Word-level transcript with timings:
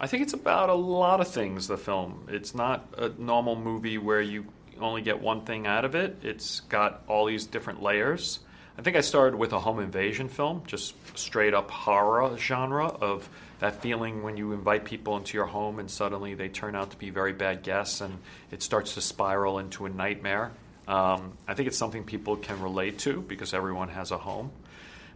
I 0.00 0.06
think 0.06 0.22
it's 0.22 0.32
about 0.32 0.70
a 0.70 0.74
lot 0.74 1.20
of 1.20 1.28
things. 1.28 1.66
The 1.66 1.76
film. 1.76 2.28
It's 2.28 2.54
not 2.54 2.86
a 2.96 3.08
normal 3.18 3.56
movie 3.56 3.98
where 3.98 4.20
you 4.20 4.46
only 4.80 5.02
get 5.02 5.20
one 5.20 5.42
thing 5.42 5.66
out 5.66 5.84
of 5.84 5.94
it. 5.94 6.18
It's 6.22 6.60
got 6.60 7.02
all 7.08 7.26
these 7.26 7.46
different 7.46 7.82
layers. 7.82 8.40
I 8.78 8.82
think 8.82 8.96
I 8.96 9.00
started 9.00 9.36
with 9.36 9.52
a 9.52 9.58
home 9.58 9.80
invasion 9.80 10.28
film, 10.28 10.62
just 10.66 10.94
straight 11.18 11.52
up 11.52 11.68
horror 11.68 12.36
genre 12.38 12.86
of 12.86 13.28
that 13.58 13.82
feeling 13.82 14.22
when 14.22 14.36
you 14.36 14.52
invite 14.52 14.84
people 14.84 15.16
into 15.16 15.36
your 15.36 15.46
home 15.46 15.80
and 15.80 15.90
suddenly 15.90 16.34
they 16.34 16.48
turn 16.48 16.76
out 16.76 16.92
to 16.92 16.96
be 16.96 17.10
very 17.10 17.32
bad 17.32 17.64
guests 17.64 18.00
and 18.00 18.18
it 18.52 18.62
starts 18.62 18.94
to 18.94 19.00
spiral 19.00 19.58
into 19.58 19.84
a 19.86 19.88
nightmare. 19.88 20.52
Um, 20.86 21.32
I 21.48 21.54
think 21.54 21.66
it's 21.66 21.76
something 21.76 22.04
people 22.04 22.36
can 22.36 22.62
relate 22.62 23.00
to 23.00 23.20
because 23.20 23.52
everyone 23.52 23.88
has 23.88 24.12
a 24.12 24.18
home. 24.18 24.52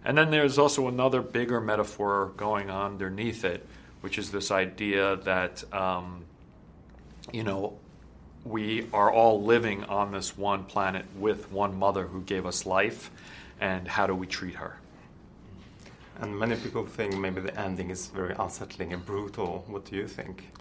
And 0.04 0.18
then 0.18 0.32
there's 0.32 0.58
also 0.58 0.88
another 0.88 1.22
bigger 1.22 1.60
metaphor 1.60 2.32
going 2.36 2.68
on 2.68 2.92
underneath 2.92 3.44
it, 3.44 3.64
which 4.02 4.18
is 4.18 4.30
this 4.30 4.50
idea 4.50 5.16
that, 5.16 5.64
um, 5.72 6.24
you 7.32 7.42
know, 7.42 7.78
we 8.44 8.86
are 8.92 9.10
all 9.10 9.42
living 9.42 9.84
on 9.84 10.12
this 10.12 10.36
one 10.36 10.64
planet 10.64 11.06
with 11.16 11.50
one 11.50 11.78
mother 11.78 12.06
who 12.06 12.20
gave 12.22 12.44
us 12.44 12.66
life, 12.66 13.10
and 13.60 13.88
how 13.88 14.06
do 14.06 14.14
we 14.14 14.26
treat 14.26 14.56
her? 14.56 14.76
And 16.20 16.38
many 16.38 16.56
people 16.56 16.84
think 16.84 17.16
maybe 17.16 17.40
the 17.40 17.58
ending 17.58 17.90
is 17.90 18.08
very 18.08 18.34
unsettling 18.38 18.92
and 18.92 19.04
brutal. 19.04 19.64
What 19.66 19.84
do 19.84 19.96
you 19.96 20.06
think? 20.06 20.52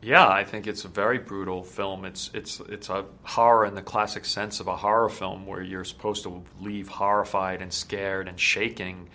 Yeah, 0.00 0.28
I 0.28 0.44
think 0.44 0.66
it's 0.68 0.84
a 0.84 0.88
very 0.88 1.18
brutal 1.18 1.64
film. 1.64 2.04
It's 2.04 2.30
it's 2.32 2.60
it's 2.60 2.88
a 2.88 3.04
horror 3.24 3.66
in 3.66 3.74
the 3.74 3.82
classic 3.82 4.24
sense 4.24 4.60
of 4.60 4.68
a 4.68 4.76
horror 4.76 5.08
film, 5.08 5.46
where 5.46 5.62
you're 5.62 5.84
supposed 5.84 6.22
to 6.22 6.44
leave 6.60 6.88
horrified 6.88 7.60
and 7.60 7.72
scared 7.72 8.28
and 8.28 8.38
shaking. 8.38 9.08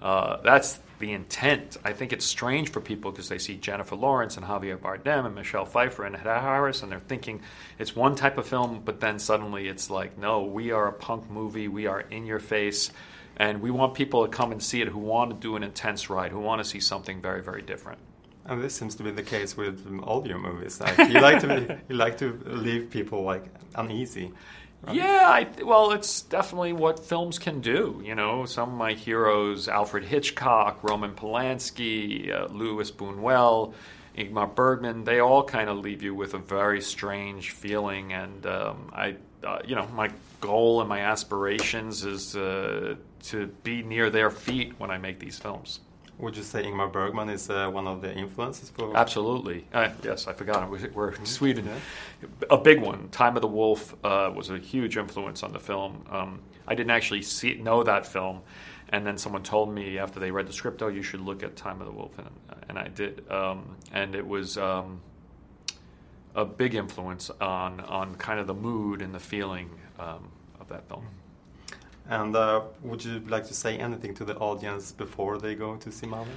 Uh, 0.00 0.38
that's 0.42 0.80
the 1.00 1.12
intent. 1.12 1.76
I 1.84 1.92
think 1.92 2.12
it's 2.12 2.24
strange 2.24 2.70
for 2.70 2.80
people 2.80 3.10
because 3.10 3.28
they 3.28 3.38
see 3.38 3.56
Jennifer 3.56 3.96
Lawrence 3.96 4.36
and 4.36 4.46
Javier 4.46 4.78
Bardem 4.78 5.26
and 5.26 5.34
Michelle 5.34 5.64
Pfeiffer 5.64 6.04
and 6.04 6.14
Hedda 6.14 6.40
Harris, 6.40 6.82
and 6.82 6.92
they're 6.92 7.00
thinking 7.00 7.42
it's 7.78 7.96
one 7.96 8.14
type 8.14 8.38
of 8.38 8.46
film, 8.46 8.82
but 8.84 9.00
then 9.00 9.18
suddenly 9.18 9.66
it's 9.66 9.90
like, 9.90 10.16
no, 10.16 10.44
we 10.44 10.70
are 10.70 10.86
a 10.88 10.92
punk 10.92 11.28
movie. 11.30 11.68
We 11.68 11.86
are 11.86 12.00
in 12.00 12.26
your 12.26 12.38
face, 12.38 12.90
and 13.36 13.60
we 13.60 13.70
want 13.70 13.94
people 13.94 14.26
to 14.26 14.30
come 14.30 14.52
and 14.52 14.62
see 14.62 14.80
it 14.80 14.88
who 14.88 14.98
want 14.98 15.30
to 15.30 15.36
do 15.36 15.56
an 15.56 15.62
intense 15.62 16.08
ride, 16.08 16.30
who 16.30 16.40
want 16.40 16.62
to 16.62 16.68
see 16.68 16.80
something 16.80 17.20
very, 17.20 17.42
very 17.42 17.62
different. 17.62 17.98
And 18.44 18.62
this 18.62 18.74
seems 18.74 18.94
to 18.96 19.02
be 19.02 19.10
the 19.10 19.22
case 19.22 19.56
with 19.56 19.86
all 20.02 20.26
your 20.26 20.38
movies. 20.38 20.80
Like, 20.80 20.98
you 20.98 21.20
like 21.20 21.40
to 21.40 21.78
you 21.88 21.94
like 21.96 22.18
to 22.18 22.38
leave 22.46 22.90
people 22.90 23.22
like 23.22 23.44
uneasy. 23.74 24.32
Right? 24.82 24.96
Yeah, 24.96 25.26
I, 25.26 25.62
well, 25.62 25.92
it's 25.92 26.22
definitely 26.22 26.72
what 26.72 27.04
films 27.04 27.38
can 27.38 27.60
do. 27.60 28.00
You 28.04 28.14
know, 28.14 28.46
some 28.46 28.70
of 28.70 28.74
my 28.74 28.94
heroes: 28.94 29.68
Alfred 29.68 30.04
Hitchcock, 30.04 30.82
Roman 30.82 31.12
Polanski, 31.12 32.32
uh, 32.32 32.46
Louis 32.46 32.90
Buñuel, 32.90 33.74
Ingmar 34.16 34.54
Bergman. 34.54 35.04
They 35.04 35.20
all 35.20 35.44
kind 35.44 35.68
of 35.68 35.78
leave 35.78 36.02
you 36.02 36.14
with 36.14 36.34
a 36.34 36.38
very 36.38 36.80
strange 36.80 37.50
feeling. 37.50 38.12
And 38.14 38.46
um, 38.46 38.90
I, 38.94 39.16
uh, 39.44 39.60
you 39.66 39.74
know, 39.74 39.86
my 39.88 40.10
goal 40.40 40.80
and 40.80 40.88
my 40.88 41.00
aspirations 41.00 42.04
is 42.04 42.34
uh, 42.34 42.96
to 43.24 43.46
be 43.62 43.82
near 43.82 44.08
their 44.08 44.30
feet 44.30 44.74
when 44.78 44.90
I 44.90 44.96
make 44.96 45.18
these 45.18 45.38
films. 45.38 45.80
Would 46.20 46.36
you 46.36 46.42
say 46.42 46.62
Ingmar 46.62 46.92
Bergman 46.92 47.30
is 47.30 47.48
uh, 47.48 47.70
one 47.70 47.86
of 47.86 48.02
the 48.02 48.14
influences 48.14 48.68
for? 48.70 48.94
Absolutely. 48.96 49.66
Uh, 49.72 49.88
yes, 50.02 50.26
I 50.26 50.34
forgot. 50.34 50.68
We're 50.70 51.12
in 51.12 51.24
Sweden. 51.24 51.66
Yeah. 51.66 52.28
A 52.50 52.58
big 52.58 52.80
one. 52.80 53.08
Time 53.08 53.36
of 53.36 53.42
the 53.42 53.48
Wolf 53.48 53.94
uh, 54.04 54.30
was 54.34 54.50
a 54.50 54.58
huge 54.58 54.96
influence 54.96 55.42
on 55.42 55.52
the 55.52 55.58
film. 55.58 56.04
Um, 56.10 56.40
I 56.66 56.74
didn't 56.74 56.90
actually 56.90 57.22
see 57.22 57.54
know 57.54 57.82
that 57.82 58.06
film, 58.06 58.42
and 58.90 59.06
then 59.06 59.16
someone 59.16 59.42
told 59.42 59.72
me 59.72 59.98
after 59.98 60.20
they 60.20 60.30
read 60.30 60.46
the 60.46 60.52
script, 60.52 60.82
"Oh, 60.82 60.88
you 60.88 61.02
should 61.02 61.20
look 61.20 61.42
at 61.42 61.56
Time 61.56 61.80
of 61.80 61.86
the 61.86 61.92
Wolf," 61.92 62.18
and, 62.18 62.28
and 62.68 62.78
I 62.78 62.88
did. 62.88 63.28
Um, 63.30 63.76
and 63.92 64.14
it 64.14 64.26
was 64.26 64.58
um, 64.58 65.00
a 66.34 66.44
big 66.44 66.74
influence 66.74 67.30
on 67.40 67.80
on 67.80 68.14
kind 68.16 68.38
of 68.38 68.46
the 68.46 68.54
mood 68.54 69.00
and 69.00 69.14
the 69.14 69.20
feeling 69.20 69.70
um, 69.98 70.28
of 70.60 70.68
that 70.68 70.86
film. 70.86 71.06
And 72.10 72.34
uh, 72.34 72.62
would 72.82 73.04
you 73.04 73.20
like 73.20 73.46
to 73.46 73.54
say 73.54 73.78
anything 73.78 74.14
to 74.14 74.24
the 74.24 74.36
audience 74.36 74.90
before 74.90 75.38
they 75.38 75.54
go 75.54 75.76
to 75.76 75.92
see 75.92 76.06
Mother? 76.06 76.32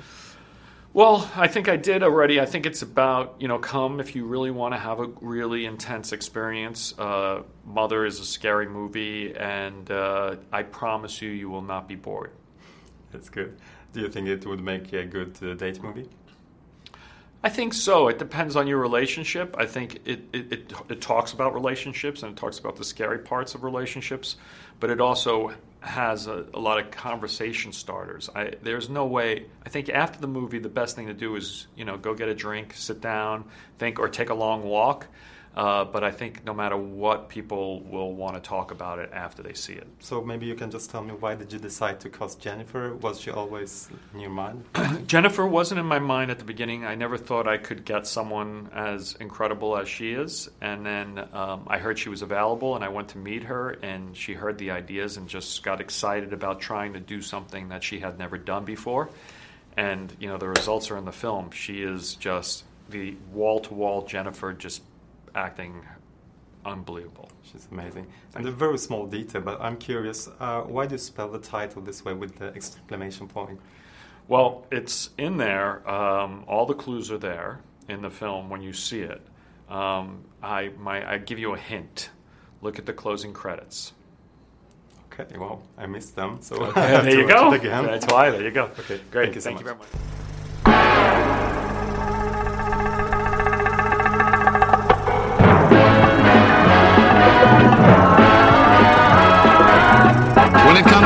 Well, 0.93 1.27
I 1.35 1.47
think 1.47 1.67
I 1.67 1.75
did 1.75 2.03
already. 2.03 2.39
I 2.39 2.45
think 2.45 2.67
it's 2.67 2.83
about, 2.83 3.33
you 3.39 3.47
know, 3.47 3.57
come 3.57 3.99
if 3.99 4.15
you 4.15 4.25
really 4.25 4.51
want 4.51 4.75
to 4.75 4.77
have 4.77 4.99
a 4.99 5.07
really 5.19 5.65
intense 5.65 6.11
experience. 6.11 6.93
Uh, 6.99 7.41
Mother 7.65 8.05
is 8.05 8.19
a 8.19 8.25
scary 8.25 8.67
movie, 8.69 9.35
and 9.35 9.89
uh, 9.89 10.35
I 10.51 10.61
promise 10.61 11.19
you, 11.23 11.31
you 11.31 11.49
will 11.49 11.63
not 11.63 11.87
be 11.87 11.95
bored. 11.95 12.29
That's 13.11 13.29
good. 13.29 13.57
Do 13.93 14.01
you 14.01 14.09
think 14.09 14.27
it 14.27 14.45
would 14.45 14.61
make 14.61 14.93
a 14.93 15.05
good 15.05 15.35
uh, 15.41 15.55
date 15.55 15.81
movie? 15.81 16.07
I 17.43 17.49
think 17.49 17.73
so. 17.73 18.07
It 18.07 18.19
depends 18.19 18.55
on 18.55 18.67
your 18.67 18.77
relationship. 18.77 19.55
I 19.57 19.65
think 19.65 19.95
it, 20.05 20.21
it, 20.31 20.53
it, 20.53 20.73
it, 20.87 21.01
talks 21.01 21.33
about 21.33 21.53
relationships 21.53 22.23
and 22.23 22.31
it 22.31 22.37
talks 22.37 22.57
about 22.57 22.77
the 22.77 22.85
scary 22.85 23.19
parts 23.19 23.53
of 23.53 23.65
relationships, 23.65 24.37
but 24.79 24.89
it 24.89 25.01
also 25.01 25.53
has 25.81 26.27
a, 26.27 26.45
a 26.53 26.59
lot 26.59 26.79
of 26.79 26.89
conversation 26.91 27.73
starters. 27.73 28.29
I, 28.33 28.53
there's 28.61 28.89
no 28.89 29.05
way. 29.05 29.47
I 29.65 29.69
think 29.69 29.89
after 29.89 30.21
the 30.21 30.27
movie, 30.27 30.59
the 30.59 30.69
best 30.69 30.95
thing 30.95 31.07
to 31.07 31.13
do 31.13 31.35
is 31.35 31.67
you 31.75 31.83
know 31.83 31.97
go 31.97 32.13
get 32.13 32.29
a 32.29 32.33
drink, 32.33 32.73
sit 32.75 33.01
down, 33.01 33.43
think, 33.77 33.99
or 33.99 34.07
take 34.07 34.29
a 34.29 34.33
long 34.33 34.63
walk. 34.63 35.07
Uh, 35.55 35.85
but 35.85 36.03
I 36.03 36.09
think 36.11 36.43
no 36.43 36.53
matter 36.53 36.75
what, 36.75 37.29
people 37.29 37.81
will 37.81 38.13
want 38.13 38.35
to 38.35 38.41
talk 38.41 38.71
about 38.71 38.97
it 38.97 39.11
after 39.13 39.43
they 39.43 39.53
see 39.53 39.73
it. 39.73 39.87
So 39.99 40.21
maybe 40.21 40.47
you 40.47 40.55
can 40.55 40.71
just 40.71 40.89
tell 40.89 41.03
me 41.03 41.13
why 41.13 41.35
did 41.35 41.53
you 41.53 41.59
decide 41.59 41.99
to 42.01 42.09
cast 42.09 42.39
Jennifer? 42.39 42.95
Was 42.95 43.21
she 43.21 43.29
always 43.29 43.87
in 44.13 44.19
your 44.19 44.31
mind? 44.31 44.65
Jennifer 45.07 45.45
wasn't 45.45 45.79
in 45.79 45.85
my 45.85 45.99
mind 45.99 46.31
at 46.31 46.39
the 46.39 46.43
beginning. 46.43 46.85
I 46.85 46.95
never 46.95 47.17
thought 47.17 47.47
I 47.47 47.57
could 47.57 47.85
get 47.85 48.07
someone 48.07 48.69
as 48.73 49.15
incredible 49.19 49.77
as 49.77 49.87
she 49.87 50.13
is. 50.13 50.49
And 50.59 50.83
then 50.83 51.19
um, 51.33 51.67
I 51.67 51.77
heard 51.77 51.99
she 51.99 52.09
was 52.09 52.23
available, 52.23 52.75
and 52.75 52.83
I 52.83 52.89
went 52.89 53.09
to 53.09 53.19
meet 53.19 53.43
her, 53.43 53.71
and 53.83 54.17
she 54.17 54.33
heard 54.33 54.57
the 54.57 54.71
ideas 54.71 55.17
and 55.17 55.27
just 55.27 55.61
got 55.61 55.81
excited 55.81 56.33
about 56.33 56.61
trying 56.61 56.93
to 56.93 56.99
do 56.99 57.21
something 57.21 57.69
that 57.69 57.83
she 57.83 57.99
had 57.99 58.17
never 58.17 58.39
done 58.39 58.65
before. 58.65 59.09
And 59.77 60.15
you 60.19 60.27
know 60.27 60.37
the 60.37 60.47
results 60.47 60.91
are 60.91 60.97
in 60.97 61.05
the 61.05 61.11
film. 61.11 61.51
She 61.51 61.81
is 61.81 62.15
just 62.15 62.63
the 62.89 63.15
wall 63.31 63.59
to 63.61 63.73
wall 63.73 64.05
Jennifer, 64.05 64.53
just 64.53 64.81
acting 65.35 65.83
unbelievable. 66.65 67.29
She's 67.43 67.67
amazing. 67.71 68.07
And 68.35 68.47
a 68.47 68.51
very 68.51 68.77
small 68.77 69.05
detail, 69.05 69.41
but 69.41 69.61
I'm 69.61 69.77
curious, 69.77 70.29
uh, 70.39 70.61
why 70.61 70.85
do 70.85 70.95
you 70.95 70.99
spell 70.99 71.29
the 71.29 71.39
title 71.39 71.81
this 71.81 72.05
way 72.05 72.13
with 72.13 72.37
the 72.37 72.47
exclamation 72.55 73.27
point? 73.27 73.59
Well, 74.27 74.65
it's 74.71 75.09
in 75.17 75.37
there. 75.37 75.87
Um, 75.89 76.45
all 76.47 76.65
the 76.65 76.73
clues 76.73 77.11
are 77.11 77.17
there 77.17 77.59
in 77.89 78.01
the 78.01 78.09
film 78.09 78.49
when 78.49 78.61
you 78.61 78.73
see 78.73 79.01
it. 79.01 79.21
Um, 79.69 80.23
I, 80.41 80.71
my, 80.77 81.13
I 81.13 81.17
give 81.17 81.39
you 81.39 81.53
a 81.53 81.57
hint. 81.57 82.09
Look 82.61 82.79
at 82.79 82.85
the 82.85 82.93
closing 82.93 83.33
credits. 83.33 83.93
Okay, 85.11 85.37
well, 85.37 85.61
I 85.77 85.85
missed 85.85 86.15
them, 86.15 86.39
so 86.41 86.55
okay, 86.55 86.81
there 87.03 87.19
you 87.19 87.27
go. 87.27 87.55
That's 87.57 88.07
why. 88.07 88.31
There 88.31 88.41
you 88.41 88.51
go. 88.51 88.71
Okay, 88.79 88.99
great. 89.11 89.25
Thank 89.25 89.35
you, 89.35 89.41
so 89.41 89.49
Thank 89.49 89.59
you 89.59 89.65
very 89.65 89.77
much. 89.77 89.87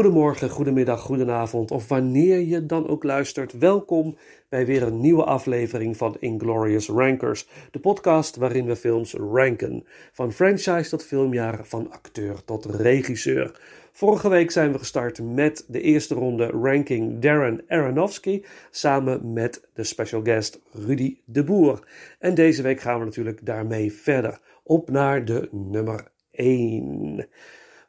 Goedemorgen, 0.00 0.50
goedemiddag, 0.50 1.00
goedenavond 1.00 1.70
of 1.70 1.88
wanneer 1.88 2.40
je 2.40 2.66
dan 2.66 2.88
ook 2.88 3.04
luistert. 3.04 3.58
Welkom 3.58 4.16
bij 4.48 4.66
weer 4.66 4.82
een 4.82 5.00
nieuwe 5.00 5.24
aflevering 5.24 5.96
van 5.96 6.16
Inglorious 6.18 6.88
Rankers, 6.88 7.48
de 7.70 7.78
podcast 7.78 8.36
waarin 8.36 8.66
we 8.66 8.76
films 8.76 9.14
ranken. 9.14 9.84
Van 10.12 10.32
franchise 10.32 10.90
tot 10.90 11.04
filmjaar, 11.04 11.60
van 11.62 11.90
acteur 11.90 12.44
tot 12.44 12.64
regisseur. 12.64 13.60
Vorige 13.92 14.28
week 14.28 14.50
zijn 14.50 14.72
we 14.72 14.78
gestart 14.78 15.22
met 15.22 15.64
de 15.68 15.80
eerste 15.80 16.14
ronde 16.14 16.46
ranking 16.46 17.18
Darren 17.18 17.64
Aronofsky 17.68 18.42
samen 18.70 19.32
met 19.32 19.68
de 19.74 19.84
special 19.84 20.22
guest 20.22 20.60
Rudy 20.72 21.16
de 21.24 21.44
Boer. 21.44 21.86
En 22.18 22.34
deze 22.34 22.62
week 22.62 22.80
gaan 22.80 22.98
we 22.98 23.04
natuurlijk 23.04 23.46
daarmee 23.46 23.92
verder 23.92 24.40
op 24.62 24.90
naar 24.90 25.24
de 25.24 25.48
nummer 25.50 26.10
1. 26.30 27.26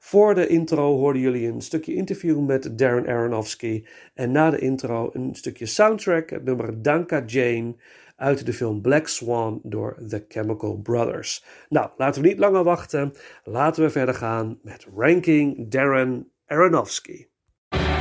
Voor 0.03 0.35
de 0.35 0.47
intro 0.47 0.97
hoorden 0.97 1.21
jullie 1.21 1.47
een 1.47 1.61
stukje 1.61 1.93
interview 1.93 2.39
met 2.45 2.77
Darren 2.77 3.07
Aronofsky. 3.07 3.83
En 4.13 4.31
na 4.31 4.49
de 4.49 4.59
intro 4.59 5.09
een 5.13 5.35
stukje 5.35 5.65
soundtrack, 5.65 6.29
het 6.29 6.43
nummer 6.43 6.81
Danka 6.81 7.23
Jane 7.25 7.75
uit 8.15 8.45
de 8.45 8.53
film 8.53 8.81
Black 8.81 9.07
Swan 9.07 9.59
door 9.63 9.97
The 10.07 10.25
Chemical 10.27 10.75
Brothers. 10.75 11.45
Nou, 11.69 11.89
laten 11.97 12.21
we 12.21 12.27
niet 12.27 12.39
langer 12.39 12.63
wachten. 12.63 13.13
Laten 13.43 13.83
we 13.83 13.89
verder 13.89 14.15
gaan 14.15 14.59
met 14.61 14.87
Ranking 14.95 15.69
Darren 15.69 16.31
Aronofsky. 16.45 17.25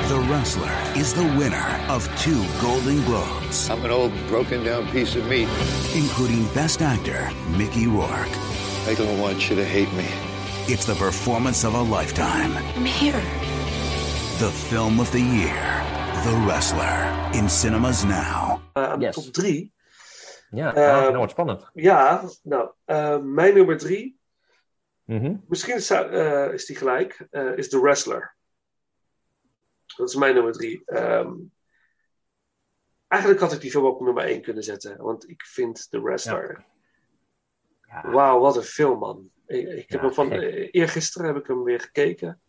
The 0.09 0.27
wrestler 0.29 1.01
is 1.01 1.13
the 1.13 1.37
winner 1.39 1.95
of 1.95 2.23
two 2.23 2.41
Golden 2.67 2.97
Globes, 3.05 3.69
I'm 3.69 3.85
an 3.85 3.91
old 3.91 4.13
broken 4.27 4.65
down 4.65 4.91
piece 4.91 5.19
of 5.19 5.29
meat. 5.29 5.49
including 5.95 6.53
Best 6.55 6.81
Actor 6.83 7.31
Mickey 7.57 7.87
Rourke. 7.87 8.37
I 8.89 8.95
don't 8.95 9.21
want 9.21 9.49
you 9.49 9.57
to 9.57 9.65
hate 9.65 9.93
me. 9.93 10.30
It's 10.73 10.85
the 10.85 10.95
performance 10.95 11.67
of 11.67 11.75
a 11.75 11.83
lifetime. 11.83 12.53
I'm 12.77 12.85
here. 12.85 13.21
The 14.39 14.51
film 14.69 15.01
of 15.01 15.11
the 15.11 15.21
year. 15.21 15.83
The 16.25 16.45
Wrestler. 16.47 16.97
In 17.33 17.49
cinemas 17.49 18.05
now. 18.05 18.61
Uh, 18.77 18.97
de 18.99 19.05
Yes. 19.05 19.15
top 19.15 19.33
3. 19.33 19.73
Ja, 20.51 20.75
Eh, 20.75 21.01
nou, 21.03 21.17
wordt 21.17 21.33
spannend. 21.33 21.71
Ja, 21.75 22.25
nou, 22.43 22.71
uh, 22.87 23.19
mijn 23.19 23.55
nummer 23.55 23.79
3. 23.79 24.19
Mhm. 25.05 25.37
Misschien 25.49 25.75
is, 25.75 25.91
uh, 25.91 26.53
is 26.53 26.67
die 26.67 26.77
gelijk. 26.77 27.27
Uh, 27.31 27.57
is 27.57 27.69
The 27.69 27.81
Wrestler. 27.81 28.35
Dat 29.97 30.09
is 30.09 30.15
mijn 30.15 30.35
nummer 30.35 30.53
3. 30.53 30.83
Um, 30.87 31.53
eigenlijk 33.09 33.41
had 33.43 33.53
ik 33.53 33.61
die 33.61 33.71
film 33.71 33.85
ook 33.87 33.99
op 33.99 34.05
nummer 34.05 34.25
1 34.25 34.43
kunnen 34.43 34.63
zetten. 34.63 35.03
Want 35.03 35.29
ik 35.29 35.43
vind 35.43 35.87
The 35.91 36.01
Wrestler. 36.03 36.65
Ja. 37.83 38.11
Wauw, 38.11 38.41
wat 38.41 38.57
een 38.57 38.63
film, 38.63 38.99
man. 38.99 39.31
Ik, 39.51 39.69
ik 39.69 39.91
heb 39.91 40.01
Ja, 40.01 40.07
hem 40.07 40.15
van, 40.15 40.33
eh, 40.33 40.69
eergisteren 40.71 41.27
heb 41.27 41.37
ik 41.37 41.47
hem 41.47 41.63
weer 41.63 41.81
gekeken. 41.81 42.41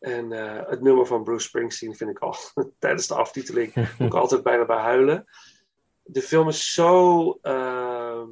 En 0.00 0.32
eh, 0.32 0.68
het 0.68 0.80
nummer 0.80 1.06
van 1.06 1.22
Bruce 1.24 1.46
Springsteen 1.46 1.96
vind 1.96 2.10
ik 2.10 2.18
al 2.18 2.36
tijdens 2.78 3.06
de 3.06 3.14
aftiteling 3.14 3.74
moet 3.98 4.08
ik 4.08 4.14
altijd 4.14 4.42
bijna 4.42 4.64
bij 4.64 4.76
huilen. 4.80 5.24
De 6.02 6.22
film 6.22 6.48
is 6.48 6.74
zo. 6.74 7.38
ehm, 7.42 8.30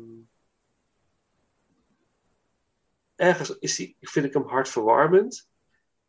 ergens 3.16 3.58
is 3.58 3.76
die, 3.76 3.96
vind 4.00 4.26
ik 4.26 4.32
hem 4.32 4.46
hartverwarmend. 4.46 5.48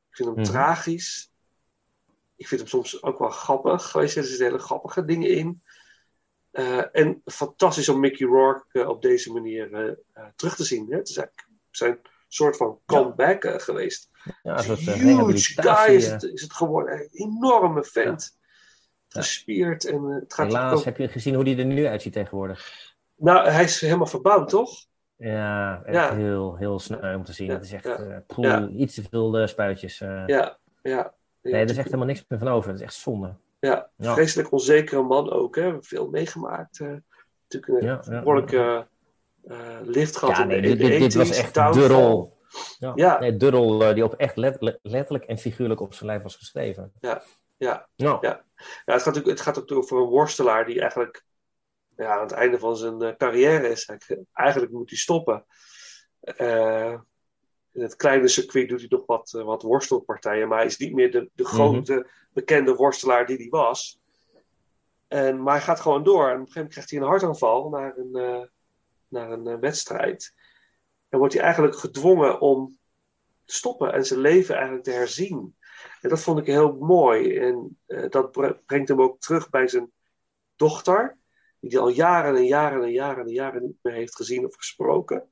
Ik 0.10 0.16
vind 0.16 0.30
hem 0.30 0.38
Mhm. 0.38 0.48
tragisch. 0.52 1.32
Ik 2.36 2.48
vind 2.48 2.62
hem 2.62 2.70
soms 2.70 3.04
ook 3.04 3.20
wel 3.20 3.30
grappig. 3.30 3.94
Weet 3.94 4.14
je, 4.14 4.20
er 4.20 4.26
zitten 4.26 4.46
hele 4.46 4.58
grappige 4.60 5.06
dingen 5.06 5.30
in. 5.30 5.62
Eh, 6.52 6.96
en 6.96 7.22
fantastisch 7.26 7.90
om 7.90 8.00
Mickey 8.00 8.28
Rourke 8.28 8.90
op 8.90 9.02
deze 9.02 9.32
manier 9.34 9.98
terug 10.36 10.56
te 10.56 10.64
zien. 10.64 10.88
Hè? 10.92 10.98
Het 10.98 11.10
is 11.10 11.18
eigenlijk 11.18 11.50
zijn 11.72 12.00
soort 12.28 12.58
van 12.58 12.80
comeback 12.86 13.44
eh, 13.44 13.60
geweest. 13.60 14.10
Ja, 14.44 14.58
een 14.58 14.64
uh, 14.72 14.78
Huge 14.78 14.92
guy 14.92 15.08
rehabilitatie. 15.08 15.96
is 15.96 16.06
eh. 16.06 16.12
het, 16.12 16.24
is 16.24 16.42
het 16.42 16.54
geworden. 16.54 16.94
Een 17.02 17.10
enorme 17.12 17.84
vent. 17.84 18.38
Gespierd. 19.08 19.86
En, 19.86 19.96
eh, 20.10 20.16
het 20.20 20.34
gaat 20.34 20.46
Helaas 20.48 20.80
ook- 20.80 20.86
heb 20.86 20.98
je 20.98 21.08
gezien 21.08 21.36
hoe 21.36 21.44
die 21.44 21.58
er 21.58 21.66
nu 21.66 21.86
uitziet 21.88 22.14
tegenwoordig. 22.14 22.90
Nou, 23.16 23.50
hij 23.50 23.64
is 23.64 23.82
helemaal 23.82 24.06
verbouwd, 24.08 24.50
toch? 24.50 24.72
Ja, 25.16 25.82
echt 25.84 25.96
Ja. 25.96 26.16
heel, 26.16 26.56
heel 26.56 26.80
sneu 26.80 27.16
om 27.16 27.24
te 27.24 27.34
zien. 27.34 27.50
Het 27.50 27.64
is 27.64 27.72
echt 27.72 27.86
eh, 27.86 28.18
poel, 28.28 28.70
iets 28.70 28.94
te 28.96 29.04
veel 29.10 29.38
eh, 29.38 29.48
spuitjes. 29.48 30.02
eh. 30.02 30.24
Ja, 30.26 30.58
ja. 30.82 31.14
nee, 31.42 31.54
er 31.54 31.70
is 31.70 31.78
echt 31.78 31.86
helemaal 31.86 32.06
niks 32.06 32.26
meer 32.28 32.40
van 32.40 32.48
over. 32.48 32.70
Het 32.70 32.80
is 32.80 32.86
echt 32.86 32.94
zonde. 32.94 33.34
Ja, 33.60 33.90
vreselijk 33.98 34.52
onzekere 34.52 35.02
man 35.02 35.32
ook. 35.32 35.56
Hè? 35.56 35.78
Veel 35.84 36.10
meegemaakt. 36.10 36.80
eh 36.80 36.94
natuurlijk 37.50 38.08
een 38.08 38.20
behoorlijke 38.20 38.58
eh, 38.58 38.82
lift 39.84 40.18
gehad 40.18 40.38
Ja, 40.38 40.44
nee, 40.44 40.56
in 40.62 40.62
de 40.62 40.76
dit, 40.76 41.00
dit 41.00 41.14
was 41.14 41.28
80s, 41.32 41.38
echt 41.38 41.54
downfall. 41.54 41.88
de 41.88 41.94
rol. 41.94 42.40
Ja, 42.80 42.92
Ja. 42.96 43.20
Nee, 43.20 43.38
de 43.38 43.50
rol 43.50 43.84
eh, 43.84 43.94
die 43.94 44.04
op 44.04 44.14
echt 44.14 44.36
let- 44.36 44.78
letterlijk 44.82 45.24
en 45.26 45.38
figuurlijk 45.38 45.80
op 45.80 45.94
zijn 45.94 46.10
lijf 46.10 46.24
was 46.24 46.36
geschreven. 46.36 46.92
Ja, 47.00 47.22
ja. 47.58 47.88
Nou, 47.96 48.18
Ja. 48.22 48.46
Ja, 48.86 48.94
het, 48.94 49.02
gaat 49.02 49.18
ook, 49.18 49.26
het 49.26 49.42
gaat 49.42 49.60
ook 49.60 49.72
over 49.72 49.98
een 49.98 50.08
worstelaar 50.10 50.66
die 50.66 50.80
eigenlijk 50.80 51.24
ja, 51.98 52.16
aan 52.16 52.22
het 52.22 52.32
einde 52.32 52.60
van 52.60 52.78
zijn 52.78 53.02
eh, 53.02 53.16
carrière 53.18 53.70
is. 53.70 53.86
Eigenlijk, 53.86 54.22
eigenlijk 54.34 54.72
moet 54.72 54.90
hij 54.90 55.00
stoppen. 55.00 55.46
Eh, 56.22 56.94
in 57.74 57.82
het 57.82 57.96
kleine 57.96 58.28
circuit 58.28 58.70
doet 58.70 58.80
hij 58.80 58.88
nog 58.90 59.06
wat, 59.06 59.34
eh, 59.38 59.44
wat 59.44 59.62
worstelpartijen, 59.62 60.48
maar 60.48 60.58
hij 60.58 60.68
is 60.68 60.78
niet 60.78 60.94
meer 60.94 61.12
de, 61.12 61.30
de 61.34 61.46
grote 61.46 62.08
bekende 62.34 62.76
worstelaar 62.76 63.26
die 63.26 63.38
hij 63.38 63.50
was. 63.50 64.00
En, 65.08 65.44
maar 65.44 65.54
hij 65.54 65.64
gaat 65.64 65.80
gewoon 65.80 66.04
door. 66.04 66.30
En 66.30 66.34
op 66.34 66.40
een 66.40 66.52
gegeven 66.52 66.54
moment 66.56 66.72
krijgt 66.74 66.90
hij 66.90 67.00
een 67.00 67.06
hartaanval 67.08 67.70
naar 67.70 67.98
een, 67.98 68.16
eh, 68.16 68.42
naar 69.12 69.32
een 69.32 69.48
eh, 69.48 69.60
wedstrijd. 69.60 70.34
En 71.10 71.20
wordt 71.20 71.34
hij 71.34 71.44
eigenlijk 71.44 71.76
gedwongen 71.76 72.40
om 72.40 72.78
te 73.46 73.54
stoppen 73.54 73.94
en 73.94 74.06
zijn 74.06 74.20
leven 74.20 74.56
eigenlijk 74.56 74.84
te 74.84 74.92
herzien. 74.92 75.56
En 76.02 76.10
dat 76.10 76.22
vond 76.22 76.40
ik 76.40 76.46
heel 76.46 76.74
mooi. 76.74 77.38
En 77.38 77.80
eh, 77.86 78.10
dat 78.10 78.32
bre- 78.32 78.60
brengt 78.66 78.88
hem 78.88 79.02
ook 79.02 79.20
terug 79.20 79.50
bij 79.50 79.68
zijn 79.68 79.92
dochter, 80.56 81.18
die 81.60 81.70
hij 81.70 81.80
al 81.80 81.90
jaren 81.90 82.36
en 82.36 82.46
jaren 82.46 82.84
en 82.84 82.92
jaren 82.92 83.26
en 83.26 83.34
jaren 83.34 83.62
niet 83.62 83.80
meer 83.82 83.94
heeft 83.94 84.16
gezien 84.16 84.46
of 84.46 84.56
gesproken. 84.56 85.30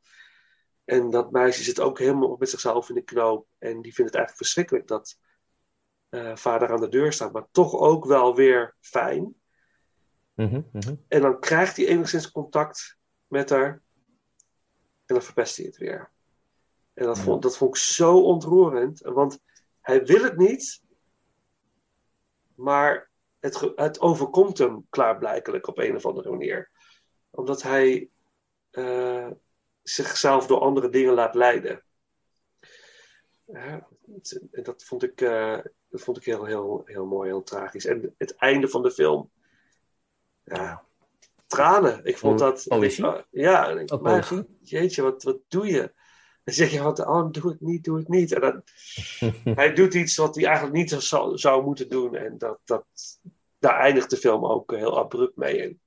En 0.84 1.10
dat 1.10 1.32
meisje 1.32 1.64
zit 1.64 1.80
ook 1.80 2.00
helemaal 2.00 2.36
met 2.40 2.50
zichzelf 2.50 2.90
in 2.90 2.96
de 2.96 3.02
knoop. 3.02 3.48
En 3.58 3.82
die 3.82 3.94
vindt 3.94 4.12
het 4.12 4.16
eigenlijk 4.20 4.36
verschrikkelijk 4.36 4.88
dat 4.88 5.18
eh, 6.10 6.36
vader 6.36 6.72
aan 6.72 6.82
de 6.82 6.90
deur 6.90 7.14
staat, 7.14 7.34
maar 7.34 7.48
toch 7.52 7.76
ook 7.76 8.06
wel 8.06 8.36
weer 8.36 8.76
fijn. 8.80 9.36
mhm, 10.34 10.62
mhm. 10.72 10.96
En 11.08 11.22
dan 11.22 11.40
krijgt 11.40 11.78
hij 11.78 11.88
enigszins 11.88 12.32
contact 12.32 12.99
met 13.30 13.50
haar. 13.50 13.82
En 15.06 15.16
dan 15.16 15.22
verpest 15.22 15.58
hij 15.58 15.66
het 15.66 15.78
weer. 15.78 16.10
En 16.94 17.06
dat 17.06 17.20
vond, 17.20 17.42
dat 17.42 17.58
vond 17.58 17.76
ik 17.76 17.82
zo 17.82 18.22
ontroerend. 18.22 19.00
Want 19.00 19.40
hij 19.82 20.06
wil 20.06 20.24
het 20.24 20.38
niet. 20.38 20.82
Maar 22.56 23.10
het, 23.40 23.72
het 23.76 24.00
overkomt 24.00 24.58
hem 24.58 24.86
klaarblijkelijk 24.90 25.68
op 25.68 25.78
een 25.78 25.96
of 25.96 26.06
andere 26.06 26.30
manier. 26.30 26.72
Omdat 27.30 27.62
hij 27.62 28.10
eh, 28.70 29.30
zichzelf 29.84 30.48
door 30.48 30.60
andere 30.60 30.90
dingen 30.90 31.14
laat 31.14 31.36
leiden. 31.36 31.84
En 33.46 33.88
dat 34.52 34.84
vond 34.84 35.04
ik, 35.04 35.22
eh, 35.22 35.60
dat 35.90 36.02
vond 36.02 36.18
ik 36.18 36.24
heel, 36.24 36.46
heel, 36.46 36.82
heel 36.86 37.06
mooi, 37.06 37.30
heel 37.30 37.44
tragisch. 37.44 37.86
En 37.86 38.16
het 38.18 38.36
einde 38.36 38.68
van 38.68 38.82
de 38.82 38.92
film. 38.92 39.32
Ja, 40.44 40.86
tranen. 41.50 42.06
Ik 42.06 42.18
vond 42.18 42.40
dat. 42.40 42.66
poëzie? 42.68 43.06
ik- 43.08 43.26
ja, 43.32 43.70
en 43.70 43.78
ik, 43.78 43.94
Ook 43.94 44.02
maar, 44.02 44.30
jeetje, 44.62 45.02
wat, 45.02 45.24
wat 45.24 45.38
doe 45.48 45.68
je? 45.68 45.92
Dan 46.44 46.54
zeg 46.54 46.72
je 46.72 46.82
wat, 46.82 47.06
oh, 47.06 47.32
doe 47.32 47.50
het 47.52 47.62
niet, 47.62 47.84
doe 47.84 47.98
het 47.98 48.08
niet. 48.08 48.32
En 48.34 48.42
dan, 48.42 48.64
hij 49.56 49.74
doet 49.74 49.94
iets 49.94 50.16
wat 50.16 50.36
hij 50.36 50.46
eigenlijk 50.46 50.76
niet 50.76 50.90
zou, 50.92 51.38
zou 51.38 51.64
moeten 51.64 51.90
doen. 51.90 52.16
En 52.16 52.38
dat, 52.38 52.60
dat, 52.66 52.86
daar 53.60 53.80
eindigt 53.80 54.10
de 54.10 54.18
film 54.18 54.46
ook 54.46 54.72
heel 54.76 54.98
abrupt 54.98 55.36
mee. 55.36 55.62
En, 55.62 55.82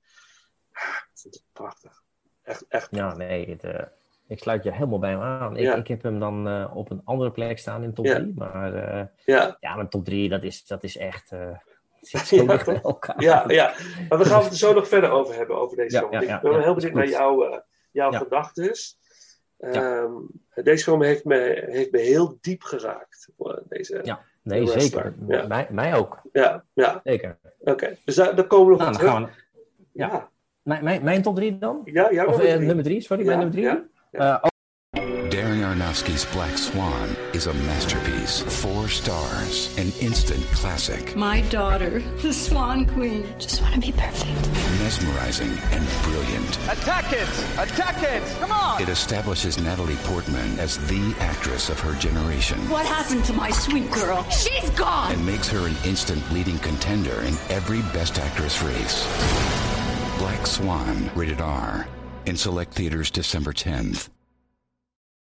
ah, 0.71 0.83
ik 1.23 1.23
het 1.33 1.43
prachtig. 1.53 2.01
Echt, 2.43 2.65
echt. 2.67 2.87
Ja, 2.91 3.15
nee, 3.15 3.49
het, 3.49 3.63
eh, 3.63 3.85
ik 4.27 4.39
sluit 4.39 4.63
je 4.63 4.71
helemaal 4.73 4.99
bij 4.99 5.09
hem 5.09 5.21
aan. 5.21 5.55
Ik, 5.57 5.63
Ja. 5.63 5.75
ik 5.75 5.87
heb 5.87 6.01
hem 6.03 6.19
dan 6.19 6.47
eh, 6.47 6.71
op 6.75 6.89
een 6.91 7.01
andere 7.03 7.31
plek 7.31 7.59
staan 7.59 7.83
in 7.83 7.93
top 7.93 8.05
Ja. 8.05 8.15
3. 8.15 8.33
Maar 8.35 8.73
eh, 8.73 9.05
Ja, 9.25 9.57
ja, 9.59 9.75
maar 9.75 9.89
top 9.89 10.05
3, 10.05 10.29
dat 10.29 10.43
is, 10.43 10.65
dat 10.65 10.83
is 10.83 10.97
echt. 10.97 11.31
Eh 12.11 12.19
zit 12.19 12.29
Ja, 12.29 12.37
zo 12.37 12.45
dicht 12.45 12.65
toch? 12.65 12.73
bij 12.73 12.81
elkaar. 12.83 13.21
ja, 13.21 13.43
ja. 13.47 13.73
Maar 14.09 14.17
we 14.17 14.25
gaan 14.25 14.41
het 14.43 14.51
er 14.51 14.57
zo 14.57 14.73
nog 14.73 14.87
verder 14.87 15.09
over 15.09 15.35
hebben, 15.35 15.55
over 15.57 15.77
deze 15.77 15.97
film. 15.97 16.11
ik 16.13 16.39
ben 16.41 16.61
heel 16.63 16.73
benieuwd 16.75 16.93
naar 16.93 17.07
jouw, 17.07 17.43
eh, 17.43 17.59
jouw 17.91 18.11
gedachten. 18.11 18.71
Ehm, 19.59 20.11
deze 20.63 20.83
film 20.83 21.01
heeft 21.03 21.25
me, 21.25 21.63
heeft 21.69 21.91
me 21.91 21.99
heel 21.99 22.37
diep 22.41 22.63
geraakt. 22.63 23.29
eh, 23.37 23.57
Deze, 23.67 23.99
Ja, 24.03 24.21
nee, 24.41 24.67
zeker. 24.67 25.15
Mij, 25.47 25.67
mij 25.69 25.95
ook, 25.95 26.21
ja, 26.31 26.63
ja. 26.73 27.01
zeker. 27.03 27.37
Oké, 27.59 27.97
dus 28.05 28.15
daar, 28.15 28.35
daar 28.35 28.47
komen 28.47 28.65
we 28.65 28.71
nog 28.71 28.79
Nou, 28.79 28.91
op 28.91 28.97
terug. 28.97 29.11
gaan 29.13 29.23
we. 29.23 29.29
ja. 29.91 30.07
ja. 30.07 30.31
Mijn, 30.61 30.83
mijn, 30.83 31.03
mijn 31.03 31.21
top 31.21 31.35
3 31.35 31.57
dan? 31.57 31.81
Ja, 31.83 32.03
Of 32.25 32.37
nummer 32.37 32.45
eh, 32.47 32.57
nummer 32.67 32.83
3, 32.83 33.01
sorry, 33.01 33.25
mijn 33.25 33.37
nummer 33.39 33.55
3. 33.55 33.65
ja, 33.65 33.81
Darren 34.11 34.31
Aronofsky 34.31 34.52
Aronofsky's 35.93 36.25
Black 36.33 36.57
Swan 36.57 37.15
is 37.33 37.45
a 37.45 37.53
masterpiece. 37.53 38.41
Four 38.63 38.89
stars, 38.89 39.77
an 39.77 39.91
instant 40.01 40.43
classic, 40.45 41.15
My 41.15 41.41
daughter, 41.41 41.99
the 42.23 42.33
Swan 42.33 42.87
Queen. 42.87 43.27
Just 43.37 43.61
want 43.61 43.75
to 43.75 43.79
be 43.79 43.91
perfect. 43.91 44.47
mesmerizing 44.79 45.51
and 45.71 45.87
brilliant. 46.01 46.57
Attack 46.67 47.13
it! 47.13 47.29
Attack 47.59 48.01
it! 48.01 48.23
Come 48.39 48.51
on! 48.51 48.81
It 48.81 48.89
establishes 48.89 49.59
Natalie 49.59 49.97
Portman 49.97 50.59
as 50.59 50.79
the 50.87 51.15
actress 51.19 51.69
of 51.69 51.79
her 51.81 51.93
generation 51.99 52.57
What 52.71 52.87
happened 52.87 53.23
to 53.25 53.33
my 53.33 53.51
sweet 53.51 53.91
girl? 53.91 54.23
She's 54.31 54.71
gone! 54.71 55.11
and 55.11 55.23
makes 55.23 55.47
her 55.49 55.67
an 55.67 55.75
instant 55.85 56.23
leading 56.33 56.57
contender 56.57 57.21
in 57.21 57.35
every 57.49 57.83
Best 57.93 58.17
Actress 58.17 58.63
race. 58.63 59.05
Black 60.17 60.47
Swan, 60.47 61.11
rated 61.13 61.39
R. 61.39 61.87
In 62.25 62.35
select 62.35 62.73
theaters 62.73 63.11
December 63.11 63.53
10th. 63.53 64.09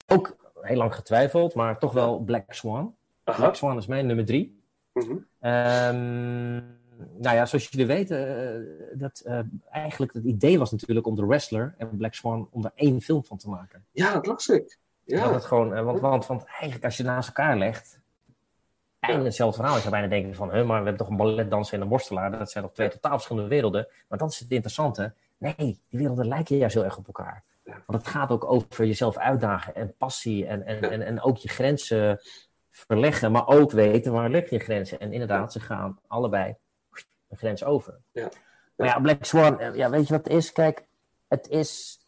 Ook 0.08 0.36
heel 0.62 0.76
lang 0.76 0.94
getwijfeld, 0.94 1.54
maar 1.54 1.78
toch 1.78 1.92
wel 1.92 2.18
Black 2.18 2.52
Swan. 2.52 2.94
Aha. 3.24 3.38
Black 3.38 3.54
Swan 3.54 3.76
is 3.76 3.86
mijn 3.86 4.06
nummer 4.06 4.24
drie. 4.24 4.60
Mhm. 4.92 5.16
Ehm, 5.40 6.54
nou 7.18 7.36
ja, 7.36 7.46
zoals 7.46 7.68
jullie 7.68 7.86
weten, 7.86 8.38
eh, 8.38 8.98
dat, 8.98 9.22
eh, 9.24 9.38
eigenlijk 9.70 10.12
het 10.12 10.24
idee 10.24 10.58
was 10.58 10.70
natuurlijk 10.70 11.06
om 11.06 11.14
The 11.14 11.26
Wrestler 11.26 11.74
en 11.78 11.96
Black 11.96 12.14
Swan 12.14 12.48
om 12.50 12.64
er 12.64 12.72
één 12.74 13.00
film 13.00 13.24
van 13.24 13.36
te 13.36 13.48
maken. 13.48 13.84
Ja, 13.90 14.12
dat 14.12 14.26
las 14.26 14.48
ik. 14.48 14.78
Dat 15.04 15.18
Ja, 15.18 15.32
het 15.32 15.44
gewoon, 15.44 15.74
eh, 15.74 15.84
want, 15.84 16.00
want, 16.00 16.26
want 16.26 16.44
eigenlijk 16.44 16.84
als 16.84 16.96
je 16.96 17.02
naast 17.02 17.28
elkaar 17.28 17.58
legt, 17.58 18.00
eindelijk 19.00 19.28
hetzelfde 19.28 19.56
verhaal. 19.56 19.74
Je 19.74 19.80
zou 19.80 19.92
bijna 19.92 20.08
denken 20.08 20.34
van, 20.34 20.50
huh, 20.50 20.66
maar 20.66 20.78
we 20.78 20.84
hebben 20.84 20.96
toch 20.96 21.08
een 21.08 21.16
balletdanser 21.16 21.74
en 21.74 21.80
een 21.80 21.88
worstelaar. 21.88 22.30
Dat 22.30 22.50
zijn 22.50 22.64
toch 22.64 22.72
twee 22.72 22.88
totaal 22.88 23.12
verschillende 23.12 23.48
werelden. 23.48 23.88
Maar 24.08 24.18
dat 24.18 24.30
is 24.30 24.38
het 24.38 24.50
interessante. 24.50 25.12
Nee, 25.38 25.54
die 25.56 25.80
werelden 25.88 26.28
lijken 26.28 26.56
juist 26.56 26.74
heel 26.74 26.84
erg 26.84 26.96
op 26.96 27.06
elkaar. 27.06 27.42
Want 27.64 27.86
het 27.86 28.06
gaat 28.06 28.30
ook 28.30 28.44
over 28.44 28.86
jezelf 28.86 29.16
uitdagen 29.16 29.74
en 29.74 29.94
passie 29.96 30.46
en, 30.46 30.66
en, 30.66 30.90
en, 30.90 31.02
en 31.02 31.22
ook 31.22 31.36
je 31.36 31.48
grenzen 31.48 32.20
verleggen. 32.70 33.32
Maar 33.32 33.46
ook 33.46 33.70
weten 33.70 34.12
waar 34.12 34.30
leg 34.30 34.50
je 34.50 34.58
grenzen. 34.58 35.00
En 35.00 35.12
inderdaad, 35.12 35.52
ze 35.52 35.60
gaan 35.60 35.98
allebei 36.06 36.56
een 37.28 37.36
grens 37.36 37.64
over. 37.64 38.00
Ja. 38.12 38.28
Maar 38.76 38.86
ja, 38.86 39.00
Black 39.00 39.24
Swan, 39.24 39.60
eh, 39.60 39.74
ja, 39.74 39.90
weet 39.90 40.08
je 40.08 40.14
wat 40.14 40.24
het 40.24 40.32
is? 40.32 40.52
Kijk, 40.52 40.84
het 41.28 41.48
is 41.48 42.00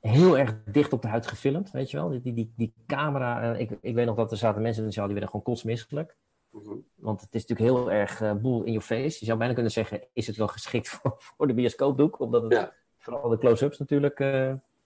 heel 0.00 0.38
erg 0.38 0.56
dicht 0.64 0.92
op 0.92 1.02
de 1.02 1.08
huid 1.08 1.26
gefilmd, 1.26 1.70
weet 1.70 1.90
je 1.90 1.96
wel. 1.96 2.08
Die, 2.08 2.34
die, 2.34 2.52
die, 2.56 2.72
camera, 2.86 3.52
eh, 3.52 3.60
ik, 3.60 3.70
ik 3.80 3.94
weet 3.94 4.06
nog 4.06 4.16
dat 4.16 4.30
er 4.30 4.36
zaten 4.36 4.62
mensen 4.62 4.82
in 4.82 4.88
de 4.88 4.94
zaal 4.94 5.04
die 5.04 5.14
werden 5.14 5.30
gewoon 5.30 5.46
kotsmisselijk. 5.54 6.16
Mhm. 6.50 6.74
Want 6.94 7.20
het 7.20 7.34
is 7.34 7.46
natuurlijk 7.46 7.76
heel 7.76 7.90
erg 7.90 8.20
eh, 8.20 8.32
boel 8.32 8.62
in 8.62 8.72
your 8.72 8.86
face. 8.86 9.16
Je 9.18 9.26
zou 9.26 9.38
bijna 9.38 9.54
kunnen 9.54 9.72
zeggen, 9.72 10.00
is 10.12 10.26
het 10.26 10.36
wel 10.36 10.48
geschikt 10.48 10.88
voor, 10.92 11.14
voor 11.18 11.46
de 11.46 11.54
bioscoopdoek? 11.54 12.20
Omdat 12.20 12.42
het, 12.42 12.52
Ja. 12.52 12.72
vooral 12.98 13.28
de 13.28 13.38
close-ups 13.38 13.78
natuurlijk 13.78 14.18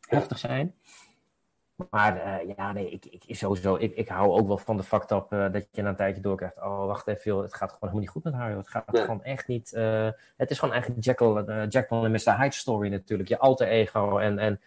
heftig 0.08 0.38
zijn. 0.38 0.74
Maar 1.90 2.16
eh, 2.16 2.54
ja, 2.56 2.72
nee, 2.72 2.90
ik, 2.90 3.04
ik, 3.04 3.36
sowieso, 3.36 3.74
ik, 3.76 3.96
ik 3.96 4.08
hou 4.08 4.30
ook 4.38 4.46
wel 4.46 4.58
van 4.58 4.76
de 4.76 4.82
fact 4.82 5.10
up 5.10 5.26
eh, 5.32 5.52
dat 5.52 5.66
je 5.72 5.82
na 5.82 5.88
een 5.88 5.96
tijdje 5.96 6.22
doorkrijgt. 6.22 6.56
Oh, 6.56 6.86
wacht 6.86 7.06
even, 7.06 7.22
joh, 7.24 7.42
het 7.42 7.54
gaat 7.54 7.60
gewoon 7.72 7.78
helemaal 7.80 8.00
niet 8.00 8.10
goed 8.10 8.24
met 8.24 8.32
haar. 8.34 8.48
joh. 8.48 8.58
Het 8.58 8.68
gaat 8.68 8.92
Nee. 8.92 9.02
gewoon 9.02 9.22
echt 9.24 9.46
niet. 9.46 9.72
eh, 9.72 10.08
het 10.36 10.50
is 10.50 10.58
gewoon 10.58 10.74
eigenlijk 10.74 11.04
Jekyll, 11.04 11.36
eh, 11.36 11.68
Jekyll 11.68 12.04
en 12.04 12.10
Mr. 12.10 12.36
Hyde 12.40 12.54
story 12.54 12.88
natuurlijk. 12.90 13.28
Je 13.28 13.38
alter 13.38 13.66
ego. 13.68 14.18
En, 14.18 14.38
en 14.38 14.60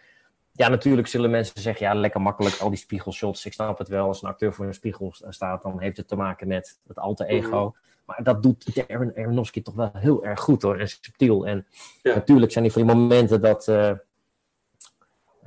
ja, 0.52 0.68
natuurlijk 0.68 1.08
zullen 1.08 1.30
mensen 1.30 1.60
zeggen, 1.60 1.86
ja, 1.86 1.94
lekker 1.94 2.20
makkelijk, 2.20 2.56
al 2.60 2.68
die 2.68 2.78
spiegelshots. 2.78 3.46
Ik 3.46 3.52
snap 3.52 3.78
het 3.78 3.88
wel, 3.88 4.06
als 4.06 4.22
een 4.22 4.28
acteur 4.28 4.52
voor 4.52 4.66
een 4.66 4.74
spiegel 4.74 5.12
sta- 5.12 5.30
staat, 5.32 5.62
dan 5.62 5.80
heeft 5.80 5.96
het 5.96 6.08
te 6.08 6.16
maken 6.16 6.48
met 6.48 6.78
het 6.86 6.98
alter 6.98 7.26
ego. 7.26 7.74
Maar 8.04 8.22
dat 8.22 8.42
doet 8.42 8.74
Darren 8.74 9.12
Aronofsky 9.16 9.62
toch 9.62 9.74
wel 9.74 9.90
heel 9.94 10.24
erg 10.24 10.40
goed 10.40 10.62
hoor, 10.62 10.78
en 10.78 10.88
subtiel. 10.88 11.46
En 11.46 11.66
Ja. 12.02 12.14
natuurlijk 12.14 12.52
zijn 12.52 12.64
die 12.64 12.72
van 12.72 12.86
die 12.86 12.94
momenten 12.94 13.40
dat... 13.40 13.68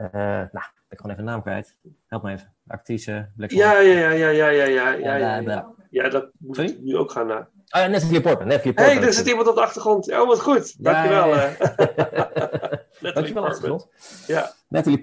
Eh, 0.01 0.21
nou, 0.51 0.65
ik 0.89 0.97
gewoon 0.97 1.11
even 1.11 1.25
de 1.25 1.31
naam 1.31 1.41
kwijt. 1.41 1.77
Help 2.07 2.23
me 2.23 2.31
even. 2.31 2.53
Actrice, 2.67 3.29
Black 3.35 3.51
Ja, 3.51 3.79
ja, 3.79 4.09
ja, 4.09 4.29
ja, 4.29 4.29
ja, 4.29 4.49
ja, 4.65 4.91
ja. 4.91 5.39
Ja, 5.39 5.73
ja, 5.89 6.09
dat 6.09 6.29
moet 6.37 6.55
Sorry? 6.55 6.77
nu 6.81 6.97
ook 6.97 7.11
gaan 7.11 7.29
eh. 7.29 7.35
oh, 7.35 7.35
naar. 7.35 7.49
Ah, 7.69 7.91
Natalie 7.91 8.21
Portman. 8.21 8.49
je 8.49 8.59
Portman. 8.59 8.85
hey, 8.85 9.01
er 9.01 9.13
zit 9.13 9.27
iemand 9.27 9.47
op 9.47 9.55
de 9.55 9.61
achtergrond. 9.61 10.11
Oh, 10.11 10.27
wat 10.27 10.41
goed. 10.41 10.83
Dankjewel. 10.83 11.27
Ja, 11.27 11.35
ja, 11.35 11.57
eh. 11.57 12.77
je 12.99 13.11
Dankjewel, 13.13 13.45
achtergrond. 13.45 13.87
Ja. 14.27 14.51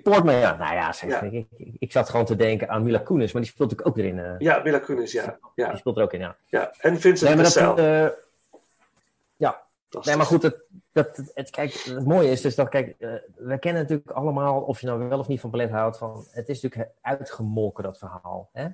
Portman, 0.03 0.35
ja. 0.35 0.57
Nou 0.57 0.75
ja, 0.75 0.93
zeg. 0.93 1.23
Ik, 1.23 1.47
ik, 1.79 1.93
zat 1.93 2.09
gewoon 2.09 2.27
te 2.27 2.37
denken 2.37 2.69
aan 2.69 2.83
Mila 2.83 2.99
Kunis, 2.99 3.33
maar 3.33 3.43
die 3.43 3.51
speelt 3.51 3.71
natuurlijk 3.71 3.99
ook 3.99 4.05
erin. 4.05 4.17
Uh, 4.17 4.35
ja, 4.39 4.61
Mila 4.65 4.79
Kunis, 4.79 5.13
ja. 5.13 5.39
Die 5.55 5.77
speelt 5.77 5.97
er 5.97 6.03
ook 6.03 6.13
in, 6.13 6.21
ja. 6.21 6.37
ja. 6.47 6.75
En 6.79 7.01
Vincent 7.01 7.35
nee, 7.35 7.45
dat, 7.45 7.79
uh, 7.79 8.07
nee, 9.91 10.17
maar 10.17 10.27
goed, 10.27 10.43
het, 10.43 10.69
dat, 10.93 11.17
het, 11.17 11.31
het- 11.35 11.51
kijk, 11.51 11.73
het 11.73 12.05
mooie 12.07 12.31
is 12.31 12.41
dus 12.41 12.55
dat, 12.55 12.69
kijk, 12.69 12.95
eh, 12.99 13.11
we 13.37 13.59
kennen 13.59 13.83
natuurlijk 13.83 14.11
allemaal, 14.11 14.61
of 14.61 14.81
je 14.81 14.87
nou 14.87 15.09
wel 15.09 15.19
of 15.19 15.29
niet 15.29 15.41
van 15.41 15.51
ballet 15.51 15.71
houdt, 15.71 15.99
van, 15.99 16.25
het 16.31 16.49
is 16.49 16.61
natuurlijk 16.63 16.93
uitgemolken, 17.01 17.83
dat 17.85 17.99
verhaal. 17.99 18.49
Hè? 18.53 18.67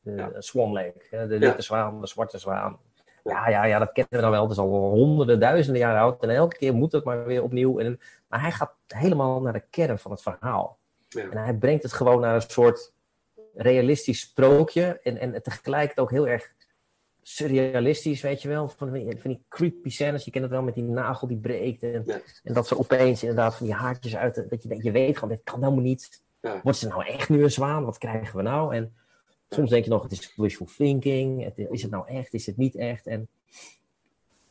De 0.00 0.12
Ja. 0.12 0.30
Swan 0.38 0.72
Lake, 0.72 1.02
hè? 1.10 1.26
de 1.26 1.34
Ja. 1.34 1.40
witte 1.40 1.62
zwaan, 1.62 2.00
de 2.00 2.06
zwarte 2.06 2.38
zwaan. 2.38 2.78
Ja, 3.24 3.48
ja, 3.48 3.64
ja, 3.64 3.78
dat 3.78 3.92
kennen 3.92 4.14
we 4.14 4.20
dan 4.20 4.30
wel. 4.30 4.42
Het 4.42 4.50
is 4.50 4.58
al 4.58 4.68
honderden, 4.90 5.40
duizenden 5.40 5.80
jaren 5.80 6.00
oud. 6.00 6.22
En 6.22 6.30
elke 6.30 6.56
keer 6.56 6.74
moet 6.74 6.92
het 6.92 7.04
maar 7.04 7.24
weer 7.24 7.42
opnieuw. 7.42 7.78
En, 7.78 8.00
maar 8.28 8.40
hij 8.40 8.52
gaat 8.52 8.72
helemaal 8.86 9.40
naar 9.40 9.52
de 9.52 9.62
kern 9.70 9.98
van 9.98 10.10
het 10.10 10.22
verhaal. 10.22 10.78
Ja. 11.08 11.30
En 11.30 11.36
hij 11.36 11.54
brengt 11.54 11.82
het 11.82 11.92
gewoon 11.92 12.20
naar 12.20 12.34
een 12.34 12.40
soort 12.50 12.92
realistisch 13.54 14.20
sprookje. 14.20 15.00
En, 15.02 15.16
en 15.18 15.42
tegelijkertijd 15.42 15.98
ook 15.98 16.10
heel 16.10 16.28
erg 16.28 16.54
surrealistisch, 17.22 18.20
weet 18.20 18.42
je 18.42 18.48
wel. 18.48 18.68
Van, 18.68 18.92
die- 18.92 19.16
van 19.20 19.30
die 19.30 19.42
creepy 19.48 19.88
scènes. 19.90 20.24
Je 20.24 20.30
kent 20.30 20.44
het 20.44 20.52
wel 20.52 20.62
met 20.62 20.74
die 20.74 20.84
nagel 20.84 21.26
die 21.26 21.36
breekt. 21.36 21.82
En, 21.82 22.02
Ja. 22.06 22.20
en 22.44 22.54
dat 22.54 22.66
ze 22.66 22.78
opeens 22.78 23.20
inderdaad 23.22 23.54
van 23.56 23.66
die 23.66 23.74
haartjes 23.74 24.16
uit. 24.16 24.34
de- 24.34 24.46
Dat 24.48 24.62
je, 24.62 24.82
je 24.82 24.90
weet 24.90 25.14
gewoon, 25.18 25.34
dit 25.34 25.44
kan 25.44 25.62
helemaal 25.62 25.82
niet. 25.84 26.22
Ja. 26.40 26.60
Wordt 26.62 26.78
ze 26.78 26.88
nou 26.88 27.04
echt 27.06 27.28
nu 27.28 27.42
een 27.42 27.50
zwaan? 27.50 27.84
Wat 27.84 27.98
krijgen 27.98 28.36
we 28.36 28.42
nou? 28.42 28.74
En 28.74 28.94
soms 29.48 29.70
denk 29.70 29.84
je 29.84 29.90
nog, 29.90 30.02
het 30.02 30.12
is 30.12 30.32
wishful 30.36 30.66
thinking. 30.76 31.44
Het- 31.44 31.58
Is 31.70 31.82
het 31.82 31.90
nou 31.90 32.08
echt? 32.08 32.34
Is 32.34 32.46
het 32.46 32.56
niet 32.56 32.74
echt? 32.74 33.06
En, 33.06 33.28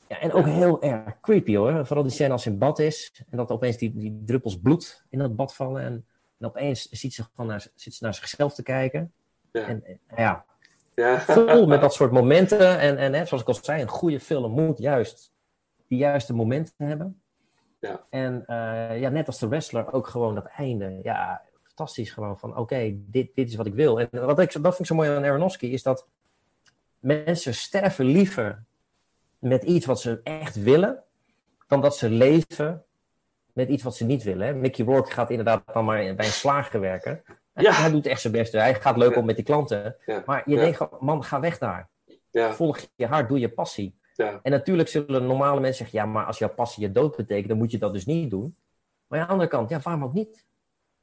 ja, 0.08 0.20
en 0.20 0.32
ook 0.32 0.46
heel 0.46 0.82
erg 0.82 1.20
creepy 1.22 1.56
hoor. 1.56 1.86
Vooral 1.86 2.04
die 2.04 2.14
scène 2.14 2.32
als 2.32 2.44
ze 2.44 2.50
in 2.50 2.58
bad 2.58 2.80
is. 2.80 3.24
En 3.30 3.38
dat 3.38 3.50
opeens 3.52 3.78
die, 3.78 3.94
die 3.98 4.22
druppels 4.26 4.60
bloed 4.60 5.04
in 5.10 5.20
dat 5.20 5.36
bad 5.36 5.56
vallen. 5.56 5.82
En, 5.82 6.06
en 6.38 6.48
opeens 6.48 6.90
ziet 6.90 7.14
ze 7.14 7.24
gewoon 7.24 7.50
naar, 7.50 7.68
zit 7.76 7.94
ze 7.94 8.04
naar 8.04 8.14
zichzelf 8.14 8.54
te 8.54 8.64
kijken. 8.64 9.12
En, 9.52 9.84
ja, 10.18 10.46
Ja. 11.00 11.20
vol 11.20 11.68
met 11.68 11.82
dat 11.82 11.94
soort 11.94 12.12
momenten. 12.12 12.80
En, 12.80 12.98
en 12.98 13.14
hè, 13.14 13.26
zoals 13.26 13.44
ik 13.44 13.50
al 13.50 13.60
zei, 13.62 13.82
een 13.82 13.88
goede 13.88 14.20
film 14.20 14.52
moet 14.52 14.78
juist 14.78 15.32
die 15.88 15.98
juiste 15.98 16.34
momenten 16.34 16.74
hebben. 16.78 17.22
Ja. 17.80 18.04
En 18.10 18.46
eh, 18.46 19.00
ja, 19.00 19.10
net 19.10 19.28
als 19.28 19.40
de 19.40 19.48
wrestler 19.48 19.94
ook 19.94 20.08
gewoon 20.08 20.36
dat 20.36 20.46
einde. 20.46 21.00
Ja, 21.04 21.42
fantastisch 21.64 22.12
gewoon 22.12 22.40
van 22.40 22.58
oké, 22.58 22.96
dit, 22.96 23.36
dit 23.36 23.50
is 23.50 23.56
wat 23.56 23.66
ik 23.66 23.74
wil. 23.74 24.00
En 24.00 24.08
wat 24.12 24.40
ik, 24.40 24.52
dat 24.52 24.62
vind 24.62 24.80
ik 24.80 24.86
zo 24.86 24.96
mooi 24.96 25.10
aan 25.10 25.24
Aronofsky 25.24 25.66
is 25.66 25.84
dat 25.84 26.08
mensen 27.00 27.54
sterven 27.54 28.06
liever 28.06 28.64
met 29.40 29.64
iets 29.64 29.86
wat 29.86 30.02
ze 30.02 30.20
echt 30.24 30.64
willen, 30.64 31.04
dan 31.68 31.82
dat 31.82 31.98
ze 31.98 32.10
leven 32.10 32.84
met 33.54 33.70
iets 33.70 33.84
wat 33.84 33.96
ze 33.96 34.06
niet 34.06 34.24
willen. 34.24 34.48
Hè? 34.48 34.54
Mickey 34.54 34.86
Rourke 34.86 35.12
gaat 35.12 35.30
inderdaad 35.30 35.64
dan 35.74 35.86
maar 35.86 36.16
bij 36.16 36.26
een 36.26 36.32
slager 36.32 36.80
werken. 36.80 37.24
Ja. 37.54 37.72
Hij 37.72 37.92
doet 37.92 38.06
echt 38.06 38.22
zijn 38.22 38.34
best. 38.34 38.52
Hij 38.52 38.76
gaat 38.76 38.98
leuk 38.98 39.16
om 39.16 39.26
met 39.26 39.36
die 39.36 39.46
klanten. 39.46 39.96
Maar 40.26 40.50
je 40.50 40.56
denkt 40.56 41.00
man, 41.00 41.24
ga 41.24 41.40
weg 41.40 41.58
daar. 41.58 41.90
Ja. 42.32 42.54
Volg 42.54 42.80
je 42.96 43.06
hart, 43.06 43.30
doe 43.30 43.40
je 43.40 43.50
passie. 43.50 43.98
Ja. 44.16 44.40
En 44.44 44.52
natuurlijk 44.52 44.90
zullen 44.90 45.26
normale 45.26 45.60
mensen 45.60 45.86
zeggen, 45.86 46.00
ja, 46.00 46.06
maar 46.06 46.26
als 46.26 46.38
jouw 46.38 46.54
passie 46.54 46.84
je 46.84 46.92
dood 46.92 47.16
betekent, 47.16 47.48
dan 47.48 47.58
moet 47.58 47.72
je 47.72 47.78
dat 47.78 47.94
dus 47.94 48.06
niet 48.06 48.30
doen. 48.30 48.56
Maar 49.08 49.20
aan 49.20 49.26
de 49.26 49.32
andere 49.32 49.50
kant, 49.50 49.70
ja, 49.70 49.80
waarom 49.80 50.04
ook 50.04 50.14
niet? 50.14 50.46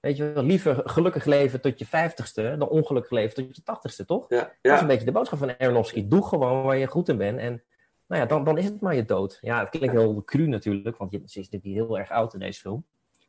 Weet 0.00 0.16
je 0.16 0.32
wel, 0.32 0.42
liever 0.42 0.82
gelukkig 0.84 1.24
leven 1.24 1.60
tot 1.60 1.78
je 1.78 1.86
vijftigste 1.86 2.56
dan 2.58 2.68
ongelukkig 2.68 3.10
leven 3.10 3.34
tot 3.34 3.56
je 3.56 3.62
tachtigste, 3.62 4.04
toch? 4.04 4.26
Ja. 4.28 4.52
Dat 4.62 4.74
is 4.74 4.80
een 4.80 4.86
beetje 4.86 5.04
de 5.04 5.12
boodschap 5.12 5.38
van 5.38 5.58
Aronofsky. 5.58 6.08
Doe 6.08 6.26
gewoon 6.26 6.62
waar 6.62 6.76
je 6.76 6.86
goed 6.86 7.08
in 7.08 7.16
bent. 7.16 7.38
En 7.38 7.62
nou 8.06 8.22
ja, 8.22 8.28
dan, 8.28 8.44
dan 8.44 8.58
is 8.58 8.64
het 8.64 8.80
maar 8.80 8.94
je 8.94 9.04
dood. 9.04 9.38
Ja, 9.40 9.60
het 9.60 9.68
klinkt 9.68 9.94
heel 9.94 10.24
cru 10.24 10.46
natuurlijk, 10.46 10.96
want 10.96 11.12
je, 11.12 11.22
ze 11.24 11.40
is 11.40 11.48
natuurlijk 11.50 11.86
heel 11.86 11.98
erg 11.98 12.10
oud 12.10 12.34
in 12.34 12.40
deze 12.40 12.60
film. 12.60 12.84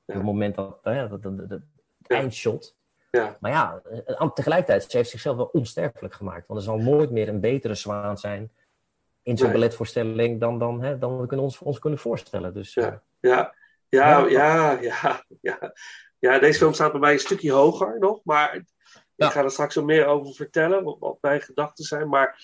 Op 0.05 0.13
het 0.13 0.23
moment 0.23 0.55
dat, 0.55 0.79
hè, 0.81 1.07
dat, 1.07 1.23
dat, 1.23 1.61
eindshot. 2.07 2.76
Ja. 3.09 3.37
Maar 3.39 3.51
ja, 3.51 3.81
eh, 4.05 4.29
tegelijkertijd, 4.29 4.91
ze 4.91 4.97
heeft 4.97 5.09
zichzelf 5.09 5.35
wel 5.37 5.49
onsterfelijk 5.51 6.13
gemaakt. 6.13 6.47
Want 6.47 6.59
er 6.59 6.65
zal 6.65 6.77
nooit 6.77 7.11
meer 7.11 7.27
een 7.27 7.39
betere 7.39 7.75
zwaan 7.75 8.17
zijn 8.17 8.51
in 9.23 9.37
zo'n 9.37 9.47
Nee. 9.49 9.57
balletvoorstelling 9.57 10.39
dan, 10.39 10.59
dan, 10.59 10.81
hè, 10.81 10.97
dan 10.97 11.19
we 11.21 11.27
kunnen 11.27 11.45
ons, 11.45 11.59
ons 11.59 11.79
kunnen 11.79 11.99
voorstellen. 11.99 12.53
Dus 12.53 12.73
Ja. 12.73 12.87
eh, 12.91 12.97
Ja, 13.19 13.53
ja, 13.89 14.17
Ja. 14.17 14.27
ja, 14.27 14.79
ja, 14.81 15.23
ja. 15.41 15.73
Ja, 16.19 16.39
deze 16.39 16.59
film 16.59 16.73
staat 16.73 16.91
bij 16.91 16.99
mij 16.99 17.13
een 17.13 17.19
stukje 17.19 17.51
hoger 17.51 17.99
nog, 17.99 18.19
maar 18.23 18.55
ik 19.15 19.25
ga 19.25 19.43
er 19.43 19.51
straks 19.51 19.75
nog 19.75 19.85
meer 19.85 20.05
over 20.05 20.33
vertellen, 20.33 20.83
wat, 20.83 20.97
wat 20.99 21.17
mijn 21.21 21.41
gedachten 21.41 21.85
zijn. 21.85 22.09
Maar 22.09 22.41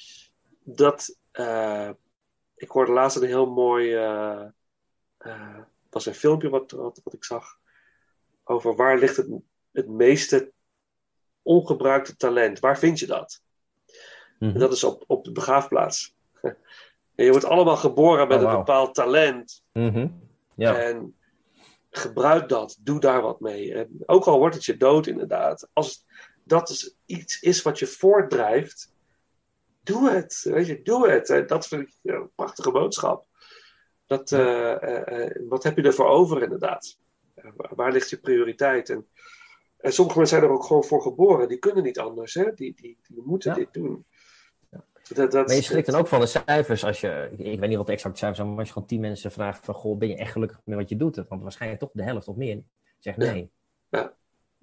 dat, 0.60 1.18
eh, 1.32 1.90
ik 2.56 2.70
hoorde 2.70 2.92
laatst 2.92 3.18
een 3.18 3.28
heel 3.28 3.50
mooi, 3.52 3.96
was 5.90 6.06
een 6.06 6.14
filmpje 6.14 6.50
wat, 6.50 6.72
wat, 6.72 7.02
wat 7.04 7.14
ik 7.14 7.24
zag, 7.24 7.58
over 8.44 8.76
waar 8.76 8.98
ligt 8.98 9.18
het, 9.18 9.28
het 9.74 9.88
meeste 9.88 10.52
ongebruikte 11.42 12.16
talent? 12.16 12.60
Waar 12.60 12.80
vind 12.80 13.00
je 13.00 13.06
dat? 13.06 13.42
mhm. 14.40 14.54
En 14.54 14.60
dat 14.60 14.74
is 14.74 14.84
op, 14.84 15.04
op 15.08 15.24
de 15.24 15.32
begraafplaats. 15.32 16.16
En 16.42 16.56
je 17.26 17.30
wordt 17.32 17.46
allemaal 17.46 17.78
geboren 17.78 18.28
met 18.28 18.44
Oh, 18.44 18.52
een 18.52 18.58
bepaald 18.58 18.96
talent. 18.96 19.64
Mhm. 19.74 20.08
ja. 20.56 20.78
En 20.78 21.16
gebruik 21.90 22.50
dat, 22.50 22.78
doe 22.80 23.00
daar 23.00 23.22
wat 23.22 23.40
mee. 23.40 23.74
En 23.74 24.04
ook 24.06 24.26
al 24.26 24.38
wordt 24.38 24.56
het 24.56 24.66
je 24.66 24.78
dood, 24.78 25.08
inderdaad. 25.08 25.70
Als, 25.74 26.06
dat 26.44 26.70
is 26.70 26.96
iets 27.06 27.40
is 27.40 27.62
wat 27.62 27.80
je 27.80 27.88
voortdrijft, 27.88 28.94
doe 29.84 30.10
het. 30.10 30.42
Weet 30.44 30.68
je, 30.68 30.82
doe 30.82 31.10
het. 31.10 31.30
En 31.30 31.48
dat 31.48 31.68
vind 31.68 31.82
ik 31.82 31.94
een 32.04 32.30
prachtige 32.36 32.72
boodschap. 32.72 33.26
Dat, 34.06 34.32
uh, 34.32 34.76
uh, 34.82 35.30
wat 35.48 35.64
heb 35.64 35.78
je 35.78 35.84
ervoor 35.84 36.08
over, 36.08 36.44
inderdaad? 36.44 36.98
waar 37.76 37.92
ligt 37.92 38.10
je 38.10 38.18
prioriteit? 38.18 38.90
En, 38.90 39.08
en 39.84 39.94
sommige 39.94 40.18
mensen 40.18 40.38
zijn 40.38 40.50
er 40.50 40.56
ook 40.56 40.64
gewoon 40.64 40.84
voor 40.84 41.02
geboren. 41.02 41.48
Die 41.48 41.58
kunnen 41.58 41.84
niet 41.84 42.00
anders. 42.00 42.34
Hè? 42.34 42.54
Die, 42.56 42.74
die, 42.76 42.98
die 43.08 43.22
moeten 43.26 43.52
ja. 43.52 43.58
dit 43.58 43.74
doen. 43.74 44.06
Dat, 45.14 45.32
dat, 45.32 45.48
maar 45.48 45.56
je 45.56 45.62
schrikt 45.62 45.86
dan 45.86 46.00
ook 46.00 46.08
van 46.08 46.20
de 46.20 46.26
cijfers 46.26 46.86
als 46.86 47.02
je, 47.02 47.30
ik, 47.32 47.40
ik 47.40 47.60
weet 47.60 47.70
niet 47.70 47.78
wat 47.78 47.88
de 47.88 47.94
exacte 47.94 48.18
cijfers 48.18 48.40
zijn, 48.40 48.50
maar 48.50 48.60
als 48.60 48.68
je 48.68 48.74
gewoon 48.74 48.88
tien 48.88 49.00
mensen 49.00 49.32
vraagt 49.32 49.66
van, 49.66 49.74
goh, 49.74 49.98
ben 49.98 50.08
je 50.08 50.16
echt 50.16 50.32
gelukkig 50.32 50.62
met 50.66 50.78
wat 50.78 50.90
je 50.90 50.96
doet? 50.96 51.24
Want 51.28 51.42
waarschijnlijk 51.42 51.82
toch 51.82 51.90
de 51.94 52.04
helft 52.04 52.28
of 52.28 52.36
meer 52.36 52.64
zegt 53.00 53.18
nee. 53.18 53.52
Ja. 53.90 54.14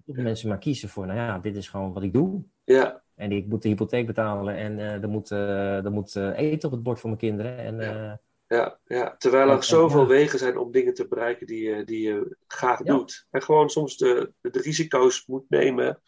ja. 0.05 0.23
mensen 0.23 0.49
maar 0.49 0.59
kiezen 0.59 0.89
voor, 0.89 1.07
nou 1.07 1.19
ja, 1.19 1.39
dit 1.39 1.57
is 1.57 1.69
gewoon 1.69 1.93
wat 1.93 2.03
ik 2.03 2.13
doe. 2.13 2.43
Ja. 2.65 3.03
En 3.15 3.33
ik 3.33 3.47
moet 3.47 3.63
de 3.63 3.69
hypotheek 3.69 4.07
betalen 4.07 4.55
en 4.57 4.79
uh, 4.79 5.03
er 5.03 5.09
moet, 5.09 5.31
uh, 5.31 5.85
er 5.85 5.93
moet 5.93 6.15
uh, 6.15 6.39
eten 6.39 6.69
op 6.69 6.75
het 6.75 6.83
bord 6.83 6.99
voor 7.01 7.09
mijn 7.09 7.21
kinderen. 7.21 7.57
En, 7.59 8.21
ja. 8.57 8.79
Ja, 8.85 9.17
terwijl 9.19 9.49
er 9.49 9.65
zoveel 9.65 10.07
wegen 10.07 10.39
zijn 10.39 10.59
om 10.59 10.73
dingen 10.73 10.95
te 10.95 11.09
bereiken 11.09 11.47
die, 11.47 11.63
je, 11.63 11.85
die 11.85 12.03
je 12.03 12.37
graag 12.47 12.83
doet. 12.83 13.27
En 13.31 13.43
gewoon 13.43 13.71
soms 13.71 13.97
de, 13.97 14.33
de, 14.41 14.61
risico's 14.61 15.27
moet 15.27 15.45
nemen. 15.49 16.03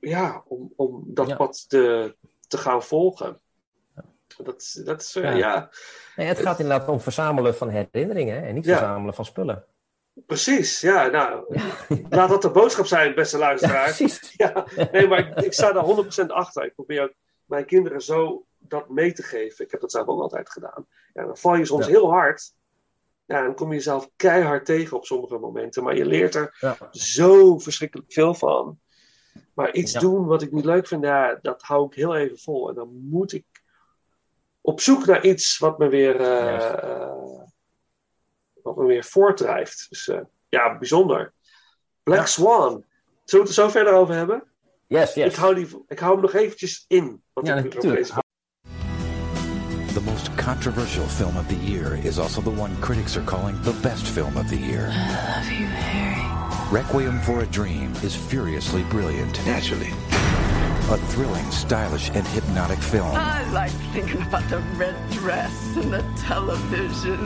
Ja, 0.00 0.42
om, 0.46 0.72
om 0.76 1.04
dat 1.06 1.36
pad 1.36 1.68
te, 1.68 2.16
te 2.48 2.58
gaan 2.58 2.82
volgen. 2.82 3.40
Dat, 4.36 4.80
dat 4.84 5.00
is, 5.00 5.12
ja. 5.12 5.30
ja. 5.30 5.70
Nee, 6.16 6.26
het 6.26 6.38
gaat 6.38 6.60
inderdaad 6.60 6.88
om 6.88 7.00
verzamelen 7.00 7.54
van 7.54 7.68
herinneringen 7.68 8.42
en 8.42 8.54
niet 8.54 8.66
verzamelen 8.66 9.14
van 9.14 9.24
spullen. 9.24 9.64
Precies, 10.26 10.80
ja. 10.80 11.06
Nou, 11.06 11.58
laat 12.08 12.28
dat 12.34 12.42
de 12.42 12.50
boodschap 12.50 12.86
zijn, 12.86 13.14
beste 13.14 13.38
luisteraars. 13.38 13.98
Ja, 14.36 14.66
ja, 14.76 14.88
nee, 14.92 15.08
maar 15.08 15.18
ik, 15.18 15.44
ik 15.44 15.52
sta 15.52 15.72
daar 15.72 16.04
100% 16.24 16.26
achter. 16.26 16.64
Ik 16.64 16.74
probeer 16.74 17.02
ook 17.02 17.14
mijn 17.44 17.66
kinderen 17.66 18.00
zo 18.00 18.46
dat 18.68 18.88
mee 18.88 19.12
te 19.12 19.22
geven. 19.22 19.64
Ik 19.64 19.70
heb 19.70 19.80
dat 19.80 19.90
zelf 19.90 20.06
ook 20.06 20.20
altijd 20.20 20.50
gedaan. 20.50 20.86
Ja, 21.12 21.24
dan 21.24 21.36
val 21.36 21.54
je 21.54 21.64
soms 21.64 21.86
heel 21.86 22.10
hard. 22.10 22.52
Ja, 23.24 23.42
dan 23.42 23.54
kom 23.54 23.68
je 23.68 23.74
jezelf 23.74 24.10
keihard 24.16 24.64
tegen 24.64 24.96
op 24.96 25.04
sommige 25.06 25.38
momenten. 25.38 25.82
Maar 25.82 25.96
je 25.96 26.06
leert 26.06 26.34
er 26.34 26.76
zo 26.90 27.58
verschrikkelijk 27.58 28.12
veel 28.12 28.34
van. 28.34 28.80
Maar 29.54 29.74
iets 29.74 29.92
doen 29.92 30.26
wat 30.26 30.42
ik 30.42 30.52
niet 30.52 30.64
leuk 30.64 30.86
vind, 30.86 31.04
ja, 31.04 31.38
dat 31.42 31.62
hou 31.62 31.86
ik 31.86 31.94
heel 31.94 32.16
even 32.16 32.38
vol. 32.38 32.68
En 32.68 32.74
dan 32.74 33.08
moet 33.08 33.32
ik 33.32 33.44
op 34.60 34.80
zoek 34.80 35.06
naar 35.06 35.24
iets 35.24 35.58
wat 35.58 35.78
me 35.78 35.88
weer, 35.88 36.20
uh, 36.20 36.74
uh, 36.84 37.42
wat 38.62 38.76
me 38.76 38.86
weer 38.86 39.04
voortdrijft. 39.04 39.86
Dus 39.88 40.08
uh, 40.08 40.20
ja, 40.48 40.78
bijzonder. 40.78 41.32
Black 42.02 42.26
Swan. 42.26 42.84
Zullen 43.24 43.46
we 43.46 43.50
het 43.50 43.58
er 43.58 43.64
zo 43.64 43.68
verder 43.68 43.92
over 43.92 44.14
hebben? 44.14 44.44
Yes, 44.86 45.14
yes. 45.14 45.32
Ik 45.32 45.34
hou, 45.34 45.54
die, 45.54 45.84
ik 45.88 45.98
hou 45.98 46.12
hem 46.12 46.22
nog 46.22 46.32
eventjes 46.32 46.84
in. 46.88 47.22
Wat 47.32 47.46
ja, 47.46 47.56
ik 47.56 47.74
natuurlijk. 47.74 48.21
The 50.42 50.48
most 50.48 50.56
controversial 50.56 51.06
film 51.06 51.36
of 51.36 51.46
the 51.46 51.54
year 51.54 51.94
is 51.94 52.18
also 52.18 52.40
the 52.40 52.50
one 52.50 52.74
critics 52.78 53.16
are 53.16 53.22
calling 53.22 53.62
the 53.62 53.74
best 53.74 54.04
film 54.04 54.36
of 54.36 54.50
the 54.50 54.56
year. 54.56 54.88
I 54.90 55.36
love 55.36 55.52
you, 55.52 55.66
Harry. 55.66 56.76
Requiem 56.76 57.20
for 57.20 57.42
a 57.42 57.46
Dream 57.46 57.92
is 58.02 58.16
furiously 58.16 58.82
brilliant. 58.84 59.38
Naturally. 59.46 59.90
A 60.90 60.98
thrilling, 61.12 61.48
stylish, 61.52 62.10
and 62.10 62.26
hypnotic 62.26 62.80
film. 62.80 63.14
I 63.14 63.48
like 63.52 63.70
thinking 63.92 64.20
about 64.22 64.48
the 64.50 64.58
red 64.76 64.96
dress 65.12 65.54
and 65.76 65.92
the 65.92 66.02
television. 66.16 67.24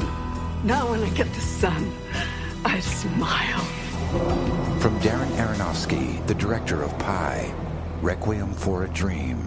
Now 0.62 0.90
when 0.90 1.02
I 1.02 1.08
get 1.08 1.32
the 1.32 1.40
sun, 1.40 1.90
I 2.66 2.80
smile. 2.80 3.64
From 4.78 5.00
Darren 5.00 5.30
Aronofsky, 5.38 6.24
the 6.26 6.34
director 6.34 6.82
of 6.82 6.96
Pi, 6.98 7.54
Requiem 8.02 8.52
for 8.52 8.84
a 8.84 8.88
Dream. 8.88 9.42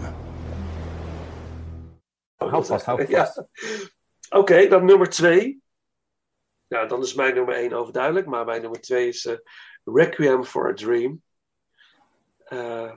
Hou 2.48 2.64
vast, 2.64 2.84
hou 2.84 2.98
vast. 2.98 3.10
Ja. 3.10 3.46
Oké, 4.28 4.38
okay, 4.38 4.68
dan 4.68 4.84
nummer 4.84 5.08
twee. 5.08 5.62
Ja, 6.66 6.86
dan 6.86 7.02
is 7.02 7.14
mijn 7.14 7.34
nummer 7.34 7.54
één 7.54 7.72
overduidelijk, 7.72 8.26
maar 8.26 8.44
mijn 8.44 8.60
nummer 8.60 8.80
twee 8.80 9.08
is 9.08 9.24
uh, 9.24 9.36
Requiem 9.84 10.44
for 10.44 10.68
a 10.68 10.74
Dream. 10.74 11.22
Uh, 12.48 12.92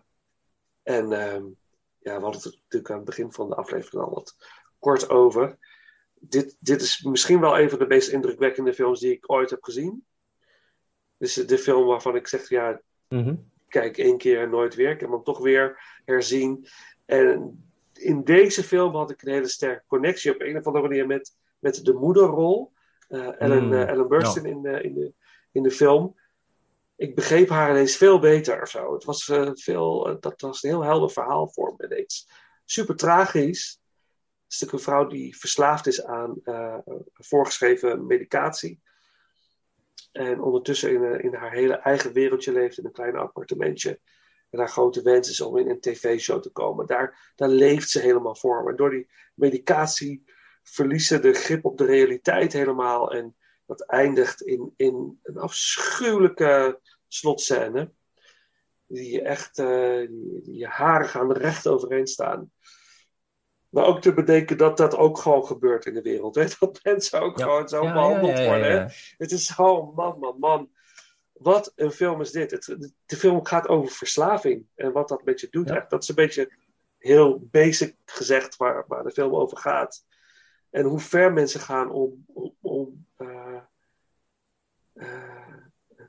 en 0.83 1.11
uh, 1.11 1.41
ja, 1.99 2.17
we 2.17 2.23
hadden 2.23 2.41
het 2.41 2.43
natuurlijk 2.43 2.89
aan 2.89 2.95
het 2.95 3.05
begin 3.05 3.31
van 3.33 3.49
de 3.49 3.55
aflevering 3.55 4.03
al 4.03 4.13
wat 4.13 4.35
kort 4.79 5.09
over. 5.09 5.57
Dit, 6.13 6.57
dit 6.59 6.81
is 6.81 7.01
misschien 7.01 7.39
wel 7.39 7.59
een 7.59 7.69
van 7.69 7.79
de 7.79 7.87
meest 7.87 8.09
indrukwekkende 8.09 8.73
films 8.73 8.99
die 8.99 9.11
ik 9.11 9.31
ooit 9.31 9.49
heb 9.49 9.63
gezien. 9.63 10.05
Dit 11.17 11.29
is 11.29 11.33
de 11.33 11.57
film 11.57 11.85
waarvan 11.85 12.15
ik 12.15 12.27
zeg, 12.27 12.49
ja, 12.49 12.81
mm 13.07 13.23
-hmm. 13.23 13.51
kijk 13.67 13.97
één 13.97 14.17
keer 14.17 14.41
en 14.41 14.49
nooit 14.49 14.75
weer. 14.75 14.89
Ik 14.89 14.99
heb 14.99 15.09
hem 15.09 15.23
toch 15.23 15.39
weer 15.39 15.99
herzien. 16.05 16.67
En 17.05 17.63
in 18.03 18.23
deze 18.23 18.63
film 18.63 18.95
had 18.95 19.11
ik 19.11 19.21
een 19.21 19.33
hele 19.33 19.47
sterke 19.47 19.83
connectie 19.87 20.33
op 20.33 20.41
een 20.41 20.57
of 20.57 20.65
andere 20.65 20.87
manier 20.87 21.07
met, 21.07 21.35
met 21.59 21.85
de 21.85 21.93
moederrol. 21.93 22.71
Uh, 23.09 23.41
Ellen, 23.41 23.65
Mm, 23.65 23.73
uh, 23.73 23.87
Ellen 23.87 24.07
Burstyn 24.07 24.43
ja. 24.43 24.49
in, 24.49 24.61
de, 24.61 24.81
in, 24.81 24.93
de, 24.93 25.13
in 25.51 25.63
de 25.63 25.71
film. 25.71 26.19
Ik 26.95 27.15
begreep 27.15 27.49
haar 27.49 27.69
ineens 27.69 27.97
veel 27.97 28.19
beter 28.19 28.61
of 28.61 28.69
zo. 28.69 28.93
Het 28.93 29.03
was, 29.03 29.27
uh, 29.27 29.49
veel, 29.53 30.17
dat 30.19 30.41
was 30.41 30.63
een 30.63 30.69
heel 30.69 30.83
helder 30.83 31.11
verhaal 31.11 31.49
voor 31.49 31.73
me 31.77 31.85
ineens. 31.85 32.29
Super 32.65 32.95
tragisch. 32.95 33.79
Het 34.43 34.53
is 34.53 34.59
natuurlijk 34.59 34.73
een 34.87 34.93
vrouw 34.93 35.07
die 35.07 35.37
verslaafd 35.37 35.87
is 35.87 36.03
aan 36.03 36.41
voorgeschreven 37.13 38.05
medicatie. 38.05 38.81
En 40.11 40.41
ondertussen 40.41 40.93
in, 40.93 41.21
in 41.21 41.33
haar 41.33 41.51
hele 41.51 41.73
eigen 41.73 42.13
wereldje 42.13 42.51
leeft 42.51 42.77
in 42.77 42.85
een 42.85 42.91
klein 42.91 43.15
appartementje. 43.15 43.99
En 44.53 44.59
haar 44.59 44.69
grote 44.69 45.01
wens 45.01 45.29
is 45.29 45.41
om 45.41 45.57
in 45.57 45.69
een 45.69 45.79
tv-show 45.79 46.41
te 46.41 46.49
komen. 46.49 46.87
Daar, 46.87 47.31
daar 47.35 47.49
leeft 47.49 47.89
ze 47.89 47.99
helemaal 47.99 48.35
voor. 48.35 48.63
Maar 48.63 48.75
door 48.75 48.89
die 48.89 49.09
medicatie 49.33 50.23
verliest 50.63 51.07
ze 51.07 51.19
de 51.19 51.33
grip 51.33 51.65
op 51.65 51.77
de 51.77 51.85
realiteit 51.85 52.53
helemaal. 52.53 53.13
En 53.13 53.35
dat 53.65 53.81
eindigt 53.81 54.41
in, 54.41 54.73
in 54.75 55.19
een 55.23 55.37
afschuwelijke 55.37 56.79
slotscène. 57.07 57.91
Die 58.87 59.11
je 59.11 59.21
echt, 59.21 59.57
uh, 59.57 60.07
die, 60.07 60.41
die 60.41 60.57
je 60.57 60.67
haren 60.67 61.07
gaan 61.07 61.31
recht 61.31 61.67
overeind 61.67 62.09
staan. 62.09 62.51
Maar 63.69 63.85
ook 63.85 64.01
te 64.01 64.13
bedenken 64.13 64.57
dat 64.57 64.77
dat 64.77 64.95
ook 64.95 65.17
gewoon 65.17 65.45
gebeurt 65.45 65.85
in 65.85 65.93
de 65.93 66.01
wereld. 66.01 66.35
Hè? 66.35 66.45
Dat 66.59 66.79
mensen 66.83 67.21
ook 67.21 67.37
Ja. 67.37 67.43
gewoon 67.45 67.67
zo 67.69 67.83
Ja, 67.83 67.93
behandeld 67.93 68.37
ja, 68.37 68.45
worden. 68.45 68.71
hè. 68.71 68.85
Het 69.17 69.31
is 69.31 69.49
gewoon, 69.49 69.93
man, 69.95 70.19
man, 70.19 70.39
man. 70.39 70.69
Wat 71.43 71.71
een 71.75 71.91
film 71.91 72.21
is 72.21 72.31
dit? 72.31 72.51
Het, 72.51 72.93
de, 73.05 73.15
film 73.15 73.45
gaat 73.45 73.67
over 73.67 73.95
verslaving 73.95 74.65
en 74.75 74.91
wat 74.91 75.07
dat 75.07 75.23
met 75.23 75.39
je 75.39 75.47
doet. 75.49 75.67
Ja. 75.67 75.75
Echt, 75.75 75.89
dat 75.89 76.01
is 76.01 76.09
een 76.09 76.15
beetje 76.15 76.51
heel 76.97 77.47
basic 77.51 77.95
gezegd 78.05 78.57
waar, 78.57 78.85
waar 78.87 79.03
de 79.03 79.11
film 79.11 79.35
over 79.35 79.57
gaat. 79.57 80.05
En 80.69 80.85
hoe 80.85 80.99
ver 80.99 81.33
mensen 81.33 81.59
gaan 81.59 81.91
om, 81.91 82.25
om, 82.27 82.55
om 82.61 83.07
eh, 83.15 83.61
eh, 84.93 85.57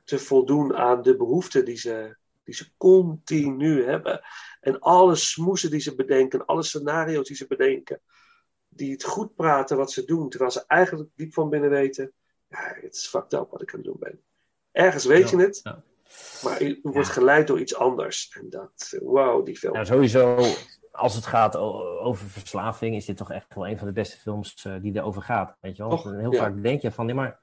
te 0.03 0.19
voldoen 0.19 0.75
aan 0.75 1.01
de 1.01 1.15
behoeften 1.15 1.65
die 1.65 1.77
ze, 1.77 2.17
die 2.43 2.53
ze 2.53 2.71
continu 2.77 3.85
hebben. 3.85 4.21
En 4.59 4.79
alle 4.79 5.15
smoesen 5.15 5.69
die 5.69 5.79
ze 5.79 5.95
bedenken, 5.95 6.45
alle 6.45 6.63
scenario's 6.63 7.27
die 7.27 7.37
ze 7.37 7.47
bedenken, 7.47 8.01
die 8.67 8.91
het 8.91 9.03
goed 9.03 9.35
praten 9.35 9.77
wat 9.77 9.91
ze 9.91 10.05
doen, 10.05 10.29
terwijl 10.29 10.51
ze 10.51 10.63
eigenlijk 10.67 11.09
diep 11.15 11.33
van 11.33 11.49
binnen 11.49 11.69
weten, 11.69 12.13
ja, 12.47 12.77
het 12.81 12.95
is 12.95 13.07
fucked 13.07 13.33
up 13.33 13.49
wat 13.49 13.61
ik 13.61 13.73
aan 13.73 13.79
het 13.79 13.87
doen 13.87 13.99
ben. 13.99 14.24
Ergens 14.75 15.05
weet 15.05 15.29
Ja, 15.29 15.37
je 15.37 15.43
het, 15.43 15.59
ja. 15.63 15.81
maar 16.43 16.63
je 16.63 16.79
wordt 16.83 17.09
geleid 17.09 17.47
door 17.47 17.59
iets 17.59 17.75
anders. 17.75 18.37
En 18.39 18.49
dat, 18.49 18.97
wow, 19.01 19.45
die 19.45 19.57
film. 19.57 19.73
Nou, 19.73 19.85
sowieso, 19.85 20.45
als 20.91 21.15
het 21.15 21.25
gaat 21.25 21.55
over 21.55 22.29
verslaving, 22.29 22.95
is 22.95 23.05
dit 23.05 23.17
toch 23.17 23.31
echt 23.31 23.55
wel 23.55 23.67
een 23.67 23.77
van 23.77 23.87
de 23.87 23.93
beste 23.93 24.17
films 24.17 24.65
eh, 24.65 24.73
die 24.81 24.95
erover 24.95 25.21
gaat. 25.21 25.55
Weet 25.59 25.75
je 25.77 25.87
wel? 25.87 26.11
Heel 26.19 26.31
Ja. 26.31 26.39
vaak 26.39 26.61
denk 26.63 26.81
je 26.81 26.91
van, 26.91 27.05
nee, 27.05 27.15
maar 27.15 27.39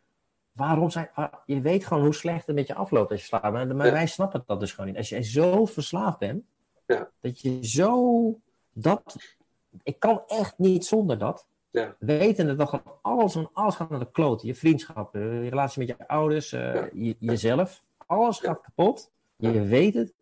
waarom 0.53 0.91
zijn. 0.91 1.11
waar- 1.15 1.43
je 1.47 1.61
weet 1.61 1.87
gewoon 1.87 2.03
hoe 2.05 2.15
slecht 2.15 2.47
het 2.47 2.55
met 2.57 2.67
je 2.67 2.75
afloopt 2.75 3.11
als 3.11 3.27
je 3.27 3.39
bent. 3.41 3.73
Maar 3.75 3.87
Ja. 3.87 3.93
wij 3.93 4.07
snappen 4.07 4.43
dat 4.47 4.61
dus 4.61 4.73
gewoon 4.73 4.87
niet. 4.87 4.97
Als 4.99 5.09
je 5.09 5.23
zo 5.23 5.67
verslaafd 5.67 6.19
bent, 6.19 6.45
Ja. 6.87 7.09
dat 7.21 7.41
je 7.41 7.59
zo. 7.67 8.35
Dat, 8.73 9.17
ik 9.83 9.99
kan 9.99 10.23
echt 10.27 10.59
niet 10.59 10.85
zonder 10.87 11.19
dat. 11.19 11.47
Ja. 11.73 11.95
Wetende 11.99 12.55
dat 12.55 12.69
gewoon 12.69 12.95
alles 13.03 13.35
en 13.35 13.49
alles 13.53 13.75
gaat 13.75 13.91
naar 13.91 13.99
de 13.99 14.11
kloten. 14.11 14.47
Je 14.47 14.55
vriendschap, 14.55 15.15
je 15.15 15.49
relatie 15.49 15.87
met 15.87 15.97
je 15.99 16.09
ouders, 16.09 16.53
eh, 16.53 16.75
Ja. 16.75 16.89
je, 16.93 17.17
jezelf. 17.19 17.83
Alles 18.07 18.39
gaat 18.39 18.61
kapot. 18.61 19.11
Je 19.37 19.61
weet 19.63 19.95
het. 19.95 20.13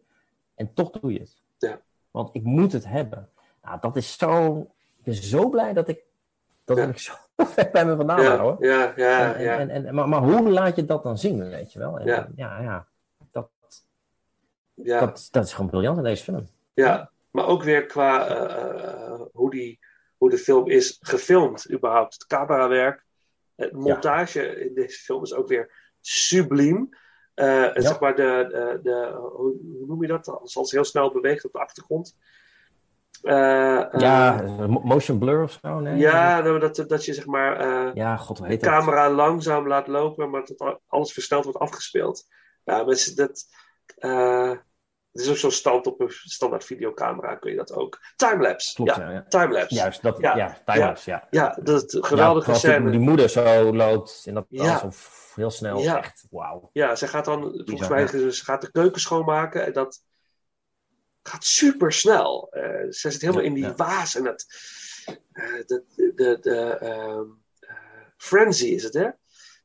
En 0.54 0.74
toch 0.74 0.90
doe 0.90 1.12
je 1.12 1.18
het. 1.18 1.36
Ja. 1.58 1.80
Want 2.10 2.34
ik 2.34 2.42
moet 2.42 2.72
het 2.72 2.84
hebben. 2.86 3.28
Nou, 3.62 3.78
dat 3.80 3.96
is 3.96 4.18
zo. 4.18 4.60
Ik 4.98 5.04
ben 5.04 5.14
zo 5.14 5.48
blij 5.48 5.72
dat 5.72 5.88
ik. 5.88 6.00
Dat 6.64 6.78
heb 6.78 6.90
ik 6.90 6.98
zo 6.98 7.12
ver 7.36 7.68
bij 7.72 7.84
me 7.86 7.96
vandaan 7.96 8.22
ja, 8.22 8.36
houden. 8.36 8.68
ja, 8.68 8.92
ja, 8.96 9.34
En, 9.34 9.42
ja. 9.42 9.58
en, 9.58 9.70
en, 9.70 9.94
maar, 9.94 10.08
maar 10.08 10.22
hoe 10.22 10.48
laat 10.50 10.76
je 10.76 10.84
dat 10.84 11.02
dan 11.02 11.18
zien, 11.18 11.48
weet 11.48 11.72
je 11.72 11.78
wel? 11.78 11.98
En, 11.98 12.06
Ja. 12.06 12.28
ja, 12.36 12.60
ja. 12.62 12.86
Dat, 13.30 13.48
ja. 14.74 15.00
dat, 15.00 15.28
dat 15.30 15.44
is 15.44 15.52
gewoon 15.52 15.70
briljant 15.70 15.96
in 15.98 16.04
deze 16.04 16.24
film. 16.24 16.48
Ja, 16.74 17.10
maar 17.30 17.46
ook 17.46 17.62
weer 17.62 17.86
qua 17.86 18.26
eh, 18.26 18.74
eh, 19.12 19.20
hoe, 19.32 19.50
die, 19.50 19.78
hoe 20.20 20.30
de 20.30 20.38
film 20.38 20.68
is 20.68 20.98
gefilmd, 21.00 21.70
überhaupt. 21.72 22.12
Het 22.14 22.26
camerawerk, 22.26 23.04
het 23.56 23.72
montage 23.72 24.60
in 24.66 24.74
deze 24.74 24.98
film 24.98 25.22
is 25.22 25.34
ook 25.34 25.48
weer 25.48 25.72
subliem. 26.00 26.88
Eh, 27.34 27.68
zeg 27.74 28.00
maar 28.00 28.14
de, 28.16 28.46
de, 28.50 28.80
de 28.82 29.18
hoe, 29.36 29.56
noem 29.86 30.02
je 30.02 30.08
dat? 30.08 30.28
Als 30.28 30.70
heel 30.70 30.84
snel 30.84 31.12
beweegt 31.12 31.44
op 31.44 31.52
de 31.52 31.58
achtergrond. 31.58 32.16
Eh, 33.22 33.94
eh, 33.94 34.00
ja, 34.00 34.42
mo- 34.66 34.80
motion 34.84 35.18
blur 35.18 35.42
of 35.42 35.58
zo? 35.62 35.80
Nee? 35.80 35.96
ja, 35.96 36.40
nou, 36.40 36.58
dat, 36.58 36.84
dat 36.86 37.04
je 37.04 37.14
zeg 37.14 37.26
maar 37.26 37.62
Ja, 37.96 38.16
god, 38.16 38.38
hoe 38.38 38.48
de 38.48 38.56
dat? 38.56 38.70
camera 38.70 39.10
langzaam 39.10 39.66
laat 39.68 39.86
lopen, 39.86 40.30
maar 40.30 40.44
dat 40.44 40.58
al- 40.58 40.80
alles 40.86 41.12
versneld 41.12 41.44
wordt 41.44 41.58
afgespeeld. 41.58 42.24
Ja, 42.64 42.84
mensen, 42.84 43.16
dat, 43.16 43.44
het 45.12 45.22
is 45.22 45.28
ook 45.30 45.36
zo'n 45.36 45.50
stand 45.50 45.86
op 45.86 46.00
een 46.00 46.10
standaard 46.10 46.64
videocamera, 46.64 47.34
kun 47.34 47.50
je 47.50 47.56
dat 47.56 47.72
ook. 47.72 47.98
Timelapse. 48.16 48.74
Klopt, 48.74 48.96
ja, 48.96 49.10
ja, 49.10 49.24
timelapse. 49.28 49.74
Juist, 49.74 50.02
dat, 50.02 50.18
Ja, 50.20 50.36
ja, 50.36 50.62
timelapse, 50.64 51.10
ja. 51.10 51.26
Ja, 51.30 51.58
dat 51.62 51.96
geweldige 52.00 52.54
scène. 52.54 52.90
Die 52.90 53.00
moeder 53.00 53.28
zo 53.28 53.74
loopt 53.74 54.22
en 54.26 54.34
dat 54.34 54.46
Ja. 54.48 54.90
heel 55.34 55.50
snel, 55.50 55.78
Ja. 55.78 55.98
echt, 55.98 56.26
wauw. 56.30 56.70
Ja, 56.72 56.94
ze 56.94 57.06
gaat 57.06 57.24
dan, 57.24 57.62
volgens 57.64 57.88
mij, 57.88 58.06
ze 58.06 58.44
gaat 58.44 58.60
de 58.60 58.70
keuken 58.70 59.00
schoonmaken 59.00 59.66
en 59.66 59.72
dat 59.72 60.02
gaat 61.22 61.44
super 61.44 61.92
snel. 61.92 62.48
ze 62.90 63.10
zit 63.10 63.20
helemaal 63.20 63.42
in 63.42 63.54
die 63.54 63.72
waas 63.76 64.14
en 64.14 64.24
dat, 64.24 64.46
eh, 65.32 65.44
de, 65.66 65.84
de, 65.96 66.12
de, 66.14 66.38
de, 66.40 66.60
ehm, 66.80 67.24
eh, 67.60 67.76
frenzy 68.16 68.66
is 68.66 68.82
het, 68.82 68.94
hè? 68.94 69.08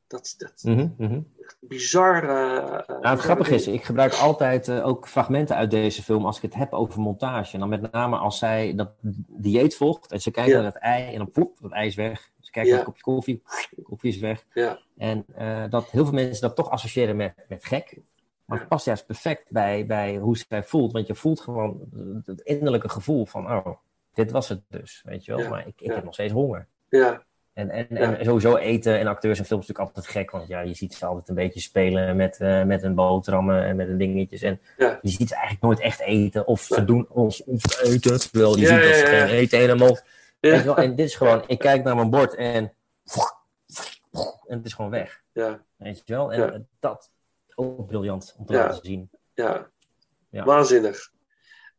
Dat, 0.08 0.34
dat 0.38 0.64
Mhm, 0.64 0.88
mhm. 0.98 1.14
eh, 1.14 1.35
eh, 1.70 2.88
Nou, 2.88 3.08
het 3.08 3.20
grappige 3.20 3.54
is, 3.54 3.68
ik 3.68 3.84
gebruik 3.84 4.14
altijd 4.14 4.68
eh, 4.68 4.88
ook 4.88 5.08
fragmenten 5.08 5.56
uit 5.56 5.72
deze 5.72 6.04
film 6.04 6.26
als 6.26 6.36
ik 6.36 6.42
het 6.42 6.54
heb 6.56 6.74
over 6.74 7.02
montage. 7.02 7.54
En 7.54 7.60
dan 7.60 7.70
met 7.70 7.92
name 7.92 8.18
als 8.18 8.38
zij 8.38 8.74
dat 8.76 8.90
dieet 9.28 9.76
volgt 9.76 10.12
en 10.12 10.22
ze 10.22 10.32
kijkt 10.32 10.50
Ja. 10.50 10.56
naar 10.56 10.66
het 10.66 10.78
ei 10.78 11.12
en 11.12 11.18
dan 11.18 11.32
ploep, 11.32 11.58
dat 11.62 11.72
ei 11.72 11.88
is 11.88 11.96
weg. 11.96 12.32
Ze 12.40 12.52
kijkt 12.52 12.70
Ja. 12.70 12.76
naar 12.76 12.86
het 12.86 12.94
kopje 12.94 13.14
koffie, 13.14 13.42
koffie 13.84 14.12
is 14.12 14.20
weg. 14.20 14.46
Ja. 14.54 14.80
En 14.98 15.26
eh, 15.36 15.64
dat 15.70 15.90
heel 15.90 16.04
veel 16.06 16.14
mensen 16.14 16.42
dat 16.48 16.56
toch 16.56 16.70
associëren 16.70 17.16
met, 17.16 17.34
met 17.48 17.66
gek. 17.66 17.98
Maar 18.46 18.60
het 18.60 18.68
past 18.68 18.86
juist 18.86 19.06
perfect 19.06 19.52
bij, 19.52 19.86
bij 19.86 20.18
hoe 20.18 20.38
zij 20.38 20.64
voelt. 20.64 20.92
Want 20.92 21.08
je 21.08 21.16
voelt 21.16 21.40
gewoon 21.40 21.80
het 22.26 22.42
innerlijke 22.42 22.90
gevoel 22.90 23.26
van, 23.26 23.52
oh, 23.52 23.68
dit 24.14 24.32
was 24.32 24.50
het 24.50 24.62
dus, 24.70 25.02
weet 25.06 25.26
je 25.26 25.32
wel. 25.32 25.42
Ja, 25.42 25.50
Maar 25.50 25.68
ik, 25.68 25.82
ik 25.82 25.88
ja. 25.88 25.94
heb 25.94 26.04
nog 26.04 26.14
steeds 26.14 26.34
honger. 26.34 26.68
Ja, 26.90 27.24
En, 27.56 27.70
en, 27.70 27.86
Ja. 27.90 28.18
en 28.18 28.26
sowieso 28.26 28.56
eten 28.56 29.00
en 29.00 29.08
acteurs 29.08 29.40
en 29.40 29.46
films 29.46 29.68
natuurlijk 29.68 29.96
altijd 29.96 30.14
gek. 30.16 30.32
Want 30.32 30.48
ja, 30.48 30.60
je 30.60 30.74
ziet 30.74 30.94
ze 30.94 31.06
altijd 31.06 31.30
een 31.30 31.36
beetje 31.36 31.60
spelen 31.60 32.16
met, 32.16 32.38
eh, 32.40 32.64
met 32.64 32.84
een 32.84 32.96
boterhammen 32.96 33.64
en 33.64 33.76
met 33.76 33.88
een 33.88 33.98
dingetjes. 33.98 34.42
En 34.42 34.60
Ja. 34.78 35.00
je 35.02 35.10
ziet 35.10 35.28
ze 35.28 35.34
eigenlijk 35.36 35.64
nooit 35.64 35.80
echt 35.80 36.00
eten. 36.00 36.48
Of 36.48 36.62
ze 36.62 36.86
doen 36.86 37.08
alsof 37.10 37.62
ze 37.62 37.84
eten. 37.84 38.20
Terwijl 38.20 38.56
je 38.58 38.62
Ja, 38.62 38.68
ziet 38.68 38.84
dat 38.90 38.96
ze 39.00 39.06
geen 39.06 39.28
eten 39.28 39.60
helemaal. 39.60 39.98
En 40.76 40.96
dit 40.96 41.06
is 41.06 41.16
gewoon, 41.16 41.44
ik 41.48 41.60
kijk 41.60 41.84
naar 41.84 41.96
mijn 41.96 42.10
bord 42.10 42.36
en... 42.36 42.74
En 44.48 44.58
het 44.58 44.66
is 44.66 44.74
gewoon 44.74 44.92
weg. 44.92 45.22
ja, 45.32 45.64
Weet 45.76 46.02
je 46.06 46.14
wel? 46.14 46.34
En 46.34 46.68
dat 46.80 47.12
ook 47.56 47.88
briljant 47.88 48.36
om 48.38 48.46
te 48.46 48.54
laten 48.54 48.86
zien. 48.86 49.10
ja. 49.34 49.70
Ja. 50.30 50.44
Waanzinnig. 50.44 51.12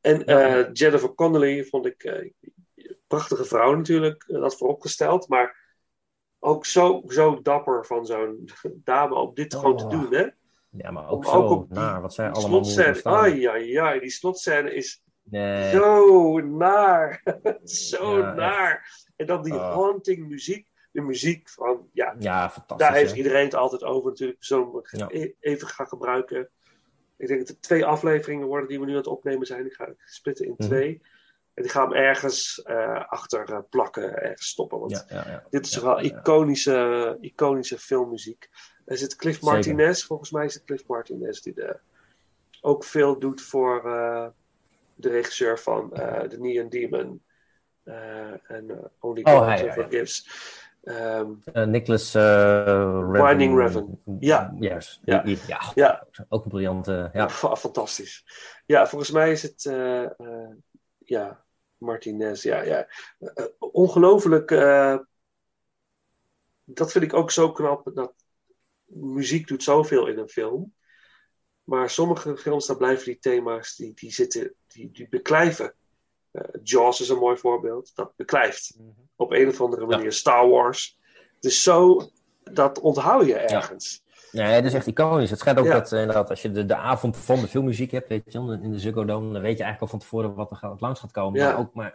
En 0.01 0.25
eh, 0.27 0.67
Jennifer 0.73 1.15
Connelly 1.15 1.65
vond 1.65 1.87
ik 1.87 2.03
eh, 2.05 2.31
prachtige 3.07 3.45
vrouw 3.45 3.75
natuurlijk, 3.75 4.25
dat 4.27 4.57
vooropgesteld. 4.57 5.29
Maar 5.29 5.57
ook 6.47 6.67
zo, 6.67 7.03
zo 7.07 7.43
dapper 7.43 7.87
van 7.87 8.07
zo'n 8.07 8.49
dame 8.85 9.15
om 9.15 9.35
dit 9.35 9.55
gewoon 9.55 9.77
te 9.77 9.85
Oh. 9.85 9.91
doen, 9.91 10.15
hè? 10.15 10.27
Ja, 10.71 10.91
maar 10.91 11.09
Om 11.09 11.11
ook 11.11 11.25
ook 11.25 11.33
zo 11.33 11.41
op 11.41 11.69
die 11.69 11.79
naar 11.79 12.01
wat 12.01 12.15
zij 12.15 12.31
allemaal 12.31 12.65
slotscène, 12.65 13.05
ai, 13.17 13.45
ai, 13.47 13.77
ai, 13.77 14.01
die 14.01 14.11
slotscène 14.11 14.75
is 14.75 15.03
Nee. 15.23 15.71
zo 15.71 16.39
naar. 16.41 17.23
zo 17.65 18.19
Ja, 18.19 18.27
echt. 18.27 18.37
naar. 18.37 19.05
En 19.17 19.27
dan 19.27 19.43
die 19.43 19.55
Oh. 19.55 19.73
haunting 19.75 20.29
muziek. 20.29 20.69
De 20.91 21.01
muziek 21.03 21.49
van, 21.49 21.89
ja, 21.93 22.15
Ja, 22.19 22.51
fantastisch. 22.51 22.77
daar 22.87 22.95
heeft 22.97 23.11
hè? 23.11 23.17
iedereen 23.17 23.45
het 23.45 23.55
altijd 23.55 23.85
over 23.85 24.11
natuurlijk. 24.11 24.45
Zo 24.45 24.83
Ja. 24.91 25.07
e- 25.11 25.33
even 25.41 25.69
gaan 25.69 25.87
gebruiken. 25.87 26.49
Ik 27.17 27.27
denk 27.27 27.39
dat 27.41 27.49
het 27.49 27.63
twee 27.63 27.85
afleveringen 27.87 28.47
worden 28.47 28.69
die 28.69 28.79
we 28.81 28.85
nu 28.85 28.91
aan 28.91 28.97
het 28.97 29.07
opnemen 29.07 29.47
zijn. 29.47 29.67
Ik 29.67 29.73
ga 29.73 29.85
het 29.85 29.97
splitten 30.05 30.47
in 30.47 30.55
Mhm. 30.57 30.69
twee. 30.69 31.03
En 31.57 31.62
die 31.62 31.71
gaan 31.71 31.83
hem 31.83 31.92
ergens 32.03 32.62
eh, 32.62 33.05
achter 33.09 33.53
eh, 33.53 33.59
plakken, 33.71 34.23
ergens 34.23 34.47
stoppen. 34.49 34.79
Want 34.79 34.90
Ja, 34.92 35.05
ja, 35.09 35.31
ja. 35.31 35.42
dit 35.51 35.66
is 35.66 35.77
wel 35.77 36.01
iconische, 36.01 37.16
iconische 37.21 37.79
filmmuziek. 37.79 38.49
Er 38.85 38.97
zit 38.97 39.16
Cliff 39.16 39.38
Zeker. 39.38 39.53
Martinez, 39.55 40.03
volgens 40.05 40.31
mij 40.31 40.45
is 40.45 40.55
het 40.55 40.64
Cliff 40.64 40.87
Martinez 40.87 41.40
die 41.40 41.55
de, 41.55 41.79
ook 42.61 42.85
veel 42.85 43.19
doet 43.19 43.42
voor 43.42 43.85
eh, 43.92 44.27
de 44.95 45.09
regisseur 45.09 45.59
van 45.59 45.90
The 46.29 46.37
Neon 46.38 46.69
Demon 46.69 47.23
en 47.85 48.90
Only 49.01 49.23
Oh, 49.23 49.49
God 49.49 49.59
ja, 49.59 49.64
ja. 49.64 49.73
Forgives. 49.73 50.29
Ehm, 50.83 51.31
Eh, 51.53 51.64
Nicholas. 51.64 52.12
Winding 53.12 53.59
Refn. 53.59 53.99
Ja. 54.21 54.55
Juist. 54.59 55.01
Ja. 55.05 55.23
Ja. 55.75 56.07
Ook 56.29 56.45
een 56.45 56.51
briljante... 56.51 57.11
Ja. 57.12 57.29
fa- 57.29 57.57
fantastisch. 57.57 58.25
Ja, 58.66 58.87
volgens 58.87 59.11
mij 59.11 59.31
is 59.33 59.42
het 59.42 59.62
ja, 61.05 61.45
Martinez. 61.79 62.43
Ja, 62.43 62.62
ja. 62.62 62.89
Eh, 63.19 63.45
ongelooflijk. 63.59 64.51
eh, 64.51 64.99
dat 66.65 66.93
vind 66.93 67.05
ik 67.05 67.15
ook 67.15 67.31
zo 67.31 67.53
knap. 67.53 67.91
Dat 67.95 68.15
muziek 68.85 69.47
doet 69.49 69.62
zoveel 69.62 70.07
in 70.07 70.19
een 70.19 70.29
film. 70.29 70.75
Maar 71.65 71.91
sommige 71.91 72.37
films, 72.37 72.67
daar 72.67 72.77
blijven 72.77 73.05
die 73.05 73.19
thema's, 73.19 73.77
die, 73.77 73.95
die 73.95 74.12
zitten, 74.12 74.55
die, 74.67 74.91
die 74.93 75.09
beklijven. 75.09 75.75
Eh, 76.31 76.43
Jaws 76.62 77.01
is 77.01 77.09
een 77.09 77.19
mooi 77.19 77.37
voorbeeld. 77.37 77.91
Dat 77.95 78.17
beklijft. 78.17 78.79
Op 79.17 79.33
een 79.33 79.49
of 79.49 79.61
andere 79.61 79.87
manier. 79.87 80.12
Star 80.12 80.49
Wars. 80.49 80.99
Is 81.41 81.62
zo, 81.62 82.11
dat 82.43 82.79
onthoud 82.81 83.27
je 83.27 83.37
ergens. 83.37 84.03
Nee, 84.33 84.47
het 84.47 84.65
is 84.65 84.75
echt 84.75 84.87
iconisch. 84.87 85.31
Het 85.31 85.39
schijnt 85.39 85.59
ook 85.59 85.65
Ja. 85.67 85.73
dat 85.73 85.93
eh, 85.93 86.01
inderdaad, 86.01 86.31
als 86.31 86.43
je 86.43 86.51
de, 86.53 86.67
de 86.67 86.75
avond 86.77 87.17
van 87.17 87.41
de 87.41 87.47
filmmuziek 87.49 87.91
hebt, 87.91 88.09
weet 88.09 88.23
je 88.33 88.39
wel, 88.39 88.53
in 88.53 88.71
de 88.73 88.79
Ziggo 88.79 89.05
Dome, 89.05 89.33
dan 89.33 89.43
weet 89.43 89.57
je 89.59 89.62
eigenlijk 89.65 89.81
al 89.81 89.89
van 89.89 89.99
tevoren 89.99 90.35
wat 90.35 90.51
er 90.51 90.57
gaat, 90.57 90.81
langs 90.81 91.01
gaat 91.01 91.11
komen. 91.11 91.41
Ja. 91.41 91.47
Maar 91.51 91.59
ook, 91.59 91.75
maar 91.75 91.95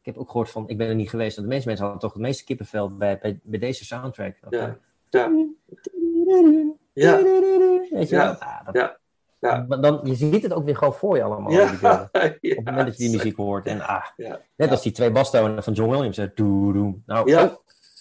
ik 0.00 0.04
heb 0.14 0.16
ook 0.16 0.30
gehoord 0.30 0.50
van, 0.50 0.68
ik 0.68 0.78
ben 0.78 0.88
er 0.88 0.94
niet 0.94 1.10
geweest, 1.10 1.36
dat 1.36 1.44
de 1.44 1.50
meeste 1.50 1.66
mensen 1.66 1.84
hadden 1.84 2.02
toch 2.02 2.12
het 2.12 2.22
meeste 2.22 2.44
kippenvel 2.44 2.96
bij, 2.96 3.18
bij, 3.18 3.40
bij 3.42 3.58
deze 3.58 3.84
soundtrack. 3.84 4.36
Ja. 4.50 4.58
eh, 4.60 4.72
Ja. 5.10 5.30
Ja. 6.92 7.22
Weet 7.90 8.08
je 8.08 8.14
Ja. 8.16 8.24
wel? 8.24 8.34
Ah, 8.34 8.64
dat- 8.64 8.74
Ja. 8.74 8.96
Ja. 9.40 9.64
Maar 9.68 9.80
dan, 9.80 10.00
je 10.04 10.14
ziet 10.14 10.42
het 10.42 10.52
ook 10.52 10.64
weer 10.64 10.76
gewoon 10.76 10.94
voor 10.94 11.16
je 11.16 11.22
allemaal. 11.22 11.52
Ja. 11.52 11.72
Ja. 11.80 12.08
Op 12.24 12.38
het 12.40 12.64
moment 12.64 12.86
dat 12.86 12.96
je 12.96 13.04
die 13.04 13.16
muziek 13.16 13.36
hoort. 13.36 13.66
En 13.66 13.80
ah, 13.80 14.04
net 14.56 14.70
als 14.70 14.82
die 14.82 14.92
twee 14.92 15.10
bastonen 15.10 15.62
van 15.62 15.72
John 15.72 15.90
Williams. 15.90 16.16
hè, 16.16 16.32
doe, 16.34 16.72
doe. 16.72 16.94
Nou, 17.06 17.30
Ja. 17.30 17.44
oh, 17.44 17.52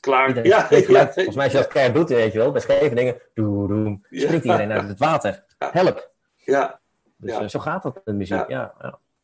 Klaar. 0.03 0.45
Ja. 0.47 0.67
Volgens 0.67 1.35
mij 1.35 1.43
als 1.43 1.51
je 1.53 1.57
dat 1.57 1.67
keihard 1.67 1.95
doet, 1.95 2.09
weet 2.09 2.31
je 2.33 2.37
wel, 2.39 2.51
bij 2.51 2.61
Scheveningen, 2.61 3.21
doe, 3.33 3.67
doe, 3.67 3.99
Ja. 4.09 4.21
springt 4.21 4.45
iedereen 4.45 4.71
uit 4.71 4.87
het 4.87 4.99
water. 4.99 5.43
Help. 5.57 6.11
Ja, 6.37 6.79
Dus 7.17 7.31
Ja. 7.33 7.41
eh, 7.41 7.47
zo 7.47 7.59
gaat 7.59 7.83
dat 7.83 8.01
de 8.03 8.13
muziek. 8.13 8.47
Ja. 8.47 8.73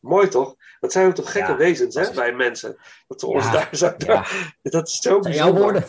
Mooi 0.00 0.28
toch? 0.28 0.54
Dat 0.80 0.92
zijn 0.92 1.06
ook 1.06 1.14
toch 1.14 1.32
gekke 1.32 1.56
wezens 1.56 1.94
hè, 1.94 2.10
bij 2.14 2.32
mensen. 2.32 2.76
Dat 3.08 3.20
ze 3.20 3.26
ons 3.26 3.44
Ja, 3.44 3.52
daar 3.52 3.68
zo... 3.72 3.92
Dat 4.62 4.88
is 4.88 5.00
zo 5.00 5.22
zijn 5.22 5.34
jouw 5.34 5.52
bijzonder. 5.52 5.62
woorden. 5.62 5.84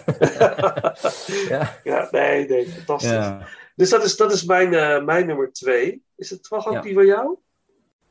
ja. 1.50 1.78
Ja, 1.84 2.08
nee, 2.12 2.48
nee, 2.48 2.68
fantastisch. 2.68 3.48
Dus 3.76 3.90
dat 3.90 4.04
is, 4.04 4.16
dat 4.18 4.32
is 4.32 4.44
mijn, 4.44 4.74
eh, 4.74 5.04
mijn 5.04 5.26
nummer 5.26 5.52
twee. 5.54 6.04
Is 6.16 6.30
het 6.30 6.44
toch 6.50 6.68
ook 6.68 6.84
die 6.84 6.94
van 6.94 7.06
jou? 7.06 7.38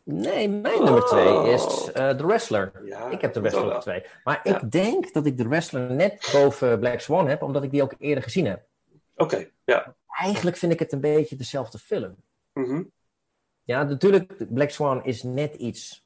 Nee, 0.04 0.48
mijn 0.48 0.84
nummer 0.84 1.02
twee 1.06 1.28
Oh. 1.28 1.46
is 1.46 1.92
eh 1.92 2.10
The 2.10 2.26
Wrestler. 2.26 2.72
Ja, 2.84 3.08
ik 3.10 3.20
heb 3.20 3.32
The 3.32 3.40
Wrestler 3.40 3.74
op 3.74 3.80
twee. 3.80 4.02
Maar 4.24 4.40
Ja. 4.44 4.60
ik 4.60 4.70
denk 4.70 5.12
dat 5.12 5.26
ik 5.26 5.36
The 5.36 5.48
Wrestler 5.48 5.90
net 5.92 6.28
boven 6.32 6.78
Black 6.78 7.00
Swan 7.00 7.28
heb, 7.28 7.42
omdat 7.42 7.62
ik 7.62 7.70
die 7.70 7.82
ook 7.82 7.94
eerder 7.98 8.22
gezien 8.24 8.46
heb. 8.46 8.62
Oké, 9.16 9.48
ja. 9.64 9.94
Eigenlijk 10.06 10.56
vind 10.56 10.72
ik 10.72 10.78
het 10.78 10.92
een 10.92 11.00
beetje 11.00 11.36
dezelfde 11.36 11.78
film. 11.78 12.16
Mhm. 12.52 12.82
Ja, 13.62 13.82
natuurlijk, 13.82 14.54
Black 14.54 14.70
Swan 14.70 15.04
is 15.04 15.22
net 15.22 15.54
iets 15.54 16.04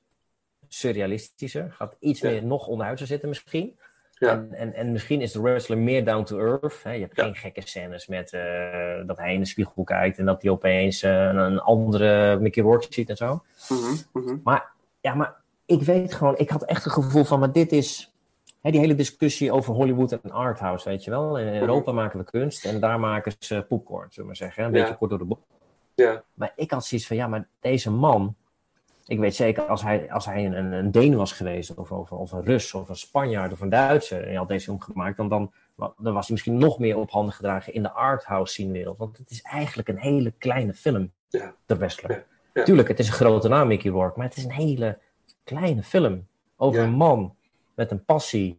surrealistischer. 0.69 1.73
Gaat 1.73 1.97
iets 2.01 2.21
Ja. 2.21 2.31
meer 2.31 2.45
nog 2.45 2.67
onderhuidser 2.67 3.07
zitten 3.07 3.29
misschien. 3.29 3.79
Ja. 4.19 4.31
En, 4.31 4.53
en, 4.53 4.75
en 4.75 4.93
misschien 4.93 5.21
is 5.21 5.33
de 5.33 5.41
wrestler 5.41 5.79
meer 5.79 6.05
down 6.05 6.25
to 6.25 6.39
earth. 6.39 6.83
Hè? 6.83 6.93
Je 6.93 7.01
hebt 7.01 7.17
Ja. 7.17 7.23
geen 7.25 7.35
gekke 7.35 7.61
scènes 7.69 8.07
met 8.07 8.33
eh, 8.33 8.43
dat 9.07 9.17
hij 9.19 9.35
in 9.35 9.41
de 9.41 9.47
spiegel 9.47 9.85
kijkt 9.85 10.19
en 10.19 10.25
dat 10.25 10.43
hij 10.43 10.51
opeens 10.51 11.03
eh, 11.03 11.25
een, 11.25 11.37
een 11.37 11.61
andere 11.61 12.39
Mickey 12.41 12.63
Rourke 12.63 12.87
ziet 12.91 13.09
en 13.11 13.17
zo. 13.17 13.43
Mhm, 13.69 13.95
mhm. 14.13 14.37
Maar 14.45 14.73
ja, 15.01 15.15
maar 15.15 15.35
ik 15.67 15.83
weet 15.83 16.15
gewoon, 16.15 16.37
ik 16.39 16.51
had 16.51 16.65
echt 16.65 16.85
het 16.85 16.93
gevoel 16.93 17.25
van, 17.25 17.39
maar 17.41 17.53
dit 17.53 17.73
is 17.73 18.15
hè, 18.61 18.71
die 18.71 18.81
hele 18.81 18.95
discussie 18.95 19.53
over 19.53 19.75
Hollywood 19.75 20.13
en 20.13 20.31
arthouse, 20.31 20.89
weet 20.89 21.05
je 21.05 21.11
wel. 21.11 21.39
In 21.39 21.61
Europa 21.61 21.93
maken 21.93 22.19
we 22.19 22.25
kunst 22.25 22.65
en 22.65 22.81
daar 22.81 23.01
maken 23.01 23.33
ze 23.39 23.65
popcorn, 23.69 24.07
zullen 24.11 24.17
we 24.21 24.25
maar 24.27 24.37
zeggen. 24.37 24.65
Een 24.65 24.73
Ja. 24.73 24.81
beetje 24.81 24.97
kort 24.97 25.11
door 25.11 25.19
de 25.19 25.25
bocht. 25.25 25.41
Ja, 25.95 26.23
Maar 26.35 26.53
ik 26.57 26.71
had 26.71 26.85
zoiets 26.85 27.07
van, 27.07 27.17
ja, 27.17 27.27
maar 27.27 27.49
deze 27.61 27.91
man, 27.91 28.37
ik 29.07 29.19
weet 29.19 29.35
zeker, 29.35 29.63
als 29.63 29.83
hij, 29.83 30.13
als 30.13 30.25
hij 30.25 30.47
een, 30.47 30.73
een 30.73 30.91
Deen 30.91 31.17
was 31.17 31.33
geweest, 31.33 31.75
of, 31.75 31.91
of, 31.91 32.13
of 32.13 32.33
een 32.33 32.45
Rus, 32.45 32.75
of 32.75 32.89
een 32.89 32.97
Spanjaard, 32.97 33.53
of 33.53 33.61
een 33.61 33.69
Duitser, 33.69 34.21
en 34.21 34.27
hij 34.27 34.35
had 34.35 34.49
deze 34.49 34.65
film 34.65 34.81
gemaakt, 34.81 35.17
dan, 35.17 35.29
dan, 35.29 35.51
dan 35.77 36.15
was 36.15 36.27
hij 36.27 36.31
misschien 36.31 36.59
nog 36.59 36.79
meer 36.79 36.97
op 36.97 37.11
handen 37.11 37.35
gedragen 37.35 37.75
in 37.75 37.83
de 37.83 37.93
arthouse 37.93 38.53
scenewereld. 38.53 38.99
Want 38.99 39.17
het 39.17 39.31
is 39.31 39.43
eigenlijk 39.43 39.89
een 39.89 39.99
hele 39.99 40.33
kleine 40.39 40.75
film, 40.75 41.13
Ja. 41.29 41.55
The 41.67 41.77
Wrestler. 41.77 42.11
Ja. 42.11 42.25
Ja. 42.55 42.65
Tuurlijk, 42.65 42.89
het 42.89 42.99
is 42.99 43.07
een 43.07 43.15
grote 43.15 43.49
naam, 43.49 43.67
Mickey 43.67 43.91
Rourke, 43.91 44.19
maar 44.19 44.29
het 44.29 44.37
is 44.37 44.45
een 44.45 44.53
hele 44.53 44.99
kleine 45.45 45.83
film 45.83 46.27
over 46.57 46.83
een 46.83 46.91
man 46.91 47.35
met 47.75 47.91
een 47.91 48.05
passie 48.05 48.59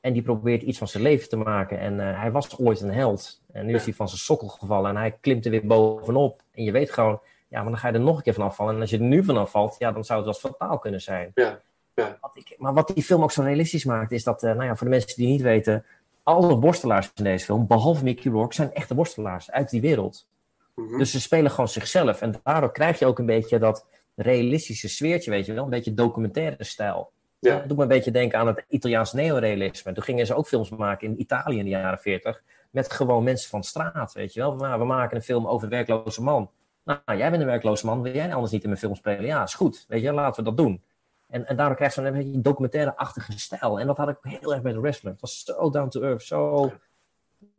En 0.00 0.12
die 0.12 0.22
probeert 0.22 0.62
iets 0.62 0.78
van 0.78 0.88
zijn 0.88 1.02
leven 1.02 1.28
te 1.28 1.36
maken. 1.36 1.78
En 1.78 2.00
eh, 2.00 2.20
hij 2.20 2.30
was 2.32 2.58
ooit 2.58 2.80
een 2.80 2.92
held. 2.92 3.42
En 3.52 3.66
nu 3.66 3.74
is 3.74 3.84
hij 3.84 3.94
van 3.94 4.08
zijn 4.08 4.20
sokkel 4.20 4.48
gevallen. 4.48 4.90
En 4.90 4.96
hij 4.96 5.16
klimt 5.20 5.44
er 5.44 5.50
weer 5.50 5.66
bovenop. 5.66 6.42
En 6.52 6.64
je 6.64 6.72
weet 6.72 6.90
gewoon, 6.90 7.20
ja, 7.52 7.62
maar 7.62 7.70
dan 7.70 7.78
ga 7.78 7.88
je 7.88 7.94
er 7.94 8.00
nog 8.00 8.16
een 8.16 8.22
keer 8.22 8.34
van 8.34 8.44
afvallen. 8.44 8.74
En 8.74 8.80
als 8.80 8.90
je 8.90 8.98
er 8.98 9.02
nu 9.02 9.24
van 9.24 9.36
afvalt, 9.36 9.76
ja, 9.78 9.92
dan 9.92 10.04
zou 10.04 10.18
het 10.18 10.28
wel 10.28 10.38
eens 10.38 10.56
fataal 10.56 10.78
kunnen 10.78 11.00
zijn. 11.00 11.30
Ja, 11.34 11.60
ja. 11.94 12.18
Wat 12.20 12.30
ik, 12.34 12.54
maar 12.58 12.74
wat 12.74 12.88
die 12.94 13.02
film 13.02 13.22
ook 13.22 13.32
zo 13.32 13.42
realistisch 13.42 13.84
maakt, 13.84 14.12
is 14.12 14.24
dat, 14.24 14.42
eh, 14.42 14.52
nou 14.52 14.64
ja, 14.64 14.76
voor 14.76 14.86
de 14.86 14.92
mensen 14.92 15.16
die 15.16 15.26
niet 15.26 15.40
weten, 15.42 15.84
alle 16.22 16.56
worstelaars 16.56 17.10
in 17.14 17.24
deze 17.24 17.44
film, 17.44 17.66
behalve 17.66 18.04
Mickey 18.04 18.32
Rourke, 18.32 18.54
zijn 18.54 18.72
echte 18.72 18.94
worstelaars 18.94 19.50
uit 19.50 19.70
die 19.70 19.80
wereld. 19.80 20.28
Mhm. 20.74 20.98
Dus 20.98 21.10
ze 21.10 21.20
spelen 21.20 21.50
gewoon 21.50 21.68
zichzelf. 21.68 22.20
En 22.20 22.40
daardoor 22.42 22.72
krijg 22.72 22.98
je 22.98 23.06
ook 23.06 23.18
een 23.18 23.26
beetje 23.26 23.58
dat 23.58 23.86
realistische 24.14 24.88
sfeertje, 24.88 25.30
weet 25.30 25.46
je 25.46 25.52
wel. 25.52 25.64
Een 25.64 25.70
beetje 25.70 25.94
documentaire 25.94 26.64
stijl. 26.64 27.10
Ja. 27.38 27.58
Dat 27.58 27.68
doet 27.68 27.76
me 27.76 27.82
een 27.82 27.88
beetje 27.88 28.10
denken 28.10 28.38
aan 28.38 28.46
het 28.46 28.64
Italiaans 28.68 29.12
neorealisme. 29.12 29.92
Toen 29.92 30.02
gingen 30.02 30.26
ze 30.26 30.34
ook 30.34 30.46
films 30.46 30.70
maken 30.70 31.08
in 31.08 31.20
Italië 31.20 31.58
in 31.58 31.64
de 31.64 31.70
jaren 31.70 31.98
40. 31.98 32.42
Met 32.70 32.92
gewoon 32.92 33.22
mensen 33.22 33.50
van 33.50 33.62
straat, 33.62 34.12
weet 34.12 34.32
je 34.32 34.40
wel. 34.40 34.56
Maar 34.56 34.78
we 34.78 34.84
maken 34.84 35.16
een 35.16 35.22
film 35.22 35.46
over 35.46 35.64
een 35.64 35.70
werkloze 35.70 36.22
man. 36.22 36.50
Nou, 36.84 37.00
jij 37.06 37.30
bent 37.30 37.42
een 37.42 37.48
werkloze 37.48 37.86
man. 37.86 38.02
Wil 38.02 38.14
jij 38.14 38.34
anders 38.34 38.52
niet 38.52 38.62
in 38.62 38.68
mijn 38.68 38.80
film 38.80 38.94
spelen? 38.94 39.24
Ja, 39.24 39.42
is 39.42 39.54
goed. 39.54 39.84
Weet 39.88 40.02
je, 40.02 40.12
laten 40.12 40.44
we 40.44 40.50
dat 40.50 40.56
doen. 40.56 40.82
En, 41.28 41.46
en 41.46 41.56
daardoor 41.56 41.76
krijg 41.76 41.94
je 41.94 42.00
zo'n 42.00 42.14
een 42.14 42.24
beetje 42.24 42.40
documentaire-achtige 42.40 43.38
stijl. 43.38 43.80
En 43.80 43.86
dat 43.86 43.96
had 43.96 44.08
ik 44.08 44.16
heel 44.22 44.52
erg 44.52 44.62
bij 44.62 44.72
The 44.72 44.80
Wrestler. 44.80 45.12
Het 45.12 45.20
was 45.20 45.44
zo 45.44 45.70
down 45.70 45.88
to 45.88 46.00
earth. 46.00 46.22
Zo, 46.22 46.72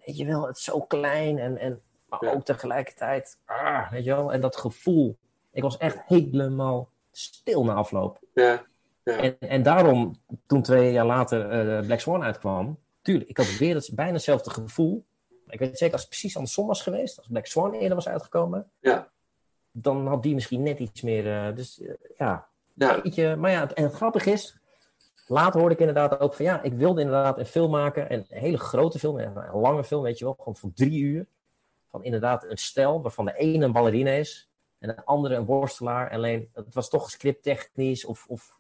weet 0.06 0.18
je 0.18 0.26
wel, 0.26 0.48
het 0.48 0.58
zo 0.60 0.80
klein. 0.80 1.38
En, 1.38 1.58
en, 1.58 1.82
maar 2.10 2.34
ook 2.34 2.46
tegelijkertijd, 2.46 3.40
ah, 3.46 3.92
weet 3.92 4.04
je 4.04 4.16
wel. 4.16 4.34
En 4.34 4.42
dat 4.42 4.56
gevoel. 4.56 5.18
Ik 5.52 5.64
was 5.64 5.78
echt 5.78 6.02
helemaal 6.06 6.90
stil 7.12 7.64
na 7.64 7.74
afloop. 7.74 8.20
Ja, 8.34 8.66
ja. 9.04 9.18
En, 9.18 9.40
en 9.40 9.64
daarom, 9.64 10.22
toen 10.46 10.62
twee 10.62 10.92
jaar 10.92 11.06
later 11.06 11.50
eh, 11.50 11.86
Black 11.86 12.00
Swan 12.00 12.24
uitkwam, 12.24 12.78
tuurlijk, 13.02 13.30
ik 13.30 13.38
had 13.38 13.58
weer 13.58 13.76
het, 13.76 13.90
bijna 13.94 14.14
hetzelfde 14.14 14.50
gevoel. 14.50 15.06
Ik 15.48 15.60
weet 15.60 15.78
zeker, 15.78 15.94
als 15.94 16.02
het 16.02 16.10
precies 16.10 16.36
andersom 16.36 16.68
was 16.68 16.82
geweest, 16.82 17.18
als 17.18 17.28
Black 17.28 17.46
Swan 17.46 17.74
eerder 17.74 17.96
was 17.96 18.08
uitgekomen, 18.08 18.72
Ja. 18.80 19.12
Dan 19.74 20.08
had 20.08 20.24
die 20.24 20.34
misschien 20.34 20.64
net 20.64 20.80
iets 20.80 21.02
meer. 21.02 21.48
eh, 21.48 21.56
dus 21.56 21.82
eh, 21.82 21.94
ja, 22.18 22.48
Ja. 22.74 23.02
weet 23.02 23.16
je, 23.16 23.36
maar 23.38 23.52
ja, 23.52 23.74
en 23.74 23.84
het 23.84 23.94
grappige 23.94 24.32
is, 24.32 24.58
later 25.28 25.60
hoorde 25.60 25.76
ik 25.76 25.80
inderdaad 25.82 26.20
ook 26.20 26.34
van 26.34 26.46
ja, 26.46 26.62
ik 26.62 26.74
wilde 26.74 27.02
inderdaad 27.02 27.38
een 27.38 27.46
film 27.46 27.72
maken, 27.72 28.14
een 28.14 28.26
hele 28.30 28.58
grote 28.58 29.00
film, 29.00 29.18
een 29.18 29.38
een 29.38 29.60
lange 29.60 29.84
film, 29.84 30.04
weet 30.04 30.18
je 30.18 30.26
wel, 30.26 30.36
gewoon 30.38 30.56
van 30.56 30.74
drie 30.74 31.00
uur. 31.02 31.26
Van 31.90 32.04
inderdaad 32.04 32.44
een 32.44 32.58
stel 32.58 33.02
waarvan 33.02 33.26
de 33.26 33.38
ene 33.38 33.66
een 33.66 33.72
ballerina 33.72 34.12
is 34.12 34.50
en 34.80 34.88
de 34.88 35.06
andere 35.06 35.36
een 35.36 35.46
worstelaar. 35.46 36.12
Alleen 36.12 36.50
het 36.54 36.74
was 36.74 36.90
toch 36.90 37.10
scripttechnisch 37.10 38.06
of, 38.06 38.26
of 38.28 38.60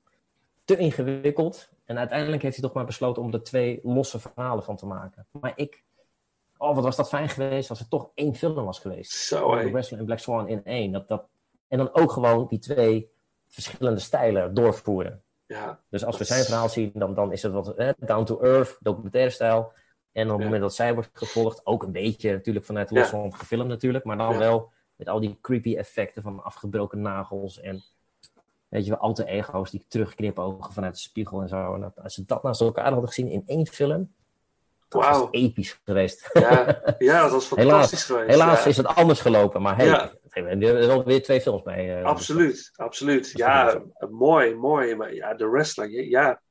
te 0.66 0.78
ingewikkeld. 0.78 1.70
En 1.86 1.98
uiteindelijk 1.98 2.42
heeft 2.42 2.56
hij 2.56 2.64
toch 2.66 2.74
maar 2.74 2.86
besloten 2.86 3.22
om 3.22 3.34
er 3.34 3.44
twee 3.44 3.80
losse 3.84 4.20
verhalen 4.20 4.64
van 4.64 4.76
te 4.76 4.86
maken. 4.86 5.26
Maar 5.32 5.54
ik, 5.56 5.84
oh 6.64 6.76
wat 6.76 6.84
was 6.84 6.96
dat 6.96 7.10
fijn 7.10 7.30
geweest 7.30 7.70
als 7.70 7.80
er 7.80 7.88
toch 7.88 8.10
één 8.14 8.36
film 8.36 8.66
was 8.66 8.80
geweest. 8.80 9.12
Zo. 9.12 9.60
The 9.60 9.72
Wrestler 9.72 10.00
en 10.00 10.06
Black 10.06 10.20
Swan 10.20 10.48
in 10.48 10.66
één. 10.66 10.92
Dat, 10.92 11.08
dat, 11.08 11.28
en 11.68 11.78
dan 11.78 11.94
ook 11.94 12.12
gewoon 12.12 12.48
die 12.48 12.60
twee 12.60 13.12
verschillende 13.48 14.00
stijlen 14.00 14.54
doorvoeren. 14.54 15.24
Ja. 15.46 15.80
Dus 15.90 16.06
als 16.06 16.18
we 16.18 16.24
zijn 16.24 16.44
verhaal 16.44 16.70
zien, 16.70 16.92
dan, 16.94 17.14
dan 17.14 17.32
is 17.32 17.42
het 17.44 17.52
wat 17.52 17.76
eh, 17.76 17.90
down 17.98 18.24
to 18.24 18.42
earth, 18.42 18.78
documentaire 18.80 19.30
stijl. 19.32 19.72
En 20.12 20.24
op 20.26 20.30
het 20.32 20.38
Ja. 20.40 20.44
moment 20.44 20.62
dat 20.62 20.76
zij 20.76 20.94
wordt 20.94 21.10
gevolgd, 21.14 21.66
ook 21.66 21.84
een 21.84 21.92
beetje 21.92 22.32
natuurlijk 22.32 22.66
vanuit 22.66 22.90
Ja. 22.90 23.00
Losland 23.00 23.36
gefilmd 23.36 23.68
natuurlijk, 23.70 24.04
maar 24.06 24.18
dan 24.18 24.32
Ja. 24.34 24.38
wel 24.40 24.72
met 24.96 25.10
al 25.10 25.20
die 25.20 25.38
creepy 25.42 25.76
effecten 25.76 26.22
van 26.22 26.44
afgebroken 26.44 27.02
nagels 27.02 27.60
en 27.60 27.84
weet 28.68 28.84
je 28.84 28.90
wel, 28.90 29.00
alter 29.00 29.26
ego's 29.26 29.72
die 29.72 29.86
terugknipogen 29.88 30.74
vanuit 30.74 30.94
de 30.94 31.00
spiegel 31.00 31.42
en 31.42 31.48
zo. 31.48 31.74
En 31.74 31.82
dat, 31.82 32.00
als 32.04 32.14
ze 32.14 32.26
dat 32.26 32.44
naast 32.44 32.62
elkaar 32.62 32.92
hadden 32.92 33.08
gezien 33.08 33.28
in 33.30 33.44
één 33.46 33.68
film, 33.68 34.14
dat 35.02 35.20
was 35.20 35.28
episch 35.32 35.80
geweest. 35.86 36.30
Ja, 36.34 36.82
ja, 36.98 37.22
dat 37.22 37.32
was 37.32 37.46
fantastisch 37.58 37.58
helaas 37.58 38.06
geweest. 38.06 38.30
helaas 38.30 38.64
ja. 38.64 38.70
is 38.70 38.78
het 38.78 38.86
anders 38.86 39.20
gelopen, 39.22 39.62
maar 39.62 39.76
hey, 39.76 39.86
Ja. 39.86 40.12
er 40.30 41.04
weer 41.04 41.24
twee 41.24 41.42
films 41.42 41.62
bij. 41.62 42.00
eh, 42.00 42.06
Absoluut, 42.06 42.72
absoluut. 42.76 43.32
Ja, 43.34 43.82
mooi, 44.10 44.56
mooi. 44.56 44.96
Maar 44.96 45.14
ja, 45.14 45.34
de 45.34 45.50
wrestler, 45.50 45.90
ja, 45.90 46.42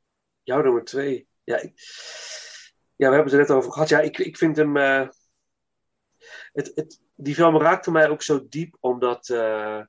jouw 0.42 0.62
nummer 0.62 0.84
twee. 0.84 1.26
Ja, 1.44 1.56
ik- 1.60 1.80
ja, 2.96 3.08
we 3.08 3.14
hebben 3.14 3.32
het 3.32 3.32
er 3.32 3.38
net 3.48 3.50
over 3.58 3.72
gehad. 3.72 3.88
Ja, 3.88 4.00
ik, 4.00 4.18
ik 4.18 4.36
vind 4.36 4.56
hem. 4.56 4.76
eh, 4.76 5.08
het, 6.52 6.72
het, 6.74 7.00
die 7.14 7.34
film 7.34 7.58
raakte 7.58 7.90
mij 7.90 8.08
ook 8.08 8.22
zo 8.22 8.46
diep, 8.48 8.76
omdat. 8.80 9.28
eh, 9.28 9.80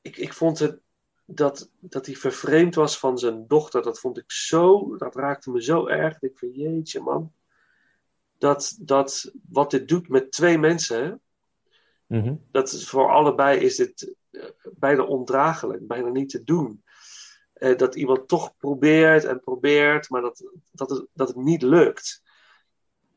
ik, 0.00 0.16
ik 0.16 0.32
vond 0.32 0.58
het. 0.58 0.80
Dat, 1.30 1.70
dat 1.78 2.06
hij 2.06 2.14
vervreemd 2.14 2.74
was 2.74 2.98
van 2.98 3.18
zijn 3.18 3.46
dochter, 3.46 3.82
dat 3.82 4.00
vond 4.00 4.18
ik 4.18 4.30
zo. 4.32 4.96
Dat 4.96 5.14
raakte 5.14 5.50
me 5.50 5.62
zo 5.62 5.86
erg. 5.86 6.14
Ik 6.14 6.20
denk 6.20 6.38
van 6.38 6.50
jeetje, 6.50 7.00
man. 7.00 7.32
Dat, 8.38 8.76
dat 8.80 9.32
wat 9.48 9.70
dit 9.70 9.88
doet 9.88 10.08
met 10.08 10.32
twee 10.32 10.58
mensen, 10.58 11.20
Mhm. 12.08 12.34
dat 12.50 12.72
is 12.72 12.88
voor 12.88 13.10
allebei 13.10 13.58
is 13.58 13.76
dit 13.76 14.14
eh, 14.30 14.44
bijna 14.72 15.02
ondraaglijk, 15.02 15.86
bijna 15.86 16.08
niet 16.08 16.28
te 16.28 16.44
doen. 16.44 16.84
Eh, 17.52 17.76
dat 17.76 17.94
iemand 17.94 18.28
toch 18.28 18.56
probeert 18.56 19.24
en 19.24 19.40
probeert, 19.40 20.10
maar 20.10 20.20
dat, 20.20 20.44
dat, 20.72 20.90
het, 20.90 21.06
dat 21.12 21.28
het 21.28 21.36
niet 21.36 21.62
lukt. 21.62 22.22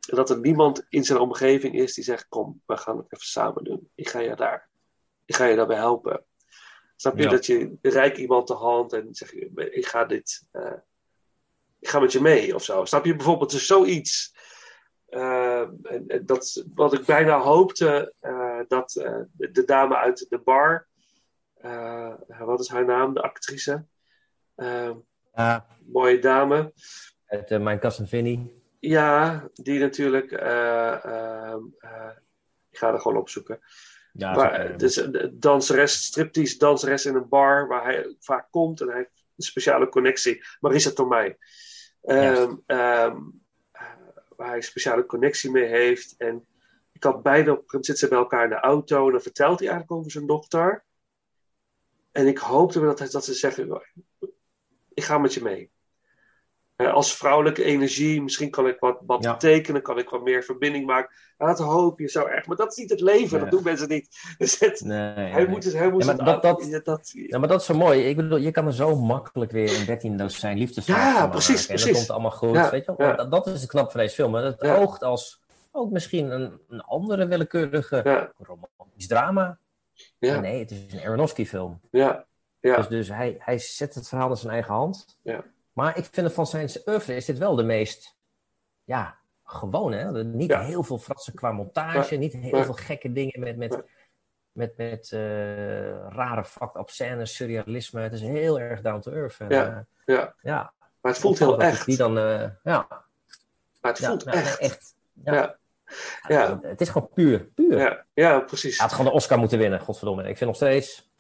En 0.10 0.16
dat 0.16 0.30
er 0.30 0.40
niemand 0.40 0.86
in 0.90 1.04
zijn 1.04 1.20
omgeving 1.20 1.76
is 1.76 1.94
die 1.94 2.04
zegt: 2.04 2.28
Kom, 2.28 2.62
we 2.66 2.78
gaan 2.78 2.98
het 2.98 3.06
even 3.10 3.26
samen 3.26 3.64
doen. 3.64 3.90
Ik 3.96 4.10
ga 4.10 4.20
je 4.20 4.36
daar. 4.36 4.70
Ik 5.26 5.36
ga 5.36 5.46
je 5.46 5.56
daarbij 5.56 5.78
helpen. 5.78 6.26
Snap 7.02 7.18
je 7.18 7.24
Ja. 7.24 7.30
dat 7.30 7.46
je 7.46 7.78
rijk 7.82 8.18
iemand 8.18 8.48
de 8.48 8.54
hand 8.54 8.94
en 8.94 9.08
zeg 9.12 9.32
je: 9.32 9.70
Ik 9.72 9.86
ga 9.86 10.06
dit. 10.06 10.48
eh, 10.52 10.74
ik 11.80 11.88
ga 11.88 12.00
met 12.00 12.12
je 12.12 12.22
mee 12.22 12.56
of 12.56 12.64
zo. 12.64 12.86
Snap 12.86 13.06
je 13.06 13.16
bijvoorbeeld 13.16 13.52
dus 13.52 13.66
zoiets. 13.66 14.36
Eh, 15.06 15.62
en, 15.62 16.04
en 16.08 16.26
dat, 16.26 16.66
wat 16.74 16.94
ik 16.94 17.06
bijna 17.06 17.40
hoopte, 17.40 18.14
eh, 18.20 18.60
dat 18.68 18.92
de, 18.92 19.52
de 19.52 19.66
dame 19.66 19.96
uit 19.96 20.26
de 20.30 20.40
bar, 20.40 20.88
wat 22.40 22.60
is 22.60 22.68
haar 22.68 22.86
naam, 22.86 23.14
de 23.14 23.22
actrice, 23.22 23.86
mooie 25.86 26.20
dame, 26.20 26.74
uit 27.26 27.60
Mijn 27.60 27.80
Cousin 27.80 28.08
Vinny. 28.08 28.54
ja, 28.80 29.50
die 29.54 29.80
natuurlijk, 29.80 30.32
ik 32.72 32.78
ga 32.78 32.94
er 32.94 33.00
gewoon 33.00 33.18
opzoeken. 33.18 33.60
Ja, 34.14 34.34
maar, 34.36 34.78
dus 34.78 35.08
danseres, 35.32 36.04
striptease 36.06 36.58
danseres 36.58 37.06
in 37.06 37.16
een 37.16 37.30
bar 37.30 37.68
waar 37.68 37.84
hij 37.84 38.16
vaak 38.20 38.48
komt 38.52 38.82
en 38.82 38.88
hij 38.88 38.98
heeft 38.98 39.10
een 39.36 39.44
speciale 39.44 39.90
connectie. 39.90 40.44
Marisa 40.60 40.92
Tomei. 40.92 41.36
Ehm 42.02 42.56
ehm, 42.66 43.18
eh, 43.72 43.92
waar 44.36 44.48
hij 44.48 44.56
een 44.56 44.64
speciale 44.64 45.06
connectie 45.06 45.52
mee 45.52 45.66
heeft. 45.66 46.16
En 46.18 46.46
ik 46.92 47.04
had 47.04 47.24
beide, 47.24 47.52
op 47.52 47.64
zitten 47.70 47.98
ze 47.98 48.08
bij 48.08 48.18
elkaar 48.18 48.44
in 48.44 48.50
de 48.50 48.56
auto 48.56 49.06
en 49.06 49.12
dan 49.12 49.22
vertelt 49.22 49.60
hij 49.60 49.68
eigenlijk 49.68 50.00
over 50.00 50.12
zijn 50.12 50.26
dochter. 50.28 50.84
En 52.12 52.28
ik 52.28 52.38
hoopte 52.38 52.80
dat, 52.80 53.00
hij- 53.00 53.10
dat 53.10 53.26
ze 53.26 53.34
zeggen, 53.34 53.82
ik 54.94 55.04
ga 55.04 55.18
met 55.18 55.34
je 55.34 55.42
mee. 55.42 55.72
Eh, 56.88 56.94
als 56.94 57.16
vrouwelijke 57.16 57.64
energie, 57.64 58.22
misschien 58.22 58.50
kan 58.50 58.68
ik 58.68 58.80
wat, 58.80 58.98
wat 59.06 59.24
Ja. 59.24 59.32
betekenen, 59.32 59.82
kan 59.82 59.98
ik 59.98 60.10
wat 60.10 60.24
meer 60.24 60.44
verbinding 60.44 60.86
maken. 60.86 61.16
Dat 61.38 61.60
hoop 61.60 62.00
je 62.00 62.08
zo 62.08 62.26
erg. 62.26 62.46
Maar 62.48 62.58
dat 62.58 62.72
is 62.72 62.78
niet 62.78 62.90
het 62.90 63.00
leven, 63.02 63.32
Nee. 63.32 63.40
dat 63.40 63.52
doen 63.52 63.64
mensen 63.64 63.90
niet. 63.90 64.08
Dus 64.38 64.60
het, 64.60 64.82
nee, 64.84 64.98
hij 65.14 65.32
nee. 65.32 65.48
moet 65.48 65.64
het, 65.64 65.74
hij 65.74 65.90
moet 65.92 66.04
Ja, 66.06 66.14
maar 66.14 66.26
het 66.34 66.42
dat- 66.42 66.60
dat- 66.60 66.68
ja, 66.70 66.80
dat, 66.84 67.12
Ja, 67.16 67.40
maar 67.40 67.48
dat 67.48 67.60
is 67.60 67.66
zo 67.66 67.74
mooi. 67.74 68.02
Ik 68.02 68.16
bedoel, 68.16 68.38
je 68.38 68.52
kan 68.52 68.66
er 68.68 68.74
zo 68.74 68.96
makkelijk 68.96 69.52
weer 69.52 69.80
een 69.80 69.86
13 69.86 70.18
dozijn 70.18 70.58
liefdesverhaal 70.58 71.14
Ja, 71.14 71.28
precies, 71.28 71.50
maken. 71.50 71.62
En 71.62 71.68
precies. 71.68 71.86
dat 71.86 71.96
komt 71.98 72.10
allemaal 72.10 72.32
goed. 72.32 72.70
Weet 72.72 72.86
je 72.86 72.94
wel? 72.98 73.16
Dat, 73.16 73.32
dat 73.32 73.48
is 73.48 73.62
het 73.62 73.70
knap 73.70 73.92
van 73.92 74.00
deze 74.00 74.16
film. 74.16 74.34
hè. 74.36 74.44
Het 74.44 74.62
Ja. 74.62 74.78
oogt 74.78 75.04
als 75.04 75.40
ook 75.72 75.92
misschien 75.92 76.32
een, 76.32 76.60
een 76.70 76.82
andere 76.82 77.28
willekeurige 77.28 78.32
romantisch 78.38 79.08
drama. 79.08 79.58
Nee, 80.20 80.60
het 80.60 80.72
is 80.72 80.94
een 80.94 81.00
Aronofsky 81.06 81.46
film. 81.46 81.80
ja, 81.92 82.26
ja, 82.60 82.76
Dus, 82.76 82.88
dus 82.88 83.08
hij, 83.08 83.36
hij 83.40 83.58
zet 83.60 83.96
het 83.96 84.08
verhaal 84.08 84.30
in 84.30 84.36
zijn 84.38 84.54
eigen 84.54 84.74
hand. 84.74 85.18
Ja. 85.22 85.44
Maar 85.82 85.98
ik 85.98 86.08
vind 86.12 86.26
het 86.26 86.36
van 86.36 86.48
zijn 86.48 86.70
oeuvre 86.86 87.16
is 87.16 87.26
dit 87.26 87.38
wel 87.38 87.56
de 87.56 87.64
meest, 87.64 88.16
ja, 88.84 89.18
gewoon 89.44 89.92
hè. 89.92 90.24
Niet 90.24 90.50
Ja. 90.50 90.62
heel 90.62 90.84
veel 90.84 90.98
fratsen 90.98 91.34
qua 91.34 91.52
montage, 91.52 92.16
niet 92.16 92.34
heel 92.34 92.64
veel 92.64 92.74
gekke 92.74 93.12
dingen 93.12 93.40
met, 93.40 93.58
met, 93.58 93.84
met, 94.52 94.78
met 94.78 95.12
eh, 95.12 96.08
rare 96.08 96.44
fucked 96.44 96.76
up 96.76 96.90
scènes, 96.90 97.36
surrealisme. 97.36 98.02
Het 98.02 98.14
is 98.14 98.22
heel 98.22 98.60
erg 98.60 98.82
down 98.82 99.00
to 99.00 99.12
earth. 99.12 99.38
En, 99.40 99.50
Ja. 99.50 99.68
eh, 100.06 100.16
ja. 100.16 100.36
ja. 100.42 100.74
Maar 101.02 101.12
het 101.12 101.22
voelt 101.22 101.40
heel 101.40 101.62
echt. 101.62 101.86
Die 101.86 101.98
dan, 101.98 102.18
eh, 102.18 102.50
ja, 102.64 102.86
Maar 103.82 103.92
het 103.92 104.06
voelt 104.06 104.26
nou, 104.26 104.38
echt. 104.38 104.60
echt. 104.60 104.96
Ja. 105.24 105.34
Ja. 105.34 105.58
Ja. 106.28 106.60
Het 106.62 106.82
is 106.82 106.90
gewoon 106.90 107.10
puur, 107.14 107.40
puur. 107.46 107.78
Ja, 107.78 108.06
ja, 108.14 108.40
precies. 108.40 108.78
Hij 108.78 108.86
had 108.88 108.96
gewoon 108.96 109.12
de 109.12 109.18
Oscar 109.18 109.38
moeten 109.40 109.58
winnen, 109.58 109.80
godverdomme. 109.80 110.22
Ik 110.22 110.38
vind 110.38 110.50
nog 110.50 110.56
steeds, 110.56 111.11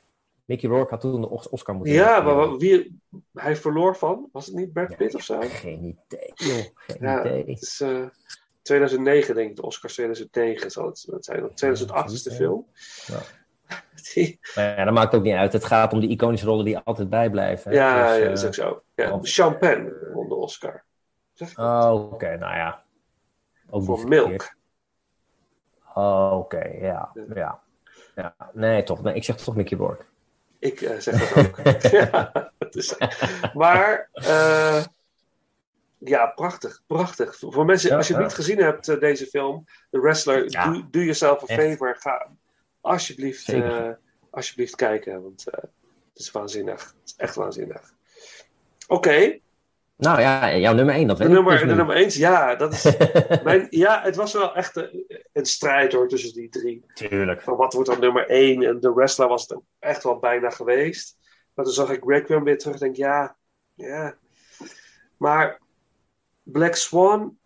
Mickey 0.46 0.70
Rourke 0.70 0.90
had 0.90 1.02
toen 1.02 1.22
de 1.22 1.30
Os- 1.30 1.50
Oscar 1.50 1.76
moeten 1.76 1.94
Ja, 1.94 2.22
maar 2.22 2.58
wie, 2.58 3.02
hij 3.34 3.56
verloor 3.56 3.96
van, 3.96 4.30
was 4.32 4.46
het 4.46 4.56
niet 4.56 4.74
Brad 4.74 4.90
Ja, 4.90 4.96
Pitt 4.96 5.16
of 5.16 5.22
zo? 5.22 5.40
Geen 5.42 5.84
idee, 5.84 6.32
joh. 6.36 6.66
Geen 6.76 6.98
Ja, 7.00 7.20
idee. 7.20 7.40
het 7.48 7.62
is 7.62 7.82
eh, 7.82 8.06
2009 8.62 9.36
denk 9.36 9.50
ik, 9.50 9.56
de 9.56 9.62
Oscars 9.62 9.94
2009 9.94 10.72
zal 10.72 10.86
het, 10.86 11.08
het 11.12 11.26
zijn. 11.26 11.54
2008 11.54 12.12
is 12.12 12.24
de 12.24 12.32
film. 12.32 12.66
Ja. 13.06 13.20
Die, 14.14 14.40
Maar 14.56 14.78
ja, 14.78 14.84
dat 14.86 14.94
maakt 14.94 15.16
ook 15.16 15.24
niet 15.24 15.34
uit. 15.36 15.54
Het 15.54 15.66
gaat 15.66 15.94
om 15.94 16.00
die 16.00 16.10
iconische 16.10 16.46
rollen 16.46 16.66
die 16.66 16.78
altijd 16.78 17.10
bijblijven. 17.10 17.72
ja, 17.74 18.02
Dus, 18.08 18.18
ja, 18.18 18.22
eh, 18.22 18.30
dat 18.30 18.38
is 18.38 18.46
ook 18.46 18.54
zo. 18.54 18.82
Ja, 18.96 19.50
Penn 19.50 19.94
won 20.14 20.28
de 20.30 20.36
Oscar. 20.36 20.84
Dat? 21.34 21.54
Oh, 21.56 22.12
oké, 22.14 22.38
nou 22.38 22.56
ja. 22.56 22.84
Ook 23.70 23.84
Voor 23.84 24.08
Milk. 24.08 24.56
Oh, 25.94 26.32
oké, 26.38 26.64
ja. 26.68 27.12
ja. 27.34 27.60
Ja, 28.16 28.36
nee, 28.54 28.84
toch. 28.84 29.02
Nee, 29.02 29.16
ik 29.16 29.24
zeg 29.24 29.38
toch 29.38 29.56
Mickey 29.56 29.78
Rourke. 29.78 30.06
Ik 30.62 30.82
eh, 30.82 31.00
zeg 31.00 31.30
dat 31.30 31.46
ook. 31.46 31.58
ja, 31.92 32.52
is, 32.72 32.96
maar 33.54 34.10
eh, 34.14 34.86
ja, 35.98 36.26
prachtig, 36.26 36.82
prachtig. 36.88 37.38
Voor 37.40 37.66
mensen, 37.66 37.90
Ja, 37.90 37.96
als 37.98 38.08
je 38.08 38.14
het 38.14 38.22
ja. 38.22 38.28
niet 38.28 38.38
gezien 38.38 38.58
hebt, 38.58 38.88
eh, 38.88 39.00
deze 39.00 39.26
film, 39.26 39.66
The 39.90 40.00
Wrestler, 40.00 40.50
Ja. 40.52 40.72
doe, 40.72 40.90
doe 40.90 41.06
jezelf 41.06 41.42
een 41.50 41.58
favor. 41.60 41.96
Ga 42.00 42.28
alsjeblieft, 42.82 43.54
alsjeblieft 44.30 44.76
kijken, 44.76 45.22
want 45.24 45.46
het 45.46 45.70
is 46.14 46.32
waanzinnig. 46.32 46.82
Het 46.82 46.96
is 47.10 47.14
echt 47.18 47.36
waanzinnig. 47.36 47.94
Oké, 48.88 49.40
Nou 50.02 50.20
ja, 50.22 50.56
jouw 50.58 50.74
nummer 50.74 50.96
1, 50.96 51.08
dat 51.08 51.18
weet 51.18 51.28
ik 51.28 51.34
nummer, 51.34 51.52
dus 51.52 51.62
de 51.62 51.68
nu. 51.68 51.76
nummer 51.76 51.96
1, 51.96 52.10
ja, 52.12 52.56
dat 52.56 52.74
is 52.74 52.84
mijn, 53.44 53.68
ja, 53.70 54.02
het 54.02 54.16
was 54.16 54.34
wel 54.34 54.56
echt 54.56 54.76
een, 54.76 55.06
een 55.34 55.46
strijd 55.46 55.94
hoor 55.94 56.08
tussen 56.08 56.34
die 56.34 56.50
drie. 56.50 56.86
Tuurlijk. 56.94 57.42
van 57.42 57.56
wat 57.56 57.74
wordt 57.74 57.90
dan 57.90 58.00
nummer 58.00 58.30
1? 58.30 58.64
En 58.64 58.80
de 58.80 58.94
wrestler 58.94 59.28
was 59.28 59.48
het 59.48 59.60
echt 59.80 60.04
wel 60.04 60.20
bijna 60.20 60.50
geweest. 60.50 61.18
Maar 61.54 61.66
toen 61.66 61.74
zag 61.74 61.90
ik 61.92 62.04
Requiem 62.06 62.44
weer 62.44 62.58
terug 62.58 62.74
en 62.76 62.80
denk 62.80 62.96
ja, 62.96 63.36
ja. 63.76 64.16
Maar 65.18 65.60
Black 66.44 66.76
Swan, 66.76 67.38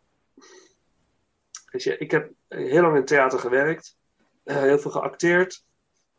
weet 1.71 1.83
je, 1.83 1.97
ik 1.97 2.11
heb 2.11 2.31
heel 2.47 2.81
lang 2.81 2.95
in 2.95 3.05
theater 3.05 3.39
gewerkt, 3.39 3.97
eh, 4.43 4.55
heel 4.57 4.79
veel 4.79 4.91
geacteerd, 4.91 5.63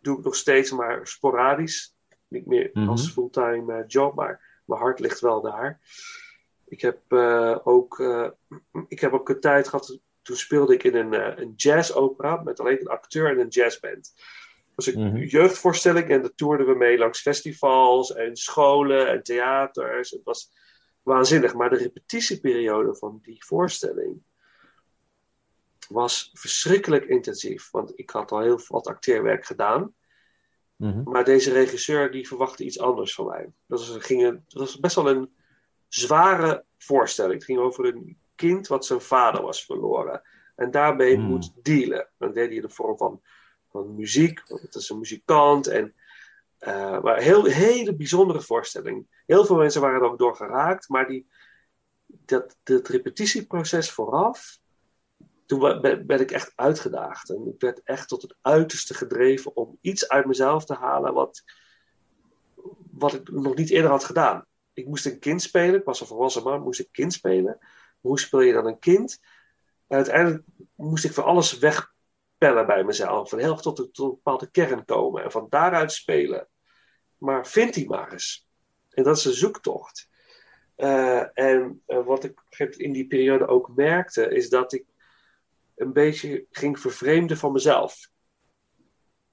doe 0.01 0.19
ik 0.19 0.25
nog 0.25 0.35
steeds, 0.37 0.71
maar 0.71 1.07
sporadisch. 1.07 1.95
Niet 2.29 2.47
meer 2.47 2.71
Mhm. 2.73 2.89
als 2.89 3.11
fulltime 3.13 3.73
eh, 3.75 3.85
job, 3.87 4.15
maar 4.15 4.61
mijn 4.65 4.81
hart 4.81 4.99
ligt 5.01 5.21
wel 5.21 5.41
daar. 5.43 5.81
Ik 6.69 6.81
heb 6.81 6.99
eh, 7.09 7.59
ook, 7.65 8.01
eh, 8.01 8.29
ik 8.89 9.01
heb 9.01 9.13
ook 9.13 9.29
een 9.29 9.41
tijd 9.41 9.69
gehad 9.69 9.99
toen 10.23 10.37
speelde 10.37 10.75
ik 10.75 10.83
in 10.83 10.95
een, 10.95 11.15
eh, 11.15 11.39
een 11.39 11.53
jazzopera 11.57 12.43
met 12.43 12.61
alleen 12.61 12.81
een 12.81 12.89
acteur 12.89 13.31
en 13.31 13.39
een 13.39 13.49
jazzband. 13.49 14.13
Dat 14.75 14.85
was 14.85 14.87
een 14.87 15.07
Mhm. 15.07 15.17
jeugdvoorstelling 15.17 16.09
en 16.09 16.21
daar 16.21 16.35
toerden 16.35 16.67
we 16.67 16.75
mee 16.75 16.99
langs 16.99 17.21
festivals 17.21 18.15
en 18.15 18.37
scholen 18.37 19.09
en 19.09 19.23
theaters. 19.23 20.11
Het 20.11 20.25
was 20.25 20.53
waanzinnig. 21.03 21.55
Maar 21.55 21.71
de 21.71 21.77
repetitieperiode 21.77 22.97
van 22.97 23.19
die 23.23 23.45
voorstelling 23.45 24.23
was 25.89 26.31
verschrikkelijk 26.33 27.05
intensief. 27.05 27.71
Want 27.71 27.93
ik 27.99 28.11
had 28.11 28.33
al 28.33 28.41
heel 28.41 28.61
wat 28.69 28.87
acteerwerk 28.87 29.47
gedaan. 29.47 29.95
Mhm. 30.77 31.03
Maar 31.11 31.25
deze 31.25 31.53
regisseur 31.53 32.11
die 32.11 32.29
verwachtte 32.29 32.65
iets 32.65 32.81
anders 32.81 33.15
van 33.15 33.27
mij. 33.27 33.51
Dat 33.67 33.87
was, 33.87 33.97
ging 34.05 34.23
een, 34.23 34.45
dat 34.49 34.61
was 34.61 34.81
best 34.81 34.95
wel 34.95 35.09
een 35.09 35.36
zware 35.89 36.65
voorstelling. 36.79 37.35
Het 37.35 37.45
ging 37.45 37.59
over 37.59 37.85
een 37.85 38.19
kind 38.35 38.67
wat 38.67 38.87
zijn 38.87 39.01
vader 39.01 39.43
was 39.43 39.65
verloren. 39.65 40.23
En 40.57 40.71
daarmee 40.71 41.15
Hmm. 41.15 41.25
moet 41.25 41.53
dealen. 41.63 42.09
Dat 42.19 42.35
deed 42.35 42.47
hij 42.47 42.57
in 42.57 42.63
de 42.63 42.69
vorm 42.69 42.97
van, 42.97 43.23
van 43.71 43.95
muziek. 43.95 44.43
Want 44.49 44.63
het 44.63 44.75
is 44.75 44.89
een 44.89 44.99
muzikant. 44.99 45.67
En, 45.67 45.95
eh, 46.59 47.03
maar 47.03 47.17
een 47.17 47.23
heel, 47.23 47.45
hele 47.45 47.97
bijzondere 47.97 48.41
voorstelling. 48.41 49.07
Heel 49.27 49.45
veel 49.45 49.57
mensen 49.57 49.81
waren 49.81 50.01
er 50.01 50.11
ook 50.11 50.19
door 50.19 50.37
geraakt. 50.37 50.89
Maar 50.89 51.07
die, 51.07 51.27
dat, 52.07 52.57
dat 52.63 52.89
repetitieproces 52.89 53.91
vooraf. 53.91 54.59
Toen 55.47 55.81
ben, 55.81 56.07
ben 56.07 56.21
ik 56.21 56.31
echt 56.31 56.53
uitgedaagd. 56.55 57.31
En 57.31 57.47
ik 57.47 57.61
werd 57.61 57.83
echt 57.83 58.09
tot 58.09 58.23
het 58.23 58.37
uiterste 58.41 58.95
gedreven 58.95 59.57
om 59.57 59.79
iets 59.81 60.09
uit 60.09 60.27
mezelf 60.27 60.65
te 60.65 60.75
halen 60.75 61.15
wat, 61.15 61.43
wat 62.91 63.15
ik 63.15 63.31
nog 63.31 63.55
niet 63.55 63.71
eerder 63.71 63.91
had 63.91 64.05
gedaan. 64.05 64.47
Ik 64.77 64.87
moest 64.87 65.07
een 65.07 65.19
kind 65.19 65.43
spelen. 65.43 65.75
Ik 65.81 65.85
was 65.85 66.01
een 66.01 66.07
volwassen 66.07 66.43
man, 66.43 66.63
moest 66.63 66.81
ik 66.81 66.89
kind 66.93 67.13
spelen. 67.13 67.59
Hoe 68.01 68.21
speel 68.21 68.41
je 68.41 68.53
dan 68.53 68.67
een 68.67 68.79
kind? 68.79 69.21
En 69.87 69.97
uiteindelijk 69.97 70.45
moest 70.75 71.05
ik 71.05 71.13
van 71.13 71.25
alles 71.25 71.59
wegpellen 71.59 72.67
bij 72.67 72.85
mezelf. 72.85 73.29
Van 73.29 73.39
heel 73.39 73.57
tot, 73.57 73.77
tot 73.77 73.99
een 73.99 74.09
bepaalde 74.09 74.51
kern 74.51 74.85
komen. 74.85 75.25
En 75.25 75.31
van 75.31 75.47
daaruit 75.49 75.93
spelen. 75.93 76.49
Maar 77.19 77.47
vind 77.47 77.75
die 77.75 77.89
maar 77.89 78.13
eens. 78.13 78.49
En 78.91 79.03
dat 79.03 79.17
is 79.17 79.25
een 79.25 79.33
zoektocht. 79.33 80.09
Eh, 80.75 81.39
en 81.39 81.83
eh, 81.87 82.07
wat 82.07 82.25
ik 82.25 82.41
in 82.77 82.93
die 82.93 83.07
periode 83.07 83.47
ook 83.47 83.77
merkte, 83.77 84.29
is 84.29 84.49
dat 84.49 84.73
ik 84.73 84.85
een 85.75 85.93
beetje 85.93 86.47
ging 86.51 86.81
vervreemden 86.81 87.37
van 87.37 87.53
mezelf. 87.53 88.11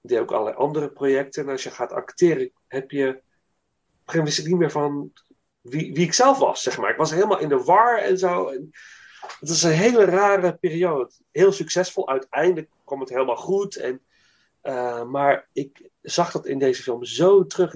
Ik 0.02 0.10
deed 0.10 0.20
ook 0.20 0.32
allerlei 0.32 0.56
andere 0.56 0.92
projecten. 0.92 1.44
En 1.44 1.50
als 1.50 1.64
je 1.64 1.72
gaat 1.72 1.92
acteren, 1.92 2.52
heb 2.68 2.92
je. 2.92 3.22
Op 4.06 4.14
niet 4.14 4.58
meer 4.58 4.72
van 4.72 5.14
wie, 5.64 5.94
wie 5.94 6.06
ik 6.06 6.14
zelf 6.14 6.38
was, 6.38 6.64
zeg 6.64 6.78
maar. 6.78 6.90
Ik 6.90 6.98
was 6.98 7.12
helemaal 7.12 7.40
in 7.40 7.50
de 7.50 7.64
war 7.64 7.98
en 7.98 8.18
zo. 8.18 8.50
Het 9.40 9.50
was 9.50 9.64
een 9.64 9.72
hele 9.72 10.06
rare 10.06 10.58
periode. 10.58 11.12
Heel 11.32 11.52
succesvol. 11.52 12.10
Uiteindelijk 12.10 12.70
kwam 12.86 13.00
het 13.00 13.10
helemaal 13.10 13.36
goed. 13.36 13.76
En, 13.76 14.02
eh, 14.62 15.04
maar 15.04 15.48
ik 15.54 15.90
zag 16.02 16.32
dat 16.32 16.46
in 16.46 16.60
deze 16.60 16.84
film 16.84 17.04
zo 17.04 17.46
terug. 17.46 17.76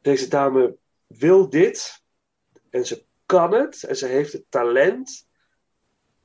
Deze 0.00 0.28
dame 0.28 0.76
wil 1.06 1.48
dit. 1.48 2.02
En 2.70 2.86
ze 2.86 3.04
kan 3.26 3.52
het. 3.52 3.82
En 3.82 3.96
ze 3.96 4.06
heeft 4.06 4.32
het 4.32 4.44
talent. 4.48 5.26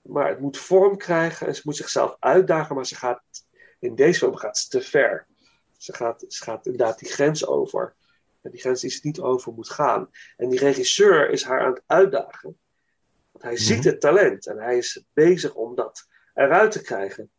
Maar 0.02 0.30
het 0.30 0.40
moet 0.40 0.58
vorm 0.58 0.98
krijgen. 0.98 1.48
En 1.48 1.56
ze 1.56 1.62
moet 1.64 1.76
zichzelf 1.76 2.16
uitdagen. 2.20 2.76
Maar 2.76 2.86
ze 2.86 2.96
gaat, 2.96 3.24
in 3.80 3.96
deze 3.96 4.20
film 4.20 4.36
gaat 4.36 4.58
ze 4.58 4.68
te 4.68 4.82
ver. 4.82 5.28
Ze 5.78 5.94
gaat, 5.94 6.26
ze 6.28 6.44
gaat 6.44 6.66
inderdaad 6.66 7.00
die 7.00 7.10
grens 7.10 7.46
over. 7.46 7.96
En 8.42 8.52
die 8.52 8.60
grens 8.60 8.82
die 8.82 8.90
ze 8.90 9.00
niet 9.04 9.20
over 9.20 9.54
moet 9.54 9.70
gaan. 9.70 10.10
En 10.38 10.50
die 10.50 10.60
regisseur 10.60 11.30
is 11.30 11.44
haar 11.44 11.62
aan 11.62 11.74
het 11.74 11.84
uitdagen. 11.86 12.60
Want 13.32 13.44
hij 13.44 13.58
ziet 13.58 13.84
het 13.84 14.02
talent. 14.02 14.48
En 14.48 14.58
hij 14.58 14.78
is 14.78 15.04
bezig 15.14 15.54
om 15.54 15.76
dat 15.76 16.08
eruit 16.34 16.72
te 16.72 16.82
krijgen. 16.82 17.32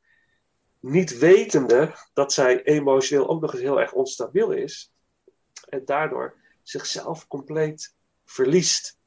Niet 0.81 1.19
wetende 1.19 1.93
dat 2.13 2.33
zij 2.33 2.63
emotioneel 2.63 3.29
ook 3.29 3.41
nog 3.41 3.53
eens 3.53 3.63
heel 3.63 3.81
erg 3.81 3.93
onstabiel 3.93 4.51
is. 4.51 4.93
En 5.69 5.85
daardoor 5.85 6.37
zichzelf 6.63 7.27
compleet 7.27 7.95
verliest. 8.25 8.99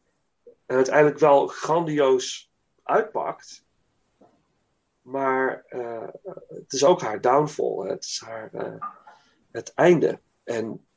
En 0.65 0.75
uiteindelijk 0.75 1.19
wel 1.19 1.47
grandioos 1.47 2.51
uitpakt. 2.83 3.65
Maar 5.01 5.65
eh, 5.67 6.07
het 6.47 6.73
is 6.73 6.83
ook 6.83 7.01
haar 7.01 7.21
downfall. 7.21 7.89
Het 7.89 8.03
is 8.03 8.21
haar 8.25 8.53
eh, 8.53 8.87
het 9.51 9.73
einde. 9.73 10.21
En 10.43 10.87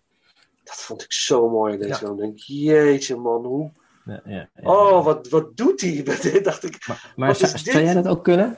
dat 0.66 0.76
vond 0.76 1.02
ik 1.02 1.12
zo 1.12 1.48
mooi 1.48 1.76
deze 1.78 2.04
Ja. 2.06 2.10
Ik 2.10 2.16
denk, 2.18 2.38
jeetje 2.38 3.16
man, 3.16 3.44
hoe... 3.44 3.70
Ja, 4.04 4.20
ja, 4.24 4.48
ja. 4.54 4.70
Oh, 4.70 5.04
wat, 5.04 5.28
wat 5.28 5.56
doet 5.56 5.80
hij? 5.80 6.02
Dacht 6.42 6.64
ik, 6.64 6.86
Maar 7.16 7.36
zou, 7.36 7.82
jij 7.82 7.94
dat 7.94 8.08
ook 8.08 8.24
kunnen? 8.24 8.56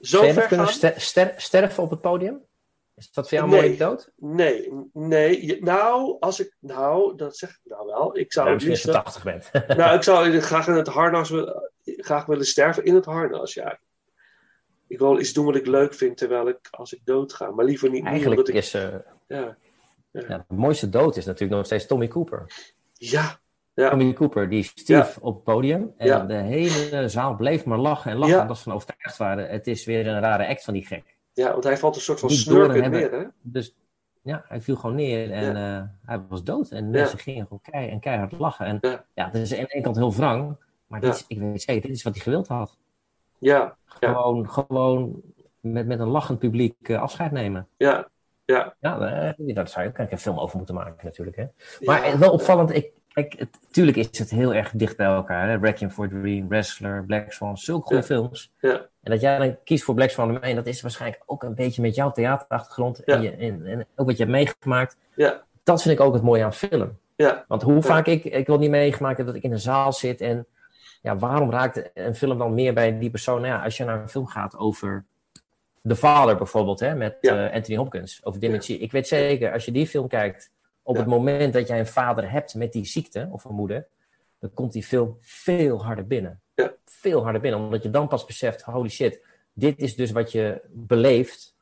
Zo 0.00 0.06
zou 0.16 0.24
jij 0.24 0.32
dat 0.32 0.40
ver 0.40 0.48
kunnen 0.48 0.66
gaan? 0.66 0.74
ster- 0.76 1.00
ster- 1.00 1.34
sterven 1.36 1.82
op 1.82 1.90
het 1.90 2.00
podium? 2.00 2.40
Is 2.94 3.12
dat 3.12 3.28
voor 3.28 3.38
jou 3.38 3.50
een 3.50 3.56
Nee. 3.56 3.64
mooie 3.66 3.78
dood? 3.78 4.10
Nee, 4.16 4.72
nee. 4.92 5.62
Nou, 5.62 6.16
als 6.20 6.40
ik... 6.40 6.56
Nou, 6.60 7.16
dat 7.16 7.36
zeg 7.36 7.50
ik 7.50 7.60
nou 7.64 7.86
wel. 7.86 8.18
Ik 8.18 8.32
zou 8.32 8.46
Ja, 8.48 8.52
het 8.54 8.64
misschien 8.68 8.94
als 8.94 9.04
liefst... 9.04 9.22
je 9.24 9.30
80 9.42 9.50
bent. 9.62 9.76
Nou, 9.78 9.96
ik 9.96 10.02
zou 10.02 10.40
graag 10.40 10.66
in 10.68 10.74
het 10.74 10.86
harnas 10.86 11.30
willen, 11.30 11.70
graag 11.84 12.26
willen 12.26 12.46
sterven 12.46 12.84
in 12.84 12.94
het 12.94 13.04
harnas, 13.04 13.54
ja. 13.54 13.78
Ik 14.86 14.98
wil 14.98 15.18
iets 15.20 15.32
doen 15.32 15.44
wat 15.44 15.56
ik 15.56 15.66
leuk 15.66 15.94
vind 15.94 16.16
terwijl 16.16 16.48
ik, 16.48 16.58
als 16.70 16.92
ik 16.92 17.00
dood 17.04 17.32
ga. 17.32 17.50
Maar 17.50 17.64
liever 17.64 17.90
niet 17.90 18.04
Eigenlijk 18.04 18.40
omdat 18.40 18.54
ik... 18.54 18.62
is 18.62 18.74
eh, 18.74 18.94
Ja, 19.26 19.56
ja, 20.12 20.44
de 20.48 20.54
mooiste 20.54 20.88
dood 20.88 21.16
is 21.16 21.24
natuurlijk 21.24 21.52
nog 21.52 21.66
steeds 21.66 21.86
Tommy 21.86 22.08
Cooper. 22.08 22.46
ja, 22.92 23.40
ja, 23.74 23.88
Tommy 23.90 24.12
Cooper 24.12 24.48
die 24.48 24.62
stierf 24.62 25.18
op 25.20 25.34
het 25.34 25.44
podium 25.44 25.92
en 25.96 26.26
de 26.26 26.34
hele 26.34 27.08
zaal 27.08 27.36
bleef 27.36 27.64
maar 27.64 27.78
lachen 27.78 28.10
en 28.10 28.16
lachen 28.16 28.40
omdat 28.40 28.56
ze 28.56 28.62
van 28.62 28.72
overtuigd 28.72 29.16
waren. 29.16 29.48
Het 29.48 29.66
is 29.66 29.84
weer 29.84 30.06
een 30.06 30.20
rare 30.20 30.46
act 30.48 30.64
van 30.64 30.74
die 30.74 30.86
gek. 30.86 31.16
ja, 31.32 31.52
want 31.52 31.64
hij 31.64 31.78
valt 31.78 31.96
een 31.96 32.00
soort 32.02 32.20
van 32.20 32.30
snurkend 32.30 32.90
neer, 32.90 33.12
hè? 33.12 33.24
Dus 33.40 33.74
ja, 34.22 34.44
hij 34.48 34.60
viel 34.60 34.76
gewoon 34.76 34.96
neer 34.96 35.30
en 35.30 35.56
eh, 35.56 35.82
hij 36.04 36.20
was 36.28 36.44
dood. 36.44 36.70
En 36.70 36.90
mensen 36.90 37.18
gingen 37.18 37.42
gewoon 37.42 37.60
kei 37.62 37.88
en 37.88 38.00
keihard 38.00 38.32
lachen. 38.38 38.66
En 38.66 38.78
Ja. 38.80 39.04
ja, 39.14 39.24
dat 39.24 39.34
is 39.34 39.52
aan 39.52 39.58
de 39.58 39.66
ene 39.74 39.82
kant 39.82 39.96
heel 39.96 40.12
wrang, 40.14 40.56
maar 40.86 41.00
dit 41.00 41.14
is, 41.14 41.24
ik 41.28 41.38
weet 41.38 41.62
zeker, 41.62 41.88
dit 41.88 41.96
is 41.96 42.02
wat 42.02 42.14
hij 42.14 42.22
gewild 42.22 42.48
had. 42.48 42.76
Ja, 43.38 43.76
ja, 44.00 44.12
Gewoon, 44.12 44.48
gewoon 44.50 45.22
met, 45.60 45.86
met 45.86 46.00
een 46.00 46.08
lachend 46.08 46.38
publiek 46.38 46.88
eh, 46.88 47.00
afscheid 47.00 47.32
nemen. 47.32 47.68
ja, 47.76 48.08
ja. 48.52 48.74
Ja, 48.80 48.98
eh, 49.38 49.54
daar 49.54 49.68
zou 49.68 49.84
je 49.84 49.90
ook 49.90 50.10
een 50.10 50.18
film 50.18 50.38
over 50.38 50.56
moeten 50.56 50.74
maken 50.74 51.04
natuurlijk. 51.06 51.36
Hè? 51.36 51.44
Maar 51.80 52.06
Ja. 52.06 52.12
eh, 52.12 52.18
wel 52.18 52.32
opvallend, 52.32 52.74
ik, 52.74 52.90
kijk, 53.08 53.34
het, 53.38 53.48
natuurlijk 53.66 53.96
is 53.96 54.18
het 54.18 54.30
heel 54.30 54.54
erg 54.54 54.70
dicht 54.74 54.96
bij 54.96 55.06
elkaar. 55.06 55.48
Hè? 55.48 55.56
Requiem 55.56 55.90
for 55.90 56.08
Dream, 56.08 56.48
Wrestler, 56.48 57.04
Black 57.04 57.32
Swan, 57.32 57.56
zulke 57.58 57.82
goede 57.82 57.96
Ja. 58.00 58.06
films. 58.06 58.52
Ja. 58.60 58.72
En 59.02 59.10
dat 59.10 59.20
jij 59.20 59.38
dan 59.38 59.56
kiest 59.64 59.84
voor 59.84 59.94
Black 59.94 60.10
Swan 60.10 60.26
nummer 60.28 60.44
1, 60.48 60.56
dat 60.56 60.66
is 60.66 60.80
waarschijnlijk 60.82 61.22
ook 61.26 61.42
een 61.42 61.54
beetje 61.54 61.82
met 61.82 61.94
jouw 61.94 62.10
theaterachtergrond 62.10 63.04
en, 63.04 63.22
je, 63.22 63.30
en, 63.30 63.66
en 63.66 63.86
ook 63.96 64.06
wat 64.06 64.16
je 64.16 64.22
hebt 64.24 64.36
meegemaakt. 64.36 64.96
Ja, 65.14 65.42
Dat 65.62 65.82
vind 65.82 65.98
ik 65.98 66.04
ook 66.06 66.14
het 66.14 66.22
mooie 66.22 66.44
aan 66.44 66.52
film. 66.54 66.98
ja, 67.16 67.44
Want 67.48 67.62
hoe 67.62 67.82
vaak 67.82 68.06
ik, 68.06 68.24
ik 68.24 68.46
wil 68.46 68.58
niet 68.58 68.70
meegemaakt 68.70 69.16
heb 69.16 69.26
dat 69.26 69.34
ik 69.36 69.42
in 69.42 69.52
een 69.52 69.60
zaal 69.60 69.92
zit 69.92 70.20
en 70.20 70.46
ja, 71.02 71.16
waarom 71.16 71.50
raakt 71.50 71.90
een 71.94 72.14
film 72.14 72.38
dan 72.38 72.54
meer 72.54 72.74
bij 72.74 72.98
die 72.98 73.10
persoon? 73.10 73.40
Nou 73.40 73.52
ja, 73.54 73.62
als 73.64 73.76
je 73.76 73.84
naar 73.84 74.00
een 74.00 74.08
film 74.08 74.26
gaat 74.26 74.56
over 74.56 75.04
The 75.88 75.96
Father 75.96 76.36
bijvoorbeeld, 76.36 76.80
hè, 76.80 76.94
met 76.94 77.16
Ja. 77.20 77.48
eh, 77.48 77.54
Anthony 77.54 77.76
Hopkins, 77.78 78.24
over 78.24 78.40
dementie. 78.40 78.78
Ik 78.78 78.92
weet 78.92 79.08
zeker, 79.08 79.52
als 79.52 79.64
je 79.64 79.72
die 79.72 79.86
film 79.86 80.08
kijkt, 80.08 80.50
op 80.82 80.94
Ja. 80.94 81.00
het 81.00 81.10
moment 81.10 81.52
dat 81.52 81.68
jij 81.68 81.78
een 81.78 81.86
vader 81.86 82.30
hebt 82.30 82.54
met 82.54 82.72
die 82.72 82.84
ziekte, 82.84 83.28
of 83.30 83.44
een 83.44 83.54
moeder, 83.54 83.86
dan 84.38 84.50
komt 84.54 84.72
die 84.72 84.82
film 84.84 85.16
veel 85.20 85.84
harder 85.84 86.06
binnen. 86.06 86.40
Veel 86.84 87.22
harder 87.22 87.40
binnen, 87.40 87.60
omdat 87.60 87.82
je 87.82 87.90
dan 87.90 88.08
pas 88.08 88.24
beseft, 88.24 88.62
holy 88.62 88.88
shit, 88.88 89.20
dit 89.52 89.78
is 89.78 89.96
dus 89.96 90.10
wat 90.10 90.32
je 90.32 90.60
beleeft 90.70 91.54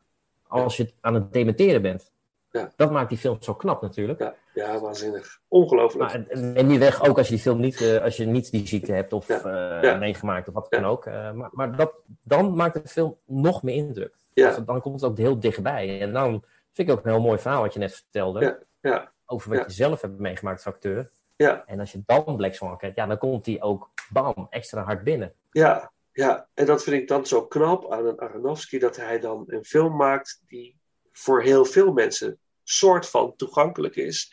als 0.47 0.77
je 0.77 0.93
aan 1.01 1.15
het 1.15 1.33
dementeren 1.33 1.83
bent. 1.83 2.13
Ja. 2.51 2.71
Dat 2.77 2.91
maakt 2.91 3.09
die 3.09 3.19
film 3.19 3.37
zo 3.41 3.55
knap 3.55 3.83
natuurlijk. 3.83 4.19
Ja, 4.21 4.35
ja 4.55 4.79
waanzinnig. 4.81 5.41
Ongelooflijk. 5.49 6.13
Maar 6.13 6.27
en- 6.55 6.67
niet 6.67 6.79
weg, 6.79 7.09
ook 7.09 7.19
als 7.19 7.27
je 7.29 7.35
die 7.35 7.43
film 7.43 7.61
niet, 7.61 7.81
eh, 7.81 8.03
als 8.03 8.17
je 8.17 8.27
niet 8.27 8.51
die 8.51 8.67
ziekte 8.67 8.93
hebt 8.93 9.13
of 9.13 9.29
Ja. 9.29 9.81
eh, 9.81 9.99
meegemaakt 9.99 10.49
of 10.49 10.55
wat 10.55 10.67
dan 10.71 10.85
ook. 10.85 11.07
Eh, 11.07 11.33
maar 11.33 11.49
maar 11.53 11.77
dat, 11.77 11.93
dan 12.25 12.55
maakt 12.57 12.75
de 12.83 12.89
film 12.89 13.17
nog 13.27 13.63
meer 13.63 13.75
indruk. 13.75 14.15
Ja. 14.35 14.47
Dus 14.55 14.65
dan 14.65 14.81
komt 14.81 15.01
het 15.01 15.11
ook 15.11 15.17
heel 15.19 15.41
dichtbij. 15.41 16.01
En 16.01 16.13
dan 16.13 16.45
vind 16.73 16.89
ik 16.89 16.95
ook 16.99 17.05
een 17.05 17.11
heel 17.11 17.21
mooi 17.21 17.39
verhaal 17.39 17.63
wat 17.63 17.73
je 17.73 17.79
net 17.79 17.95
vertelde. 17.95 18.41
Ja, 18.41 18.59
ja. 18.91 19.13
Over 19.27 19.51
wat 19.57 19.65
je 19.67 19.73
zelf 19.73 20.01
hebt 20.01 20.19
meegemaakt 20.19 20.65
als 20.65 20.75
acteur. 20.75 21.11
Ja. 21.37 21.63
En 21.67 21.81
als 21.81 21.93
je 21.93 22.03
dan 22.07 22.37
Black 22.37 22.55
Swan 22.55 22.77
kijkt, 22.77 22.97
ja, 22.97 23.07
dan 23.07 23.19
komt 23.19 23.45
die 23.45 23.63
ook 23.63 23.91
bam, 24.13 24.47
extra 24.51 24.83
hard 24.83 25.05
binnen. 25.05 25.33
Ja, 25.51 25.93
ja, 26.13 26.47
en 26.55 26.67
dat 26.67 26.83
vind 26.83 26.97
ik 27.03 27.09
dan 27.09 27.27
zo 27.27 27.47
knap 27.47 27.93
aan 27.93 28.07
een 28.07 28.19
Aronofsky, 28.21 28.79
dat 28.79 28.97
hij 28.97 29.19
dan 29.21 29.45
een 29.47 29.65
film 29.65 29.97
maakt 29.97 30.41
die 30.47 30.80
voor 31.13 31.43
heel 31.43 31.65
veel 31.65 31.93
mensen 31.93 32.39
soort 32.63 33.09
van 33.09 33.37
toegankelijk 33.37 33.97
is. 33.97 34.33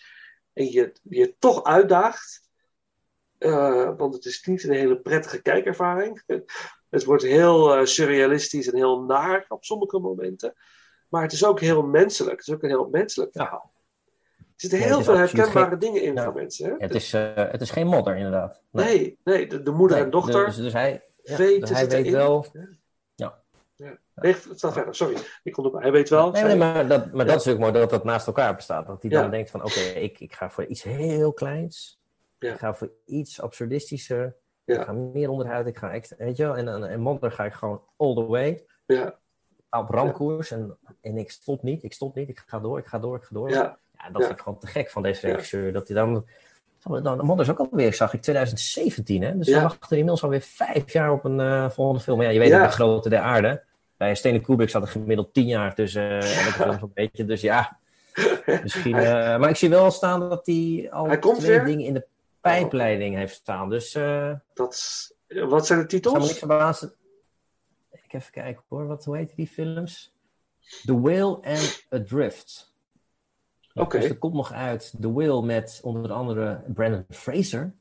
En 0.53 0.71
je, 0.71 0.91
je 1.01 1.35
toch 1.39 1.63
uitdaagt, 1.63 2.49
eh, 3.37 3.91
want 3.97 4.13
het 4.13 4.25
is 4.25 4.43
niet 4.45 4.63
een 4.63 4.73
hele 4.73 4.99
prettige 4.99 5.41
kijkervaring. 5.41 6.23
Het 6.89 7.03
wordt 7.03 7.23
heel 7.23 7.75
eh, 7.75 7.85
surrealistisch 7.85 8.67
en 8.67 8.75
heel 8.75 9.01
naar 9.01 9.45
op 9.47 9.63
sommige 9.63 9.99
momenten. 9.99 10.53
Maar 11.09 11.21
het 11.21 11.31
is 11.31 11.45
ook 11.45 11.59
heel 11.59 11.83
menselijk. 11.83 12.37
Het 12.37 12.47
is 12.47 12.53
ook 12.53 12.63
een 12.63 12.69
heel 12.69 12.89
menselijk 12.89 13.31
verhaal. 13.31 13.71
Er 14.37 14.43
zitten 14.55 14.79
heel 14.79 15.03
veel 15.03 15.17
herkenbare 15.17 15.69
geen- 15.69 15.79
dingen 15.79 16.01
in 16.01 16.19
voor 16.19 16.33
mensen. 16.33 16.69
Hè? 16.69 16.75
Het 16.77 16.95
is, 16.95 17.13
eh, 17.13 17.31
het 17.35 17.61
is 17.61 17.71
geen 17.71 17.87
modder, 17.87 18.15
inderdaad. 18.15 18.61
nee, 18.71 19.17
nee, 19.23 19.47
de, 19.47 19.61
de 19.63 19.71
moeder 19.71 19.97
Nee, 19.97 20.05
en 20.05 20.11
dochter 20.11 20.45
Dus, 20.45 20.55
dus 20.55 20.73
hij, 20.73 21.01
ja, 21.23 21.37
dus 21.37 21.69
hij 21.69 21.87
weet 21.87 22.09
wel. 22.09 22.45
Nee, 24.21 24.35
verder, 24.35 24.95
sorry. 24.95 25.17
Ik 25.43 25.53
kon 25.53 25.65
erbij. 25.65 25.81
Hij 25.81 25.91
weet 25.91 26.09
wel. 26.09 26.31
Nee, 26.31 26.43
nee, 26.43 26.55
maar, 26.55 26.87
dat, 26.87 27.11
maar 27.11 27.25
Ja. 27.25 27.31
dat 27.31 27.45
is 27.45 27.53
ook 27.53 27.59
mooi 27.59 27.71
dat 27.71 27.89
dat 27.89 28.03
naast 28.03 28.27
elkaar 28.27 28.55
bestaat. 28.55 28.87
Dat 28.87 29.01
hij 29.01 29.11
dan 29.11 29.23
Ja. 29.23 29.29
denkt 29.29 29.49
van 29.51 29.63
oké, 29.63 29.79
ik, 29.79 30.19
ik 30.19 30.33
ga 30.33 30.49
voor 30.49 30.65
iets 30.65 30.83
heel 30.83 31.33
kleins. 31.33 31.99
Ja. 32.39 32.51
Ik 32.53 32.59
ga 32.59 32.73
voor 32.73 32.89
iets 33.05 33.41
absurdistischer. 33.41 34.35
Ja. 34.63 34.75
Ik 34.79 34.81
ga 34.85 34.91
meer 34.91 35.29
onderuit. 35.29 35.67
Ik 35.67 35.77
ga 35.77 35.91
extra, 35.91 36.15
weet 36.17 36.37
je 36.37 36.43
wel. 36.43 36.57
En, 36.57 36.67
en, 36.67 36.83
en 36.83 37.31
ga 37.31 37.45
ik 37.45 37.53
gewoon 37.53 37.81
all 37.97 38.13
the 38.15 38.25
way. 38.25 38.65
Ja, 38.85 39.15
Op 39.69 39.89
ramkoers. 39.89 40.51
En, 40.51 40.77
en 41.01 41.17
ik 41.17 41.31
stop 41.31 41.63
niet, 41.63 41.83
ik 41.83 41.93
stop 41.93 42.15
niet. 42.15 42.29
Ik 42.29 42.43
ga 42.45 42.59
door, 42.59 42.77
ik 42.77 42.85
ga 42.85 42.99
door, 42.99 43.15
ik 43.15 43.23
ga 43.23 43.35
door. 43.35 43.49
ja, 43.49 43.77
dat 44.11 44.21
vind 44.25 44.37
ik 44.37 44.39
gewoon 44.43 44.59
te 44.59 44.67
gek 44.67 44.89
van 44.89 45.01
deze 45.01 45.27
regisseur. 45.27 45.73
Dat 45.73 45.87
hij 45.87 45.97
dan... 45.97 46.25
dan 47.03 47.39
is 47.39 47.49
ook 47.49 47.59
alweer, 47.59 47.93
zag 47.93 48.13
ik, 48.13 48.21
2017. 48.21 49.21
Hè? 49.21 49.37
Dus 49.37 49.47
we 49.47 49.61
wachten 49.61 49.89
inmiddels 49.89 50.23
alweer 50.23 50.41
vijf 50.41 50.93
jaar 50.93 51.11
op 51.11 51.23
een 51.23 51.39
eh, 51.39 51.69
volgende 51.69 52.01
film. 52.01 52.17
Maar 52.17 52.25
ja, 52.25 52.31
je 52.31 52.39
weet 52.39 52.51
het, 52.51 52.63
de 52.63 52.69
grootte 52.69 53.09
der 53.09 53.19
aarde. 53.19 53.63
Bij 53.97 54.15
Stanley 54.15 54.41
Kubrick 54.41 54.69
zat 54.69 54.81
er 54.81 54.87
gemiddeld 54.87 55.33
tien 55.33 55.47
jaar 55.47 55.75
tussen 55.75 56.09
eh, 56.21 56.45
elke 56.45 56.51
film 56.53 56.79
zo'n 56.79 56.91
beetje. 56.93 57.25
Dus 57.25 57.41
ja, 57.41 57.79
misschien... 58.63 58.95
eh, 58.95 59.37
maar 59.39 59.49
ik 59.49 59.55
zie 59.55 59.69
wel 59.69 59.91
staan 59.91 60.19
dat 60.19 60.45
hij 60.45 60.87
al 60.91 61.07
Hij 61.07 61.19
komt 61.19 61.39
twee 61.39 61.51
weer? 61.51 61.65
dingen 61.65 61.85
in 61.85 61.93
de 61.93 62.05
pijpleiding 62.41 63.15
heeft 63.15 63.35
staan. 63.35 63.69
Dus 63.69 63.95
eh 63.95 64.33
dat 64.53 65.15
Wat 65.27 65.67
zijn 65.67 65.87
de 65.87 65.95
ik 65.95 66.03
zou 66.03 66.15
me 66.15 66.19
niks 66.21 66.33
titels? 66.33 66.37
verbazen. 66.37 66.93
Ik 67.91 68.13
even 68.13 68.31
kijken 68.31 68.63
hoor, 68.67 68.87
wat, 68.87 69.05
hoe 69.05 69.17
heet 69.17 69.35
die 69.35 69.47
films? 69.47 70.13
The 70.85 71.01
Whale 71.01 71.39
and 71.43 71.85
Adrift. 71.89 72.73
Oké. 73.73 73.99
Dus 73.99 74.09
er 74.09 74.17
komt 74.17 74.33
nog 74.33 74.51
uit 74.51 74.93
The 75.01 75.13
Whale 75.13 75.41
met 75.45 75.79
onder 75.83 76.11
andere 76.11 76.63
Brandon 76.67 77.05
Fraser. 77.09 77.73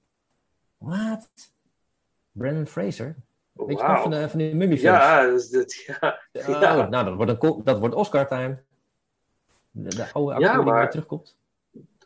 Wat? 0.78 1.28
Brandon 2.32 2.66
Fraser? 2.66 3.16
Weet 3.56 3.78
je 3.78 3.82
nog 3.82 3.92
Wauw. 3.92 4.02
van 4.02 4.10
de, 4.10 4.28
van 4.28 4.38
die 4.38 4.54
mummiefilms? 4.54 4.98
Ja, 4.98 5.20
ja. 6.02 6.18
Oh, 6.32 6.60
ja. 6.60 6.88
nou, 6.88 7.04
dat 7.04 7.14
wordt, 7.14 7.42
een, 7.42 7.64
dat 7.64 7.78
wordt 7.78 7.94
Oscar-time. 7.94 8.62
De, 9.70 9.88
de 9.88 10.12
oude 10.12 10.32
acteur 10.32 10.50
Ja, 10.50 10.62
die 10.62 10.72
weer 10.72 10.90
terugkomt. 10.90 11.36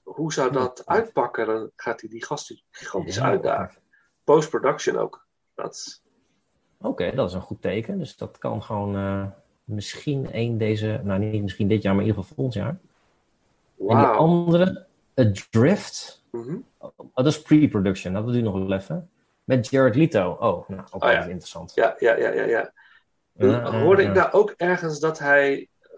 Hoe 0.03 0.33
zou 0.33 0.53
dat 0.53 0.87
uitpakken? 0.87 1.47
Dan 1.47 1.71
gaat 1.77 2.01
hij 2.01 2.11
die 2.11 2.25
gasten 2.25 2.63
gigantisch 2.71 3.21
uitdagen. 3.21 3.81
Post-production 4.25 4.97
ook. 4.97 5.27
Dat 5.55 6.03
Oké, 6.81 7.15
dat 7.15 7.29
is 7.29 7.35
een 7.35 7.41
goed 7.41 7.63
teken. 7.63 7.99
Dus 7.99 8.17
dat 8.17 8.39
kan 8.39 8.63
gewoon 8.63 8.97
eh, 8.97 9.27
misschien 9.65 10.33
één 10.33 10.59
deze... 10.59 11.01
Nou, 11.05 11.21
niet 11.21 11.43
misschien 11.43 11.69
dit 11.69 11.83
jaar, 11.83 11.95
maar 11.95 12.03
in 12.03 12.09
ieder 12.09 12.23
geval 12.23 12.37
volgend 12.37 12.57
jaar. 12.63 12.69
En 12.69 13.97
die 13.97 14.07
Wauw. 14.07 14.17
andere, 14.17 14.87
Adrift. 15.15 16.25
Mhm. 16.31 16.57
Oh, 16.79 16.91
dat 17.15 17.27
is 17.27 17.43
pre-production, 17.43 18.13
dat 18.13 18.27
duurt 18.27 18.45
nog 18.45 18.53
wel 18.53 18.73
even. 18.73 19.11
Met 19.45 19.69
Jared 19.69 19.95
Leto. 19.95 20.31
Oh, 20.41 20.69
nou, 20.69 20.83
ook 20.91 21.05
Oh, 21.05 21.11
ja. 21.11 21.23
interessant. 21.25 21.73
Ja, 21.75 21.95
ja, 21.99 22.17
ja, 22.17 22.31
ja. 22.31 22.45
ja. 22.45 22.73
Hoorde 23.71 24.03
ik 24.03 24.15
daar 24.15 24.33
ook 24.33 24.55
ergens 24.57 25.01
dat 25.01 25.19
hij 25.19 25.69
eh, 25.81 25.97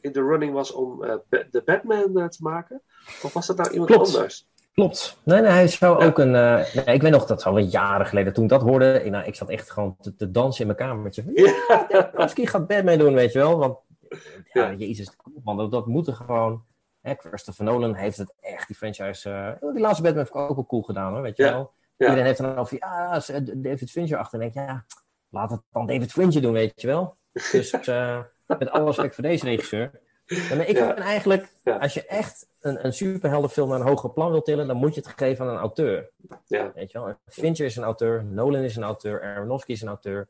in 0.00 0.12
de 0.12 0.20
running 0.22 0.52
was 0.52 0.72
om 0.72 1.04
eh, 1.04 1.14
de 1.50 1.62
Batman 1.64 2.18
eh, 2.18 2.26
te 2.28 2.38
maken? 2.42 2.82
Of 3.22 3.32
was 3.32 3.46
dat 3.46 3.56
nou 3.56 3.70
iemand 3.70 3.90
Klopt. 3.90 4.14
anders? 4.14 4.48
Klopt. 4.74 5.18
Nee, 5.22 5.40
nee, 5.40 5.50
hij 5.50 5.68
zou 5.68 6.00
Ja. 6.00 6.06
ook 6.06 6.18
een... 6.18 6.30
nee, 6.30 6.84
ik 6.94 7.02
weet 7.02 7.10
nog, 7.12 7.26
dat 7.26 7.44
alweer 7.44 7.64
jaren 7.64 8.06
geleden. 8.06 8.32
Toen 8.32 8.44
ik 8.44 8.50
dat 8.50 8.62
hoorde, 8.62 9.02
ik, 9.04 9.10
nou, 9.10 9.24
ik 9.24 9.34
zat 9.34 9.48
echt 9.48 9.70
gewoon 9.70 9.96
te, 10.00 10.14
te 10.16 10.30
dansen 10.30 10.60
in 10.60 10.66
mijn 10.76 10.78
kamertje. 10.88 11.22
Ja, 11.34 11.86
Tarkovsky 11.88 12.46
gaat 12.46 12.66
Batman 12.66 12.98
doen, 12.98 13.14
weet 13.14 13.32
je 13.32 13.38
wel. 13.38 13.58
Want, 13.58 13.78
ja, 14.08 14.68
Ja. 14.68 14.72
jezus, 14.72 15.10
man, 15.44 15.56
dat, 15.56 15.70
dat 15.70 15.86
moet 15.86 16.06
er 16.06 16.14
gewoon... 16.14 16.64
Hè, 17.00 17.14
Christopher 17.14 17.64
Nolan 17.64 17.94
heeft 17.94 18.16
het 18.16 18.34
echt, 18.40 18.66
die 18.66 18.76
franchise... 18.76 19.56
die 19.60 19.80
laatste 19.80 20.02
Batman 20.02 20.22
heeft 20.22 20.34
ook 20.34 20.54
wel 20.54 20.66
cool 20.66 20.82
gedaan, 20.82 21.12
hoor, 21.12 21.22
weet 21.22 21.36
je 21.36 21.42
wel. 21.42 21.72
Ja. 22.00 22.06
Iedereen 22.06 22.26
heeft 22.26 22.38
dan 22.38 22.56
over, 22.56 22.76
ja, 22.78 23.22
eh, 23.26 23.40
David 23.54 23.90
Fincher 23.90 24.18
achter. 24.18 24.40
En 24.40 24.46
ik 24.46 24.54
denk, 24.54 24.68
ja, 24.68 24.84
laat 25.28 25.50
het 25.50 25.60
dan 25.72 25.86
David 25.86 26.12
Fincher 26.12 26.42
doen, 26.42 26.52
weet 26.52 26.80
je 26.80 26.86
wel. 26.86 27.16
Dus 27.32 27.70
eh, 27.80 28.22
met 28.46 28.70
alle 28.70 28.84
respect 28.84 29.14
voor 29.14 29.24
deze 29.24 29.44
regisseur. 29.44 30.00
Ja, 30.26 30.54
maar 30.54 30.68
ik 30.68 30.76
vind 30.76 30.94
eigenlijk, 30.94 31.48
als 31.64 31.94
je 31.94 32.06
echt 32.06 32.46
een, 32.60 32.84
een 32.84 32.92
superheldenfilm 32.92 33.68
naar 33.68 33.80
een 33.80 33.86
hoger 33.86 34.10
plan 34.10 34.30
wil 34.30 34.42
tillen, 34.42 34.66
dan 34.66 34.76
moet 34.76 34.94
je 34.94 35.00
het 35.00 35.12
geven 35.16 35.46
aan 35.46 35.52
een 35.52 35.60
auteur. 35.60 36.10
Ja. 36.46 36.72
Weet 36.74 36.92
je 36.92 36.98
wel? 36.98 37.14
Fincher 37.26 37.66
is 37.66 37.76
een 37.76 37.82
auteur, 37.82 38.24
Nolan 38.24 38.62
is 38.62 38.76
een 38.76 38.82
auteur, 38.82 39.22
Aronofsky 39.22 39.72
is 39.72 39.82
een 39.82 39.88
auteur, 39.88 40.28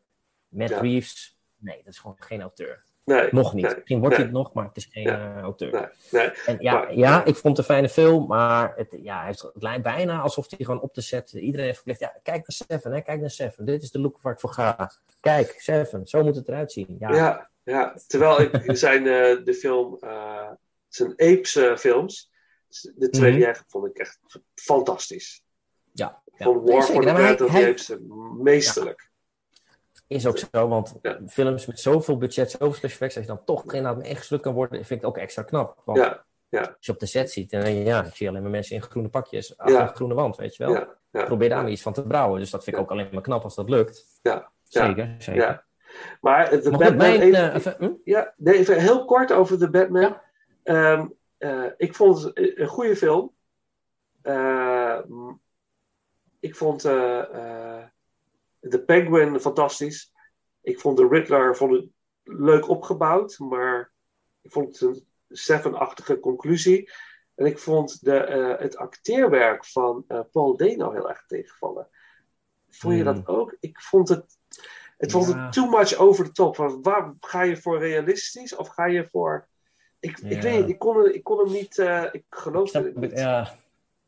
Matt. 0.49 0.71
Reeves, 0.71 1.39
nee, 1.57 1.77
dat 1.85 1.93
is 1.93 1.99
gewoon 1.99 2.17
geen 2.19 2.41
auteur. 2.41 2.85
Nee. 3.05 3.29
Nog 3.31 3.55
niet. 3.55 3.65
Nee. 3.65 3.75
Misschien 3.75 4.01
wordt 4.01 4.17
hij 4.17 4.25
het 4.25 4.35
nog, 4.35 4.53
maar 4.53 4.65
het 4.65 4.77
is 4.77 4.89
geen 4.93 5.03
Ja. 5.03 5.35
eh, 5.37 5.43
auteur. 5.43 5.93
En 6.47 6.57
ja, 6.59 6.73
Maar- 6.73 6.95
ja, 6.95 7.25
ik 7.25 7.37
vond 7.37 7.57
het 7.57 7.59
een 7.59 7.75
fijne 7.75 7.89
film, 7.89 8.27
maar 8.27 8.73
het, 8.77 8.99
ja, 9.03 9.17
hij 9.19 9.27
heeft, 9.27 9.43
het 9.43 9.63
lijkt 9.63 9.83
bijna 9.83 10.21
alsof 10.21 10.51
hij 10.51 10.59
gewoon 10.65 10.81
op 10.81 10.93
te 10.95 11.01
zetten. 11.01 11.39
Iedereen 11.41 11.65
heeft 11.67 11.77
verplicht, 11.77 12.01
ja, 12.01 12.15
kijk 12.23 12.37
naar 12.47 12.67
Seven, 12.69 12.93
hè, 12.93 13.01
kijk 13.01 13.21
naar 13.21 13.31
Seven. 13.31 13.65
Dit 13.67 13.83
is 13.83 13.91
de 13.91 13.99
look 14.01 14.19
waar 14.23 14.33
ik 14.33 14.41
voor 14.41 14.51
ga. 14.53 14.93
Kijk, 15.21 15.55
Seven, 15.59 16.07
zo 16.07 16.23
moet 16.23 16.37
het 16.37 16.49
eruit 16.49 16.73
zien. 16.73 16.97
Ja, 16.99 17.15
Ja, 17.15 17.49
ja. 17.63 17.95
terwijl 18.07 18.41
ik 18.41 18.51
zijn 18.77 19.07
eh, 19.07 19.45
de 19.45 19.55
film, 19.55 19.97
eh, 20.01 20.51
zijn 20.89 21.11
Apes 21.11 21.59
films, 21.77 22.31
de 22.95 23.09
twee 23.11 23.31
Mhm. 23.31 23.39
die 23.39 23.45
hij 23.49 23.57
vond 23.69 23.87
ik 23.87 23.99
echt 23.99 24.19
fantastisch. 24.55 25.43
ja, 25.93 26.23
Ik 26.27 26.47
vond 26.47 26.65
Nee, 26.65 26.75
War 26.75 26.83
for 26.83 26.95
the 26.95 27.01
Nou, 27.07 27.17
Planet 27.17 27.41
of 27.41 27.51
hij- 27.51 27.61
the 27.63 27.69
Apes 27.69 27.93
meesterlijk. 28.39 29.10
Is 30.11 30.27
ook 30.27 30.39
zo, 30.39 30.69
want 30.69 30.99
Ja. 31.03 31.19
films 31.27 31.67
met 31.67 31.81
zoveel 31.81 32.17
budget, 32.17 32.51
zoveel 32.51 32.73
special 32.73 32.91
effects, 32.91 33.17
als 33.17 33.25
je 33.27 33.31
dan 33.33 33.45
toch 33.45 33.73
inderdaad 33.75 34.05
ingeslukt 34.05 34.43
kan 34.43 34.55
worden, 34.55 34.77
vind 34.79 34.91
ik 34.91 34.97
het 34.97 35.05
ook 35.17 35.19
extra 35.23 35.43
knap. 35.43 35.83
Want 35.85 35.99
Ja, 35.99 36.25
ja, 36.49 36.61
als 36.61 36.87
je 36.87 36.93
op 36.93 36.99
de 36.99 37.07
set 37.07 37.31
ziet, 37.31 37.51
je, 37.51 37.59
ja, 37.85 38.05
ik 38.05 38.15
zie 38.15 38.29
alleen 38.29 38.43
maar 38.43 38.51
mensen 38.51 38.77
in 38.77 38.83
groene 38.83 39.09
pakjes, 39.09 39.59
achter 39.59 39.81
een 39.81 39.95
groene 39.95 40.15
wand, 40.15 40.37
weet 40.37 40.57
je 40.57 40.65
wel. 40.65 40.87
Probeer 41.25 41.49
daar 41.49 41.63
maar 41.63 41.71
iets 41.71 41.83
van 41.83 41.93
te 41.93 42.03
brouwen. 42.03 42.41
Dus 42.41 42.51
dat 42.51 42.65
vind 42.65 42.77
ik 42.77 42.83
ook 42.83 42.91
alleen 42.91 43.09
maar 43.13 43.23
knap 43.23 43.43
als 43.43 43.55
dat 43.55 43.69
lukt. 43.71 44.07
Ja, 44.23 44.51
Zeker, 44.63 45.15
zeker. 45.19 45.43
ja. 45.43 45.65
Maar 46.21 46.51
de 46.51 46.71
Batman... 46.71 46.97
mijn, 46.97 47.21
even- 47.21 47.49
eh, 47.51 47.55
even, 47.55 47.75
hm? 47.79 47.91
Ja, 48.05 48.35
nee, 48.37 48.59
even 48.59 48.81
heel 48.81 49.05
kort 49.05 49.33
over 49.33 49.59
de 49.59 49.71
Batman. 49.71 50.21
Ehm, 50.63 51.07
eh, 51.39 51.65
ik 51.77 51.95
vond 51.95 52.23
het 52.23 52.33
een 52.59 52.67
goede 52.67 52.97
film. 52.97 53.33
M- 54.23 55.39
ik 56.41 56.57
vond 56.57 56.85
eh, 56.85 57.83
de 58.61 58.83
Penguin 58.83 59.41
fantastisch. 59.41 60.13
Ik 60.61 60.81
vond 60.81 60.97
de 60.97 61.09
Riddler 61.09 61.57
vond 61.57 61.73
het 61.73 61.87
leuk 62.23 62.69
opgebouwd, 62.69 63.39
maar 63.39 63.93
ik 64.43 64.51
vond 64.53 64.69
het 64.79 64.81
een 64.81 65.09
Seven-achtige 65.33 66.21
conclusie. 66.21 66.91
En 67.35 67.47
ik 67.47 67.59
vond 67.59 68.05
de, 68.05 68.17
eh, 68.17 68.59
het 68.61 68.77
acteerwerk 68.77 69.65
van 69.65 70.05
eh, 70.09 70.21
Paul 70.33 70.57
Dano 70.57 70.93
heel 70.93 71.09
erg 71.09 71.25
tegenvallen. 71.27 71.89
Vond 72.69 72.97
je 72.97 73.03
Hmm. 73.03 73.15
dat 73.15 73.27
ook? 73.27 73.57
Ik 73.61 73.81
vond 73.81 74.09
het, 74.09 74.37
het 74.99 75.11
vond 75.11 75.27
het 75.27 75.53
too 75.53 75.67
much 75.69 75.95
over 75.95 76.25
the 76.25 76.33
top. 76.33 76.57
Van, 76.57 76.83
waar, 76.83 77.15
ga 77.21 77.43
je 77.43 77.57
voor 77.57 77.79
realistisch 77.79 78.57
of 78.57 78.69
ga 78.69 78.87
je 78.87 79.09
voor... 79.11 79.49
Ik, 80.01 80.19
ik 80.19 80.43
weet 80.43 80.61
niet, 80.61 80.69
ik 80.69 80.79
kon, 80.79 81.13
ik 81.15 81.25
kon 81.25 81.39
hem 81.39 81.53
niet... 81.53 81.79
eh, 81.79 82.05
ik 82.13 82.25
geloofde 82.31 82.71
Snap 82.71 82.85
het 82.85 82.97
niet. 82.97 83.11
ja, 83.19 83.41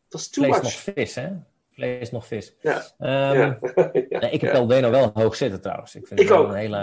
Het 0.04 0.12
was 0.12 0.28
too 0.28 0.44
vlees 0.44 0.56
much. 0.62 0.86
nog 0.86 0.94
vis, 0.94 1.14
hè? 1.14 1.30
Vlees 1.72 2.10
nog 2.10 2.26
vis. 2.26 2.54
Ja. 2.60 2.82
Ehm, 2.98 3.36
Ja. 3.38 3.58
nee, 3.92 4.30
ik 4.30 4.40
heb. 4.40 4.52
El 4.52 4.66
Dano 4.66 4.90
wel 4.90 5.10
hoog 5.14 5.34
zitten 5.34 5.60
trouwens. 5.60 5.94
Ik 5.94 6.06
vind 6.06 6.20
Ik 6.20 6.28
het 6.28 6.36
wel 6.36 6.46
ook. 6.46 6.52
een 6.52 6.58
hele, 6.58 6.76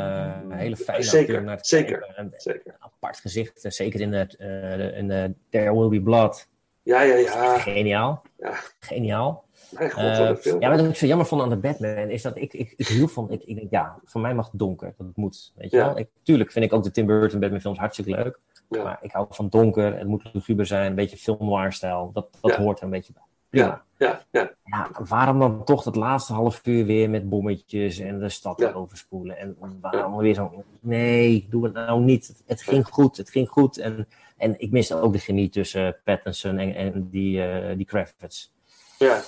een 0.43 0.51
hele 0.51 0.75
fijne 0.75 1.03
Zeker, 1.03 1.43
naar 1.43 1.57
zeker. 1.61 2.13
En 2.15 2.33
zeker. 2.37 2.61
Een 2.65 2.73
apart 2.79 3.17
gezicht, 3.19 3.65
eh, 3.65 3.71
zeker 3.71 4.01
in, 4.01 4.13
eh, 4.13 4.97
in 4.97 5.11
eh, 5.11 5.23
There 5.49 5.79
Will 5.79 5.89
Be 5.89 6.01
Blood. 6.01 6.47
Ja, 6.83 7.01
ja, 7.01 7.15
ja. 7.15 7.57
Geniaal. 7.57 8.21
Ja. 8.37 8.53
Geniaal. 8.79 9.43
God, 9.75 9.93
Eh, 9.93 10.35
film. 10.35 10.61
ja, 10.61 10.69
wat 10.69 10.79
ik 10.85 10.95
zo 10.95 11.05
jammer 11.05 11.25
vond 11.25 11.41
aan 11.41 11.49
de 11.49 11.57
Batman 11.57 12.09
is 12.09 12.21
dat 12.21 12.37
ik, 12.37 12.53
ik, 12.53 12.73
ik 12.77 12.87
hield 12.87 13.11
van, 13.11 13.31
ik, 13.31 13.43
ik 13.43 13.55
denk, 13.55 13.71
ja, 13.71 13.99
voor 14.05 14.21
mij 14.21 14.33
mag 14.33 14.49
het 14.51 14.59
donker, 14.59 14.93
dat 14.97 15.07
moet, 15.15 15.51
weet 15.55 15.71
je 15.71 15.77
Ja. 15.77 15.85
wel. 15.85 15.97
Ik, 15.99 16.07
tuurlijk 16.23 16.51
vind 16.51 16.65
ik 16.65 16.73
ook 16.73 16.83
de 16.83 16.91
Tim 16.91 17.05
Burton 17.05 17.39
Batman 17.39 17.61
films 17.61 17.77
hartstikke 17.77 18.11
leuk, 18.11 18.39
Ja. 18.69 18.83
maar 18.83 18.97
ik 19.01 19.11
hou 19.11 19.27
van 19.29 19.49
donker, 19.49 19.97
het 19.97 20.07
moet 20.07 20.29
luguber 20.33 20.65
zijn, 20.65 20.85
een 20.89 20.95
beetje 20.95 21.17
film 21.17 21.37
noir 21.39 21.73
stijl, 21.73 22.11
dat, 22.13 22.27
dat 22.41 22.51
Ja. 22.55 22.61
hoort 22.61 22.77
er 22.77 22.83
een 22.83 22.89
beetje 22.89 23.13
bij. 23.13 23.23
Prima. 23.49 23.83
Ja, 23.97 24.25
ja, 24.31 24.51
Ja, 24.63 24.89
waarom 25.07 25.39
dan 25.39 25.63
toch 25.63 25.83
dat 25.83 25.95
laatste 25.95 26.33
half 26.33 26.61
uur 26.63 26.85
weer 26.85 27.09
met 27.09 27.29
bommetjes 27.29 27.99
en 27.99 28.19
de 28.19 28.29
stad 28.29 28.73
overspoelen? 28.73 29.37
En 29.37 29.57
waarom 29.81 30.17
weer 30.17 30.33
zo... 30.33 30.63
Nee, 30.79 31.47
doe 31.49 31.63
het 31.63 31.73
nou 31.73 32.01
niet. 32.01 32.43
Het, 32.45 32.61
ging 32.61 32.87
goed, 32.87 33.17
het 33.17 33.29
ging 33.29 33.49
goed. 33.49 33.77
En, 33.77 34.07
en 34.37 34.59
ik 34.59 34.71
miste 34.71 35.01
ook 35.01 35.13
de 35.13 35.19
chemie 35.19 35.49
tussen 35.49 35.97
Pattinson 36.03 36.57
en, 36.57 36.75
en 36.75 37.09
die, 37.09 37.43
eh 37.43 37.75
die 37.77 37.85
Kravitz. 37.85 38.49
ja. 38.97 39.21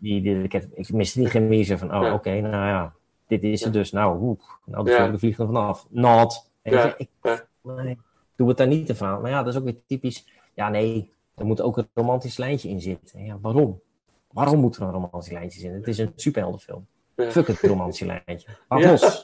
Die, 0.00 0.22
die, 0.22 0.42
ik, 0.42 0.52
ik 0.52 0.92
miste 0.92 1.18
die 1.18 1.28
chemie. 1.28 1.64
Zo 1.64 1.76
van, 1.76 1.94
oh, 1.94 2.12
oké, 2.12 2.40
nou 2.40 2.54
ja. 2.66 2.94
Dit 3.26 3.42
is 3.42 3.64
het 3.64 3.72
dus. 3.72 3.92
Nou, 3.92 4.20
oeh, 4.20 4.40
nou 4.64 4.84
de 4.84 4.90
Ja. 4.90 5.18
vliegt 5.18 5.38
er 5.38 5.46
vanaf. 5.46 5.86
Not. 5.90 6.50
Ik, 6.62 7.08
nee, 7.62 7.98
doe 8.36 8.48
het 8.48 8.56
daar 8.56 8.66
niet 8.66 8.86
te 8.86 8.94
van. 8.94 9.20
Maar 9.20 9.30
ja, 9.30 9.42
dat 9.42 9.52
is 9.54 9.58
ook 9.58 9.64
weer 9.64 9.80
typisch. 9.86 10.26
Ja, 10.54 10.68
nee, 10.68 11.12
er 11.36 11.46
moet 11.46 11.60
ook 11.60 11.76
een 11.76 11.88
romantisch 11.94 12.36
lijntje 12.36 12.68
in 12.68 12.80
zitten. 12.80 13.24
Ja, 13.24 13.38
waarom? 13.40 13.80
Waarom 14.30 14.60
moet 14.60 14.76
er 14.76 14.82
een 14.82 14.90
romantisch 14.90 15.30
lijntje 15.30 15.60
in? 15.68 15.72
Het 15.74 15.86
is 15.88 15.98
een 15.98 16.12
superheldenfilm. 16.16 16.86
Ja. 17.16 17.30
Fuck 17.30 17.46
het 17.46 17.60
romantische 17.60 18.06
lijntje. 18.06 18.48
Laat 18.68 18.80
Ja. 18.82 18.90
los. 18.90 19.22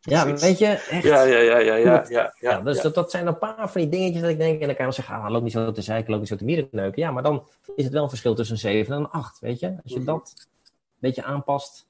Ja, 0.00 0.26
weet 0.34 0.58
je, 0.58 0.66
echt. 0.66 1.02
Ja, 1.02 1.22
ja, 1.22 1.38
ja, 1.38 1.58
ja, 1.58 1.74
ja, 1.76 2.04
ja, 2.08 2.34
Ja, 2.40 2.60
dus. 2.60 2.80
Dat, 2.80 2.94
dat 2.94 3.10
zijn 3.10 3.26
een 3.26 3.38
paar 3.38 3.70
van 3.70 3.80
die 3.80 3.90
dingetjes 3.90 4.20
dat 4.20 4.30
ik 4.30 4.38
denk. 4.38 4.60
En 4.60 4.66
dan 4.66 4.76
kan 4.76 4.86
je 4.86 4.92
zeggen, 4.92 5.14
ah, 5.14 5.30
loop 5.30 5.42
niet 5.42 5.52
zo 5.52 5.72
te 5.72 5.82
zeiken, 5.82 6.10
loop 6.10 6.20
niet 6.20 6.28
zo 6.28 6.36
te 6.36 6.44
mierenneuken. 6.44 7.02
Ja, 7.02 7.10
maar 7.10 7.22
dan 7.22 7.46
is 7.76 7.84
het 7.84 7.92
wel 7.92 8.02
een 8.02 8.08
verschil 8.08 8.34
tussen 8.34 8.54
een 8.54 8.60
7 8.60 8.94
en 8.94 9.00
een 9.00 9.08
8, 9.10 9.38
weet 9.38 9.58
je. 9.60 9.66
Als 9.82 9.92
je 9.92 9.96
Mhm. 9.98 10.06
dat 10.06 10.32
een 10.36 10.78
beetje 10.98 11.22
aanpast. 11.22 11.86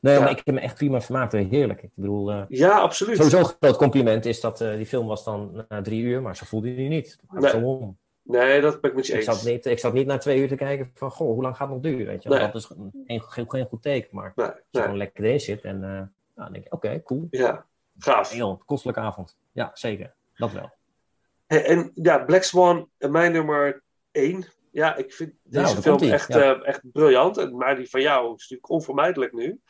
Nee, 0.00 0.18
maar 0.20 0.30
ik 0.30 0.40
heb 0.44 0.54
me 0.54 0.60
echt 0.60 0.74
prima 0.74 1.00
vermaakt. 1.00 1.32
Heerlijk. 1.32 1.82
Ik 1.82 1.90
bedoel, 1.94 2.30
eh, 2.32 2.42
Ja, 2.48 2.78
absoluut. 2.78 3.16
sowieso 3.16 3.38
een 3.38 3.44
groot 3.60 3.76
compliment 3.76 4.24
is 4.26 4.40
dat 4.40 4.60
eh, 4.60 4.76
die 4.76 4.86
film 4.86 5.06
was 5.06 5.24
dan 5.24 5.64
na 5.68 5.82
drie 5.82 6.02
uur, 6.02 6.22
maar 6.22 6.36
zo 6.36 6.44
voelde 6.46 6.74
die 6.74 6.88
niet. 6.88 7.18
Nee. 7.30 7.50
Zo 7.50 7.58
om. 7.60 7.98
Nee, 8.28 8.60
dat 8.60 8.80
ben 8.80 8.90
ik 8.90 8.96
met 8.96 9.06
je 9.06 9.12
Ik 9.12 9.18
eens. 9.18 9.38
zat, 9.38 9.44
niet, 9.52 9.66
ik 9.66 9.78
zat 9.78 9.92
niet 9.92 10.06
na 10.06 10.18
twee 10.18 10.38
uur 10.40 10.48
te 10.48 10.54
kijken 10.54 10.90
van, 10.94 11.10
goh, 11.10 11.28
hoe 11.28 11.42
lang 11.42 11.56
gaat 11.56 11.68
het 11.70 11.82
nog 11.82 11.92
duren? 11.92 12.06
Weet 12.06 12.22
je? 12.22 12.28
Nee. 12.28 12.38
Dat 12.38 12.54
is 12.54 12.64
geen, 12.64 13.22
geen, 13.22 13.50
geen 13.50 13.66
goed 13.66 13.82
teken, 13.82 14.08
maar 14.12 14.32
Nee, 14.36 14.46
als 14.46 14.56
je 14.56 14.62
nee. 14.70 14.82
gewoon 14.82 14.98
lekker 14.98 15.24
erin 15.24 15.40
zit 15.40 15.60
en 15.60 15.74
uh, 15.76 15.80
nou, 15.82 16.06
dan 16.34 16.52
denk 16.52 16.64
je, 16.64 16.72
oké, 16.72 17.02
cool. 17.02 17.26
Ja, 17.30 17.64
gaaf. 17.98 18.30
Heel 18.30 18.62
kostelijke 18.66 19.00
avond. 19.00 19.36
Ja, 19.52 19.70
zeker. 19.74 20.14
Dat 20.36 20.52
wel. 20.52 20.70
Hey, 21.46 21.64
en 21.64 21.90
ja, 21.94 22.18
Black 22.18 22.42
Swan, 22.42 22.88
eh, 22.98 23.10
mijn 23.10 23.32
nummer 23.32 23.82
één. 24.10 24.46
Ja, 24.70 24.96
ik 24.96 25.12
vind 25.12 25.32
deze 25.42 25.62
Nou, 25.62 25.74
daar 25.74 25.82
film 25.98 26.12
echt, 26.12 26.28
ja. 26.28 26.54
eh, 26.54 26.66
echt 26.68 26.80
briljant. 26.92 27.36
En, 27.38 27.56
maar 27.56 27.76
die 27.76 27.90
van 27.90 28.00
jou 28.00 28.24
is 28.26 28.40
natuurlijk 28.40 28.70
onvermijdelijk 28.70 29.32
nu. 29.32 29.60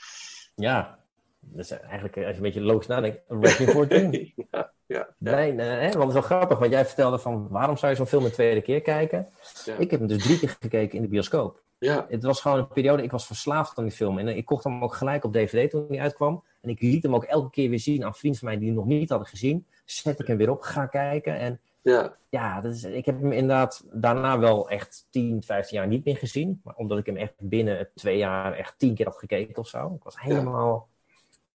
Ja, 0.55 0.99
dus 1.41 1.71
eigenlijk, 1.71 2.17
als 2.17 2.27
je 2.27 2.35
een 2.35 2.41
beetje 2.41 2.61
logisch 2.61 2.87
nadenkt, 2.87 3.21
een 3.29 3.41
Wrecking 3.41 3.71
for 3.71 3.93
ja, 4.51 4.73
ja, 4.87 5.09
Nee, 5.19 5.53
nee, 5.53 5.69
hè, 5.69 5.91
want 5.91 5.95
het 5.95 6.07
is 6.07 6.13
wel 6.13 6.23
grappig, 6.23 6.59
want 6.59 6.71
jij 6.71 6.87
vertelde 6.87 7.19
van 7.19 7.49
waarom 7.49 7.77
zou 7.77 7.91
je 7.91 7.97
zo'n 7.97 8.07
film 8.07 8.25
een 8.25 8.31
tweede 8.31 8.61
keer 8.61 8.81
kijken? 8.81 9.29
Ja. 9.65 9.77
Ik 9.77 9.91
heb 9.91 10.01
hem 10.01 10.09
dus 10.09 10.23
drie 10.23 10.39
keer 10.39 10.57
gekeken 10.61 10.97
in 10.97 11.03
de 11.03 11.09
bioscoop. 11.09 11.63
ja, 11.79 12.07
Het 12.09 12.23
was 12.23 12.41
gewoon 12.41 12.59
een 12.59 12.69
periode, 12.69 13.03
ik 13.03 13.11
was 13.11 13.27
verslaafd 13.27 13.79
aan 13.79 13.85
die 13.85 13.93
film. 13.93 14.19
En 14.19 14.29
ik 14.29 14.45
kocht 14.45 14.65
hem 14.65 14.83
ook 14.83 14.95
gelijk 14.95 15.25
op 15.25 15.33
DVD 15.33 15.71
toen 15.71 15.87
hij 15.89 16.01
uitkwam. 16.01 16.43
En 16.61 16.71
ik 16.71 16.81
liet 16.81 17.03
hem 17.03 17.15
ook 17.15 17.25
elke 17.25 17.51
keer 17.51 17.71
weer 17.71 17.81
zien 17.81 18.05
aan 18.05 18.15
vrienden 18.15 18.41
van 18.41 18.49
mij 18.49 18.59
die 18.59 18.67
hem 18.67 18.77
nog 18.77 18.87
niet 18.87 19.09
hadden 19.09 19.29
gezien. 19.29 19.67
Zet 19.85 20.21
ik 20.21 20.27
hem 20.27 20.37
weer 20.37 20.51
op, 20.51 20.61
ga 20.61 20.87
kijken. 20.87 21.39
En 21.39 21.61
ja, 21.83 22.17
ja, 22.29 22.61
dat 22.61 22.73
is, 22.73 22.85
ik 22.85 23.07
heb 23.07 23.21
hem 23.21 23.33
inderdaad 23.33 23.85
daarna 23.93 24.39
wel 24.39 24.69
echt 24.71 25.07
10, 25.11 25.43
15 25.43 25.77
jaar 25.79 25.87
niet 25.87 26.05
meer 26.05 26.17
gezien. 26.17 26.61
Maar 26.65 26.75
omdat 26.75 26.99
ik 26.99 27.07
hem 27.07 27.17
echt 27.17 27.33
binnen 27.39 27.89
twee 27.95 28.19
jaar 28.19 28.53
echt 28.53 28.75
tien 28.79 28.95
keer 28.95 29.07
had 29.07 29.19
gekeken 29.19 29.57
of 29.57 29.69
zo. 29.69 29.95
Ik 29.97 30.03
was 30.03 30.21
helemaal... 30.21 30.89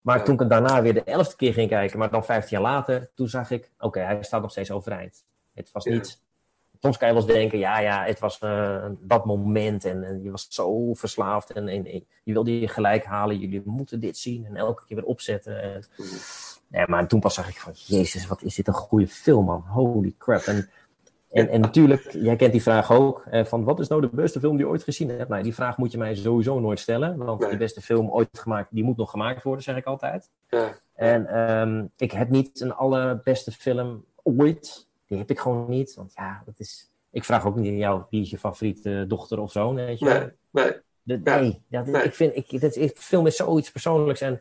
Maar 0.02 0.18
Ja. 0.18 0.22
toen 0.24 0.34
ik 0.34 0.40
hem 0.40 0.48
daarna 0.48 0.82
weer 0.82 0.94
de 0.94 1.04
elfde 1.04 1.36
keer 1.36 1.52
ging 1.52 1.68
kijken, 1.68 1.98
maar 1.98 2.10
dan 2.10 2.24
15 2.24 2.58
jaar 2.60 2.70
later, 2.72 3.10
toen 3.14 3.28
zag 3.28 3.50
ik, 3.50 3.70
oké, 3.78 4.00
hij 4.00 4.22
staat 4.22 4.42
nog 4.42 4.50
steeds 4.50 4.70
overeind. 4.70 5.24
Het 5.54 5.70
was 5.72 5.84
Ja. 5.84 5.92
niet... 5.92 6.20
Soms 6.80 6.96
kan 6.96 7.08
je 7.08 7.14
wel 7.14 7.22
eens 7.22 7.32
denken, 7.32 7.58
ja, 7.58 7.78
ja, 7.78 8.04
het 8.04 8.18
was 8.18 8.38
eh, 8.38 8.86
dat 9.00 9.24
moment 9.24 9.84
en, 9.84 10.04
en 10.04 10.22
je 10.22 10.30
was 10.30 10.46
zo 10.50 10.94
verslaafd 10.94 11.50
en, 11.52 11.68
en, 11.68 11.86
en 11.86 12.06
je 12.22 12.32
wilde 12.32 12.60
je 12.60 12.68
gelijk 12.68 13.04
halen. 13.04 13.38
Jullie 13.38 13.62
moeten 13.64 14.00
dit 14.00 14.18
zien 14.18 14.46
en 14.46 14.56
elke 14.56 14.84
keer 14.86 14.96
weer 14.96 15.06
opzetten. 15.06 15.62
En, 15.62 15.84
nee, 16.68 16.84
maar 16.88 17.08
toen 17.08 17.20
pas 17.20 17.34
zag 17.34 17.48
ik 17.48 17.60
van, 17.60 17.72
jezus, 17.74 18.26
wat 18.26 18.42
is 18.42 18.54
dit 18.54 18.66
een 18.68 18.74
goede 18.74 19.08
film, 19.08 19.44
man. 19.44 19.60
Holy 19.66 20.14
crap. 20.18 20.40
En, 20.42 20.70
en, 21.32 21.48
en 21.48 21.60
natuurlijk, 21.60 22.10
jij 22.12 22.36
kent 22.36 22.52
die 22.52 22.62
vraag 22.62 22.92
ook, 22.92 23.24
eh, 23.30 23.44
van 23.44 23.64
wat 23.64 23.80
is 23.80 23.88
nou 23.88 24.00
de 24.00 24.08
beste 24.12 24.40
film 24.40 24.56
die 24.56 24.64
je 24.66 24.70
ooit 24.72 24.82
gezien 24.82 25.08
hebt? 25.08 25.28
Nou, 25.28 25.42
die 25.42 25.54
vraag 25.54 25.76
moet 25.76 25.92
je 25.92 25.98
mij 25.98 26.14
sowieso 26.14 26.60
nooit 26.60 26.80
stellen, 26.80 27.16
want 27.16 27.40
Nee. 27.40 27.50
de 27.50 27.56
beste 27.56 27.80
film 27.80 28.10
ooit 28.10 28.28
gemaakt, 28.38 28.68
die 28.70 28.84
moet 28.84 28.96
nog 28.96 29.10
gemaakt 29.10 29.42
worden, 29.42 29.62
zeg 29.64 29.76
ik 29.76 29.84
altijd. 29.84 30.30
ja, 30.48 30.72
En 30.94 31.26
ehm, 31.26 31.84
ik 31.96 32.12
heb 32.12 32.28
niet 32.28 32.60
een 32.60 32.72
allerbeste 32.74 33.52
film 33.52 34.04
ooit. 34.22 34.86
Die 35.06 35.18
heb 35.18 35.30
ik 35.30 35.38
gewoon 35.40 35.68
niet. 35.68 35.94
Want 35.94 36.12
ja, 36.14 36.42
dat 36.44 36.54
is. 36.58 36.90
Ik 37.10 37.24
vraag 37.24 37.46
ook 37.46 37.56
niet 37.56 37.68
aan 37.70 37.76
jou 37.78 38.02
wie 38.10 38.22
is 38.22 38.30
je 38.30 38.38
favoriete 38.38 39.04
dochter 39.08 39.40
of 39.40 39.52
zoon. 39.52 39.74
Weet 39.74 39.98
je? 39.98 40.04
nee, 40.04 40.30
nee, 40.50 40.72
De- 41.02 41.20
Ja. 41.68 41.82
nee, 41.82 42.02
ik 42.02 42.14
vind. 42.14 42.36
Ik, 42.36 42.52
ik, 42.52 42.98
film 42.98 43.26
is 43.26 43.36
zoiets 43.36 43.70
persoonlijks. 43.70 44.20
En, 44.20 44.40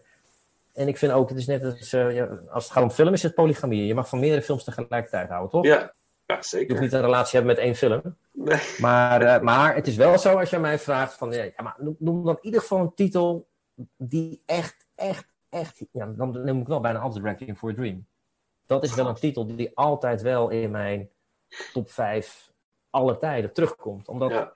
en 0.74 0.88
ik 0.88 0.98
vind 0.98 1.12
ook, 1.12 1.30
het 1.30 1.38
is 1.38 1.46
net 1.48 1.64
als. 1.64 1.94
eh, 1.94 2.22
als 2.52 2.64
het 2.64 2.74
gaat 2.74 2.84
om 2.84 2.92
film, 2.92 3.14
is 3.14 3.24
het 3.24 3.34
polygamie. 3.34 3.86
Je 3.86 3.94
mag 3.94 4.10
van 4.10 4.20
meerdere 4.20 4.42
films 4.42 4.64
tegelijkertijd 4.64 5.30
houden, 5.30 5.50
toch? 5.52 5.66
ja, 5.66 5.94
ja, 6.32 6.38
Je 6.38 6.40
hoeft 6.40 6.50
zeker. 6.50 6.80
niet 6.82 6.94
een 6.94 7.02
relatie 7.02 7.30
te 7.30 7.36
hebben 7.38 7.56
met 7.56 7.64
één 7.66 7.76
film. 7.76 8.16
Nee, 8.34 8.60
Maar, 8.80 9.22
eh, 9.22 9.42
maar 9.42 9.76
het 9.76 9.88
is 9.88 9.96
wel 9.96 10.18
zo 10.18 10.38
als 10.40 10.50
je 10.50 10.60
mij 10.60 10.80
vraagt 10.80 11.14
van, 11.14 11.32
ja, 11.32 11.50
maar 11.64 11.76
noem, 11.78 11.96
noem 12.00 12.24
dan 12.26 12.36
in 12.36 12.46
ieder 12.46 12.60
geval 12.62 12.80
een 12.80 12.94
titel 12.94 13.48
die 13.98 14.42
echt, 14.46 14.86
echt, 14.96 15.34
echt, 15.50 15.86
ja, 15.92 16.06
dan 16.06 16.44
neem 16.44 16.60
ik 16.62 16.68
wel 16.68 16.80
bijna 16.80 17.00
altijd 17.00 17.24
Wrecking 17.24 17.58
for 17.58 17.70
a 17.70 17.74
Dream. 17.74 18.06
Dat 18.66 18.84
is 18.84 18.96
wel 18.96 19.08
een 19.08 19.16
titel 19.16 19.56
die 19.56 19.72
altijd 19.74 20.22
wel 20.22 20.50
in 20.50 20.72
mijn 20.72 21.10
top 21.74 21.92
5 21.92 22.52
alle 22.90 23.18
tijden 23.18 23.54
terugkomt. 23.54 24.08
Omdat, 24.08 24.30
Ja, 24.32 24.54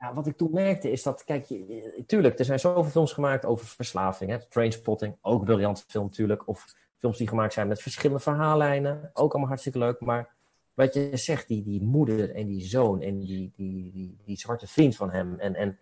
ja, 0.00 0.14
wat 0.14 0.26
ik 0.26 0.36
toen 0.36 0.50
merkte 0.52 0.90
is 0.90 1.02
dat, 1.02 1.24
kijk, 1.24 1.44
je, 1.44 1.66
je- 1.66 2.04
tuurlijk, 2.06 2.38
er 2.38 2.44
zijn 2.44 2.60
zoveel 2.60 2.84
films 2.90 3.12
gemaakt 3.12 3.44
over 3.44 3.66
verslaving. 3.66 4.30
Hè? 4.30 4.38
Trainspotting, 4.48 5.16
ook 5.20 5.38
een 5.38 5.44
briljante 5.46 5.82
film 5.86 6.04
natuurlijk. 6.04 6.48
Of 6.48 6.64
films 6.96 7.16
die 7.18 7.28
gemaakt 7.28 7.52
zijn 7.52 7.68
met 7.68 7.82
verschillende 7.82 8.22
verhaallijnen, 8.22 9.10
ook 9.14 9.30
allemaal 9.30 9.48
hartstikke 9.48 9.78
leuk. 9.78 10.00
Maar 10.00 10.34
wat 10.78 10.94
je 10.94 11.10
zegt, 11.12 11.48
die, 11.48 11.62
die 11.62 11.82
moeder 11.82 12.34
en 12.34 12.46
die 12.46 12.64
zoon 12.64 13.00
en 13.00 13.20
die, 13.20 13.52
die, 13.56 13.90
die, 13.92 14.16
die 14.24 14.38
zwarte 14.38 14.66
vriend 14.66 14.96
van 14.96 15.10
hem. 15.10 15.38
En, 15.38 15.54
en, 15.54 15.78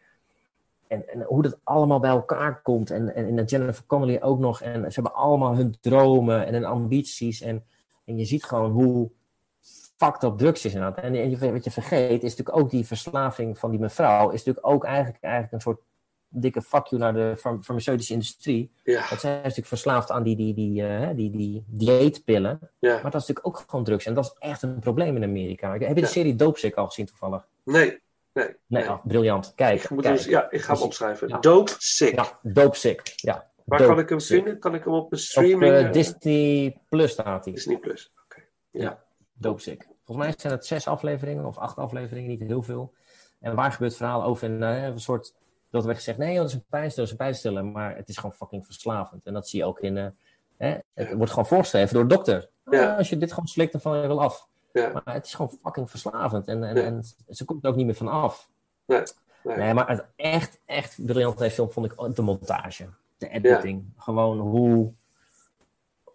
en, 0.87 1.09
en 1.09 1.23
hoe 1.23 1.43
dat 1.43 1.59
allemaal 1.63 2.01
bij 2.01 2.11
elkaar 2.11 2.63
komt. 2.63 2.91
En, 2.91 3.15
en, 3.15 3.39
en 3.39 3.45
Jennifer 3.45 3.87
Connelly 3.87 4.19
ook 4.21 4.39
nog. 4.39 4.61
En 4.61 4.93
ze 4.93 5.01
hebben 5.01 5.15
allemaal 5.15 5.57
hun 5.57 5.77
dromen 5.81 6.47
en 6.47 6.53
hun 6.53 6.65
ambities. 6.65 7.41
En, 7.41 7.65
en 8.05 8.19
je 8.19 8.25
ziet 8.25 8.45
gewoon 8.45 8.71
hoe 8.71 9.11
fucked 9.97 10.23
up 10.23 10.39
drugs 10.39 10.65
is. 10.65 10.75
En, 10.75 10.95
en 10.95 11.53
wat 11.53 11.65
je 11.65 11.71
vergeet 11.71 12.23
is 12.23 12.37
natuurlijk 12.37 12.59
ook 12.59 12.71
die 12.71 12.87
verslaving 12.87 13.59
van 13.59 13.71
die 13.71 13.81
mevrouw. 13.81 14.31
Is 14.31 14.45
natuurlijk 14.45 14.67
ook 14.67 14.85
eigenlijk, 14.85 15.23
eigenlijk 15.23 15.53
een 15.53 15.61
soort 15.61 15.81
dikke 16.41 16.63
fuck 16.63 16.87
you 16.87 17.03
naar 17.03 17.15
de 17.15 17.35
farm- 17.39 17.63
farmaceutische 17.63 18.13
industrie. 18.13 18.71
ja, 18.85 19.07
Want 19.09 19.21
zij 19.21 19.31
is 19.37 19.43
natuurlijk 19.43 19.67
verslaafd 19.67 20.11
aan 20.11 20.23
die, 20.23 20.37
die, 20.37 20.55
die, 20.55 20.87
eh, 20.87 21.09
die, 21.17 21.31
die 21.31 21.65
dieetpillen. 21.67 22.59
ja. 22.79 22.93
Maar 22.93 23.11
dat 23.11 23.21
is 23.23 23.27
natuurlijk 23.29 23.47
ook 23.47 23.65
gewoon 23.69 23.85
drugs. 23.85 24.07
En 24.07 24.15
dat 24.15 24.25
is 24.25 24.35
echt 24.39 24.63
een 24.63 24.79
probleem 24.79 25.17
in 25.17 25.23
Amerika. 25.23 25.73
Heb 25.73 25.81
je 25.89 25.95
de 25.95 26.01
Ja. 26.01 26.07
serie 26.07 26.35
Dopesick 26.37 26.75
al 26.75 26.87
gezien 26.87 27.07
toevallig? 27.07 27.47
Nee, 27.65 28.01
nee. 28.33 28.49
Nee, 28.67 28.89
oh, 28.89 29.05
briljant. 29.05 29.53
Kijk, 29.55 29.83
Ik 29.83 29.91
moet 29.91 30.03
kijk. 30.03 30.17
dus- 30.17 30.25
ja, 30.27 30.51
ik 30.51 30.61
ga 30.61 30.67
hem 30.67 30.75
Dus- 30.77 30.85
opschrijven. 30.85 31.29
ja. 31.29 31.39
Dope 31.39 31.73
Sick. 31.79 32.15
Ja, 32.15 32.39
Dopesick. 32.43 33.13
Ja. 33.17 33.51
Waar 33.65 33.79
Dope 33.79 33.91
kan 33.91 34.03
ik 34.03 34.09
hem 34.09 34.19
Sick. 34.21 34.37
vinden? 34.43 34.59
Kan 34.61 34.75
ik 34.75 34.85
hem 34.85 34.93
op 34.93 35.13
een 35.13 35.19
Op 35.19 35.25
streaming? 35.25 35.73
eh, 35.73 35.85
eh, 35.87 35.93
Disney 35.93 36.77
Plus 36.89 37.13
staat 37.13 37.45
hij. 37.45 37.55
Disney 37.55 37.77
Plus. 37.79 38.13
Oké. 38.25 38.41
Ja, 38.71 39.03
Dopesick. 39.33 39.87
Volgens 40.05 40.27
mij 40.27 40.37
zijn 40.39 40.53
het 40.53 40.67
zes 40.67 40.87
afleveringen 40.87 41.45
of 41.45 41.59
acht 41.59 41.77
afleveringen, 41.79 42.31
niet 42.31 42.41
heel 42.43 42.63
veel. 42.63 42.93
En 43.41 43.55
waar 43.55 43.73
gebeurt 43.73 43.91
het 43.91 44.01
verhaal 44.01 44.25
over 44.25 44.51
een, 44.51 44.63
een 44.63 45.01
soort... 45.01 45.35
Dat 45.77 45.85
werd 45.85 45.97
gezegd, 45.97 46.19
nee, 46.19 46.29
joh, 46.33 46.41
dat 46.41 46.49
is 46.49 46.55
een 46.55 46.65
pijnstiller, 46.69 46.95
dat 46.95 47.05
is 47.05 47.11
een 47.11 47.17
pijnstiller. 47.27 47.65
Maar 47.65 47.97
het 47.97 48.09
is 48.09 48.17
gewoon 48.17 48.33
fucking 48.37 48.65
verslavend. 48.65 49.25
En 49.27 49.33
dat 49.35 49.49
zie 49.49 49.59
je 49.59 49.65
ook 49.65 49.81
in... 49.81 49.97
eh, 49.97 50.07
hè, 50.57 50.77
het 50.95 51.13
wordt 51.13 51.31
gewoon 51.31 51.47
voorgeschreven 51.47 51.95
door 51.95 52.09
de 52.09 52.15
dokter. 52.15 52.49
Ja. 52.71 52.91
Ah, 52.93 52.99
als 52.99 53.09
je 53.09 53.17
dit 53.19 53.31
gewoon 53.31 53.47
slikt, 53.47 53.73
dan 53.73 53.81
val 53.81 53.97
je 54.03 54.07
wel 54.09 54.23
af. 54.23 54.49
Ja, 54.73 54.91
Maar 55.05 55.15
het 55.15 55.27
is 55.27 55.35
gewoon 55.35 55.59
fucking 55.63 55.91
verslavend. 55.91 56.49
En, 56.49 56.65
en, 56.65 56.75
en 56.85 57.05
ze 57.35 57.45
komt 57.45 57.65
er 57.65 57.71
ook 57.71 57.77
niet 57.77 57.87
meer 57.87 57.95
van 57.95 58.09
af. 58.09 58.49
nee, 58.87 59.57
nee. 59.57 59.65
Nee, 59.65 59.75
maar 59.75 59.89
het 59.89 60.05
echt, 60.17 60.61
echt 60.65 61.05
briljant 61.07 61.39
deze 61.39 61.55
film 61.55 61.71
vond 61.71 61.87
ik 61.87 62.17
de 62.17 62.23
montage. 62.23 62.89
De 63.19 63.29
editing. 63.29 63.85
Gewoon 63.97 64.39
hoe, 64.39 64.93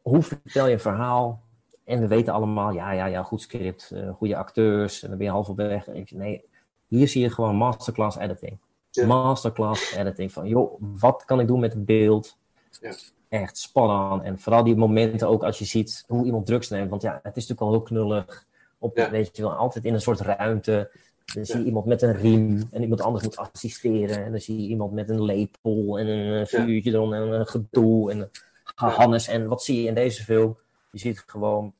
hoe 0.01 0.21
vertel 0.23 0.67
je 0.67 0.73
een 0.73 0.79
verhaal? 0.79 1.41
En 1.83 1.99
we 1.99 2.07
weten 2.07 2.33
allemaal, 2.33 2.71
ja, 2.71 2.91
ja, 2.91 3.05
ja, 3.05 3.23
goed 3.23 3.41
script, 3.41 3.91
eh, 3.91 4.09
goede 4.13 4.35
acteurs. 4.35 5.03
En 5.03 5.09
dan 5.09 5.17
ben 5.17 5.27
je 5.27 5.33
half 5.33 5.49
op 5.49 5.55
weg. 5.57 5.87
En 5.87 5.95
ik- 5.95 6.11
Nee, 6.11 6.45
hier 6.87 7.07
zie 7.07 7.21
je 7.21 7.29
gewoon 7.29 7.55
masterclass 7.55 8.17
editing. 8.17 8.57
Ja. 8.91 9.05
Masterclass 9.05 9.95
editing. 9.95 10.31
Van, 10.31 10.47
joh, 10.47 10.73
wat 10.79 11.25
kan 11.25 11.39
ik 11.39 11.47
doen 11.47 11.59
met 11.59 11.73
het 11.73 11.85
beeld? 11.85 12.37
Ja. 12.81 12.93
Echt 13.29 13.57
spannend. 13.57 14.23
En 14.23 14.39
vooral 14.39 14.63
die 14.63 14.75
momenten 14.75 15.27
ook 15.27 15.43
als 15.43 15.59
je 15.59 15.65
ziet 15.65 16.03
hoe 16.07 16.25
iemand 16.25 16.45
drugs 16.45 16.69
neemt. 16.69 16.89
Want 16.89 17.01
ja, 17.01 17.19
het 17.23 17.37
is 17.37 17.47
natuurlijk 17.47 17.61
al 17.61 17.71
heel 17.71 17.81
knullig. 17.81 18.45
Op, 18.77 18.97
Ja. 18.97 19.09
Weet 19.09 19.37
je 19.37 19.41
wel, 19.41 19.53
altijd 19.53 19.85
in 19.85 19.93
een 19.93 20.01
soort 20.01 20.19
ruimte. 20.19 20.91
Dan 21.33 21.45
zie 21.45 21.59
je 21.59 21.65
iemand 21.65 21.85
met 21.85 22.01
een 22.01 22.13
riem 22.13 22.67
en 22.71 22.81
iemand 22.81 23.01
anders 23.01 23.23
moet 23.23 23.37
assisteren. 23.37 24.25
En 24.25 24.31
dan 24.31 24.39
zie 24.39 24.61
je 24.61 24.67
iemand 24.67 24.91
met 24.91 25.09
een 25.09 25.23
lepel 25.23 25.99
en 25.99 26.07
een 26.07 26.41
eh, 26.41 26.47
vuurtje 26.47 26.91
erom 26.91 27.13
en 27.13 27.21
een 27.21 27.47
gedoe 27.47 28.11
en 28.11 28.19
een 28.19 28.29
gehannes. 28.75 29.27
En 29.27 29.47
wat 29.47 29.63
zie 29.63 29.81
je 29.81 29.87
in 29.87 29.93
deze 29.93 30.23
film? 30.23 30.57
Je 30.91 30.99
ziet 30.99 31.23
gewoon 31.27 31.73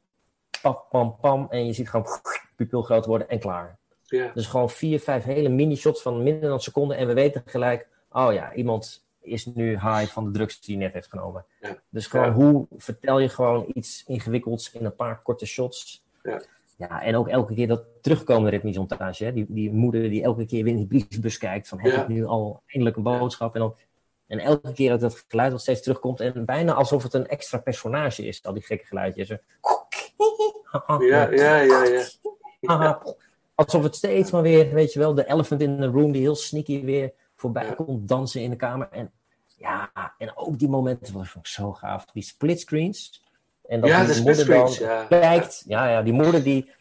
pam, 0.62 0.82
pam, 0.90 1.18
pam. 1.22 1.48
En 1.50 1.66
je 1.66 1.74
ziet 1.74 1.90
gewoon 1.90 2.08
pupil 2.56 2.82
groot 2.82 3.06
worden 3.06 3.30
en 3.30 3.40
klaar. 3.40 3.80
Ja. 4.12 4.32
Dus 4.34 4.46
gewoon 4.48 4.70
vier, 4.70 5.00
vijf 5.00 5.24
hele 5.24 5.50
mini-shots 5.50 6.02
van 6.02 6.24
minder 6.24 6.42
dan 6.42 6.52
een 6.52 6.60
seconde. 6.60 6.96
En 6.96 7.08
we 7.08 7.14
weten 7.14 7.44
gelijk, 7.46 7.88
oh 8.12 8.34
ja, 8.34 8.54
iemand 8.54 9.02
is 9.22 9.46
nu 9.46 9.70
high 9.70 10.06
van 10.06 10.26
de 10.26 10.32
drugs 10.32 10.62
die 10.62 10.76
hij 10.76 10.86
net 10.86 10.94
heeft 10.94 11.10
genomen. 11.10 11.46
Ja. 11.62 11.78
Dus 11.90 12.08
gewoon, 12.08 12.26
Ja. 12.26 12.32
hoe 12.34 12.68
vertel 12.78 13.20
je 13.20 13.30
gewoon 13.30 13.66
iets 13.74 14.04
ingewikkelds 14.08 14.72
in 14.72 14.86
een 14.86 14.96
paar 14.96 15.22
korte 15.24 15.46
shots? 15.46 16.04
Ja. 16.24 16.42
Ja, 16.78 17.02
en 17.04 17.16
ook 17.16 17.28
elke 17.28 17.54
keer 17.54 17.68
dat 17.68 17.84
terugkomende 18.02 18.50
ritmische 18.50 18.80
montage. 18.80 19.24
Hè? 19.26 19.34
Die, 19.34 19.46
die 19.50 19.72
moeder 19.72 20.02
die 20.10 20.24
elke 20.24 20.46
keer 20.46 20.64
weer 20.64 20.74
in 20.74 20.88
die 20.88 20.88
briefbus 20.88 21.38
kijkt. 21.38 21.68
Van, 21.68 21.80
heb 21.80 21.92
Ja. 21.92 22.02
ik 22.02 22.08
nu 22.08 22.26
al 22.26 22.62
eindelijk 22.66 22.98
een 22.98 23.04
boodschap? 23.04 23.54
En, 23.56 23.60
dan, 23.62 23.76
en 24.28 24.40
elke 24.40 24.74
keer 24.74 24.90
dat 24.90 25.00
dat 25.00 25.26
geluid 25.28 25.52
wat 25.52 25.62
steeds 25.62 25.82
terugkomt. 25.82 26.20
En 26.20 26.46
bijna 26.46 26.74
alsof 26.74 27.04
het 27.04 27.14
een 27.14 27.28
extra 27.28 27.58
personage 27.58 28.26
is. 28.26 28.44
Al 28.44 28.54
die 28.54 28.64
gekke 28.64 28.86
geluidjes. 28.86 29.28
Zo. 29.28 29.36
Ja, 31.00 31.30
ja, 31.32 31.58
ja, 31.58 31.84
ja. 31.84 32.04
Alsof 33.56 33.84
het 33.84 33.96
steeds 33.96 34.32
maar 34.32 34.42
weer, 34.42 34.74
weet 34.74 34.94
je 34.94 35.00
wel, 35.00 35.14
de 35.14 35.28
elephant 35.28 35.62
in 35.62 35.78
the 35.78 35.86
room 35.86 36.12
die 36.12 36.22
heel 36.22 36.36
sneaky 36.36 36.84
weer 36.84 37.14
voorbij 37.36 37.76
komt 37.76 38.08
dansen 38.08 38.42
in 38.42 38.50
de 38.50 38.56
kamer. 38.56 38.90
En 38.92 39.12
ja, 39.58 39.92
en 40.18 40.38
ook 40.38 40.60
die 40.60 40.70
momenten, 40.70 41.14
vond 41.14 41.36
ik 41.36 41.48
zo 41.48 41.74
gaaf. 41.74 42.06
Die 42.06 42.24
splitscreens. 42.24 43.24
En 43.68 43.82
dat 43.82 43.90
Ja, 43.90 44.06
die 44.06 44.14
de 44.14 44.22
moeder 44.22 44.46
dan 44.46 44.72
ja. 44.72 45.04
kijkt. 45.04 45.64
Ja, 45.68 45.90
ja, 45.90 46.02
die 46.02 46.14
moeder 46.14 46.44
die 46.44 46.72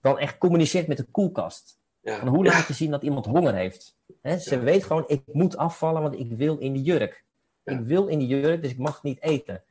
dan 0.00 0.18
echt 0.18 0.38
communiceert 0.38 0.86
met 0.86 0.96
de 0.96 1.06
koelkast. 1.10 1.78
Ja. 2.00 2.20
En 2.20 2.26
hoe 2.26 2.44
laat 2.44 2.66
je 2.66 2.72
zien 2.72 2.90
dat 2.90 3.02
iemand 3.02 3.26
honger 3.26 3.54
heeft? 3.54 3.96
Ze 4.38 4.58
weet 4.58 4.84
gewoon, 4.84 5.04
ik 5.06 5.22
moet 5.26 5.56
afvallen, 5.56 6.02
want 6.02 6.18
ik 6.18 6.32
wil 6.32 6.58
in 6.58 6.72
de 6.72 6.82
jurk. 6.82 7.24
Ik 7.64 7.80
wil 7.80 8.06
in 8.06 8.18
die 8.18 8.28
jurk, 8.28 8.62
dus 8.62 8.70
ik 8.70 8.78
mag 8.78 9.02
niet 9.02 9.22
eten. 9.22 9.62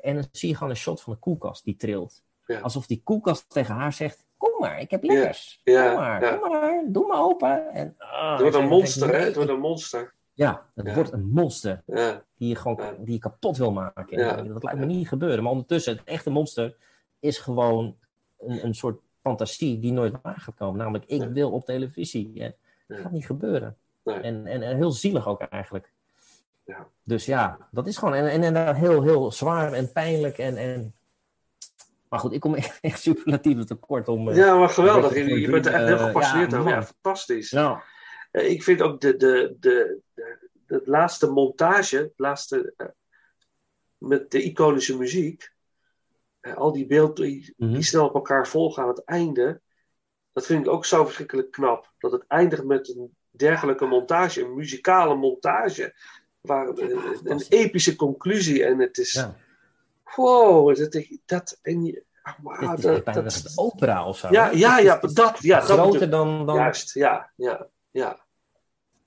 En 0.00 0.14
dan 0.14 0.28
zie 0.32 0.48
je 0.48 0.54
gewoon 0.54 0.70
een 0.70 0.76
shot 0.76 1.02
van 1.02 1.12
de 1.12 1.18
koelkast 1.18 1.64
die 1.64 1.76
trilt. 1.76 2.22
Ja. 2.46 2.60
Alsof 2.60 2.86
die 2.86 3.00
koelkast 3.04 3.44
tegen 3.48 3.74
haar 3.74 3.92
zegt: 3.92 4.24
Kom 4.36 4.50
maar, 4.58 4.80
ik 4.80 4.90
heb 4.90 5.02
lekkers. 5.04 5.60
Ja, 5.64 5.86
Kom 5.86 5.96
maar, 5.96 6.24
ja. 6.24 6.36
kom 6.36 6.50
maar, 6.50 6.84
doe 6.86 7.06
maar 7.06 7.22
open. 7.22 7.70
En, 7.70 7.94
ah, 7.98 8.30
Het 8.32 8.40
wordt 8.40 8.56
en 8.56 8.62
een 8.62 8.68
monster, 8.68 9.08
hè? 9.08 9.18
Het 9.24 9.34
wordt 9.34 9.50
een 9.50 9.60
monster. 9.60 10.12
Ja, 10.32 10.66
het 10.74 10.94
wordt 10.94 11.12
een 11.12 11.28
monster 11.28 11.82
Ja. 11.86 12.22
die 12.36 12.48
je 12.48 12.56
gewoon 12.56 12.80
die 12.98 13.14
je 13.14 13.18
kapot 13.18 13.56
wil 13.56 13.72
maken. 13.72 14.48
Dat 14.48 14.62
lijkt 14.62 14.78
me 14.78 14.86
niet 14.86 15.08
gebeuren. 15.08 15.42
Maar 15.42 15.52
ondertussen, 15.52 15.96
het 15.96 16.04
echte 16.04 16.30
monster 16.30 16.76
is 17.20 17.38
gewoon 17.38 17.96
een, 18.38 18.64
een 18.64 18.74
soort 18.74 19.00
fantasie 19.22 19.78
die 19.78 19.92
nooit 19.92 20.14
waar 20.22 20.40
gaat 20.40 20.54
komen. 20.54 20.78
Namelijk, 20.78 21.04
ik 21.04 21.22
wil 21.22 21.50
op 21.50 21.64
televisie. 21.64 22.54
Dat 22.86 22.98
gaat 22.98 23.12
niet 23.12 23.26
gebeuren. 23.26 23.76
Nee. 24.04 24.20
En, 24.20 24.46
en, 24.46 24.62
en 24.62 24.76
heel 24.76 24.92
zielig 24.92 25.26
ook 25.26 25.40
eigenlijk. 25.40 25.92
Ja. 26.64 26.86
Dus 27.02 27.26
ja, 27.26 27.58
dat 27.70 27.86
is 27.86 27.96
gewoon 27.96 28.14
en, 28.14 28.54
en 28.54 28.74
heel, 28.74 29.02
heel 29.02 29.32
zwaar 29.32 29.72
en 29.72 29.92
pijnlijk. 29.92 30.38
En, 30.38 30.56
en... 30.56 30.94
Maar 32.08 32.18
goed, 32.18 32.32
ik 32.32 32.40
kom 32.40 32.54
echt, 32.80 33.00
superlatief 33.02 33.64
tekort 33.64 34.08
om... 34.08 34.28
eh, 34.28 34.36
Ja, 34.36 34.58
maar 34.58 34.68
geweldig. 34.68 35.14
Je, 35.14 35.50
bent 35.50 35.66
er 35.66 35.72
echt 35.74 35.84
heel 35.84 35.96
eh, 35.98 36.04
gepassioneerd 36.04 36.50
ja, 36.50 36.58
over. 36.58 36.70
Ja, 36.70 36.82
fantastisch. 36.82 37.50
Nou, 37.50 37.78
Eh, 38.30 38.50
Ik 38.50 38.62
vind 38.62 38.82
ook 38.82 39.00
de, 39.00 39.16
de, 39.16 39.56
de, 39.60 39.98
de, 40.14 40.38
de 40.66 40.82
laatste 40.84 41.30
montage, 41.30 41.96
het 41.96 42.12
laatste, 42.16 42.74
met 43.98 44.30
de 44.30 44.42
iconische 44.42 44.96
muziek, 44.98 45.52
al 46.54 46.72
die 46.72 46.86
beelden 46.86 47.24
die, 47.24 47.54
Mhm. 47.56 47.80
snel 47.80 48.06
op 48.06 48.14
elkaar 48.14 48.48
volgen 48.48 48.82
aan 48.82 48.88
het 48.88 49.04
einde, 49.04 49.60
dat 50.32 50.46
vind 50.46 50.66
ik 50.66 50.72
ook 50.72 50.84
zo 50.84 51.04
verschrikkelijk 51.04 51.50
knap. 51.50 51.92
Dat 51.98 52.12
het 52.12 52.24
eindigt 52.28 52.64
met 52.64 52.88
een 52.88 53.16
dergelijke 53.30 53.86
montage, 53.86 54.42
een 54.42 54.54
muzikale 54.54 55.14
montage, 55.14 55.94
waar 56.40 56.68
een 56.68 57.44
epische 57.48 57.96
conclusie 57.96 58.64
en 58.64 58.78
het 58.78 58.98
is, 58.98 59.12
ja. 59.12 59.36
Wow, 60.16 60.76
dat, 60.76 61.04
dat, 61.26 61.58
en 61.62 61.84
je, 61.84 62.04
ah, 62.22 62.34
is 62.74 62.80
dat- 62.80 62.94
echt 62.94 63.04
bijna 63.04 63.20
dat- 63.22 63.42
een 63.44 63.52
opera 63.58 64.06
of 64.08 64.18
zo. 64.18 64.28
ja, 64.30 64.44
hè? 64.44 64.50
ja, 64.50 64.78
is- 64.78 64.84
ja, 64.84 65.02
is 65.02 65.12
dat, 65.12 65.38
ja, 65.42 65.58
dat 65.60 65.68
groter 65.70 66.10
dan, 66.10 66.46
dan... 66.46 66.54
juist, 66.56 66.94
ja, 66.94 67.30
ja, 67.36 67.66
ja. 67.90 68.18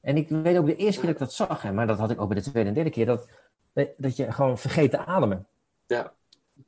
En 0.02 0.18
ik 0.18 0.30
weet 0.30 0.58
ook 0.58 0.66
de 0.66 0.76
eerste 0.76 1.00
keer 1.02 1.12
dat 1.12 1.22
ik 1.22 1.28
dat 1.28 1.34
zag, 1.34 1.62
hè, 1.62 1.72
maar 1.74 1.88
dat 1.88 1.98
had 1.98 2.12
ik 2.12 2.22
ook 2.22 2.28
bij 2.30 2.38
de 2.42 2.50
tweede 2.50 2.70
en 2.70 2.76
derde 2.76 2.90
keer, 2.90 3.06
dat, 3.06 3.28
dat 3.98 4.16
je 4.16 4.32
gewoon 4.32 4.58
vergeet 4.58 4.92
te 4.92 4.98
ademen. 4.98 5.48
Ja. 5.86 6.14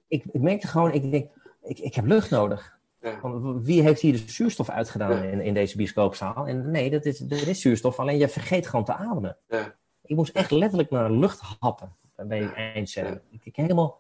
Ik, 0.08 0.24
ik 0.32 0.42
merkte 0.42 0.68
gewoon, 0.68 0.92
ik 0.92 1.12
denk, 1.12 1.30
ik, 1.64 1.80
ik 1.80 1.96
heb 1.96 2.06
lucht 2.06 2.30
nodig. 2.30 2.78
Ja. 3.02 3.20
Want 3.22 3.66
wie 3.66 3.82
heeft 3.82 4.02
hier 4.02 4.12
de 4.12 4.24
zuurstof 4.32 4.70
uitgedaan 4.70 5.12
Ja. 5.16 5.22
in, 5.24 5.42
in 5.42 5.54
deze 5.54 5.78
bioscoopzaal? 5.78 6.48
En 6.48 6.72
nee, 6.72 6.90
dat 6.90 7.06
is, 7.06 7.20
er 7.22 7.48
is 7.48 7.62
zuurstof, 7.62 8.00
alleen 8.00 8.18
je 8.18 8.28
vergeet 8.30 8.68
gewoon 8.68 8.86
te 8.86 8.94
ademen. 8.94 9.38
Ja. 9.48 9.76
Ik 10.04 10.16
moest 10.16 10.36
echt 10.36 10.52
letterlijk 10.52 10.90
naar 10.90 11.12
lucht 11.12 11.42
happen 11.60 11.96
bij 12.16 12.40
die 12.40 12.54
eindscène. 12.54 13.22
Ik, 13.30 13.42
ik 13.46 13.56
helemaal... 13.56 14.00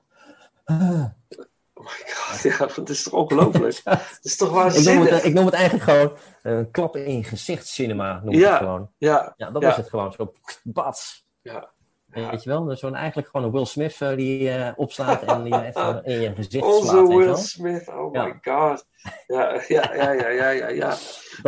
Oh 0.69 1.85
my 1.85 2.13
god, 2.13 2.41
ja, 2.57 2.65
dat 2.75 2.89
is 2.89 3.03
toch 3.03 3.13
ongelooflijk? 3.13 3.81
Ja. 3.83 3.91
Dat 3.95 4.19
is 4.21 4.35
toch 4.37 4.47
ik, 4.49 4.53
noem 4.55 4.63
waanzinnig? 4.63 5.09
het, 5.09 5.23
ik 5.23 5.33
noem 5.33 5.45
het 5.45 5.53
eigenlijk 5.53 5.83
gewoon 5.89 6.17
een 6.41 6.71
klap 6.71 6.95
in 6.95 7.17
je 7.17 7.23
gezicht 7.23 7.67
cinema. 7.67 8.21
Noem 8.23 8.33
Ja. 8.35 8.49
het 8.49 8.57
gewoon. 8.57 8.91
Ja, 8.97 9.33
Ja, 9.37 9.51
dat 9.51 9.61
Ja. 9.61 9.69
is 9.69 9.75
het 9.75 9.89
gewoon. 9.89 10.11
Zo, 10.11 10.33
bats. 10.63 11.27
ja. 11.41 11.71
Weet 12.09 12.43
je 12.43 12.49
wel? 12.49 12.75
Zo'n, 12.77 12.95
eigenlijk 12.95 13.27
gewoon 13.29 13.45
een 13.45 13.51
Will 13.53 13.65
Smith 13.65 13.95
eh, 14.01 14.15
die 14.15 14.49
eh, 14.49 14.71
opslaat 14.75 15.21
en 15.23 15.43
die 15.43 15.65
even 15.65 16.03
in 16.13 16.19
je 16.21 16.33
gezicht 16.35 16.63
Onze 16.65 16.87
slaat. 16.87 17.07
Je 17.07 17.15
Will? 17.17 17.35
Smith, 17.35 17.87
oh 17.87 18.13
Ja. 18.13 18.25
my 18.25 18.39
god. 18.41 18.85
Ja, 19.27 19.61
ja, 19.67 19.93
ja, 19.93 20.11
ja, 20.11 20.29
ja, 20.29 20.49
ja. 20.49 20.67
ja. 20.67 20.97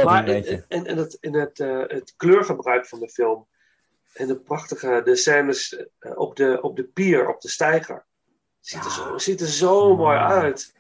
Maar 0.04 0.20
een 0.20 0.26
beetje. 0.26 0.66
en, 0.68 0.86
en, 0.86 0.98
het, 0.98 1.20
en 1.20 1.34
het, 1.34 1.60
eh, 1.60 1.80
het 1.88 2.14
kleurgebruik 2.18 2.86
van 2.88 3.00
de 3.00 3.10
film 3.10 3.48
en 4.14 4.28
de 4.28 4.40
prachtige 4.42 5.02
de 5.04 5.16
scènes 5.16 5.86
eh, 6.00 6.18
op, 6.20 6.36
de, 6.36 6.60
op 6.62 6.76
de 6.76 6.84
pier, 6.84 7.28
op 7.30 7.42
de 7.42 7.50
steiger. 7.50 8.06
Ziet 8.62 8.86
er 8.86 8.92
zo, 8.92 9.18
ziet 9.18 9.42
er 9.42 9.48
zo 9.48 9.96
mooi 9.96 10.18
uit. 10.18 10.74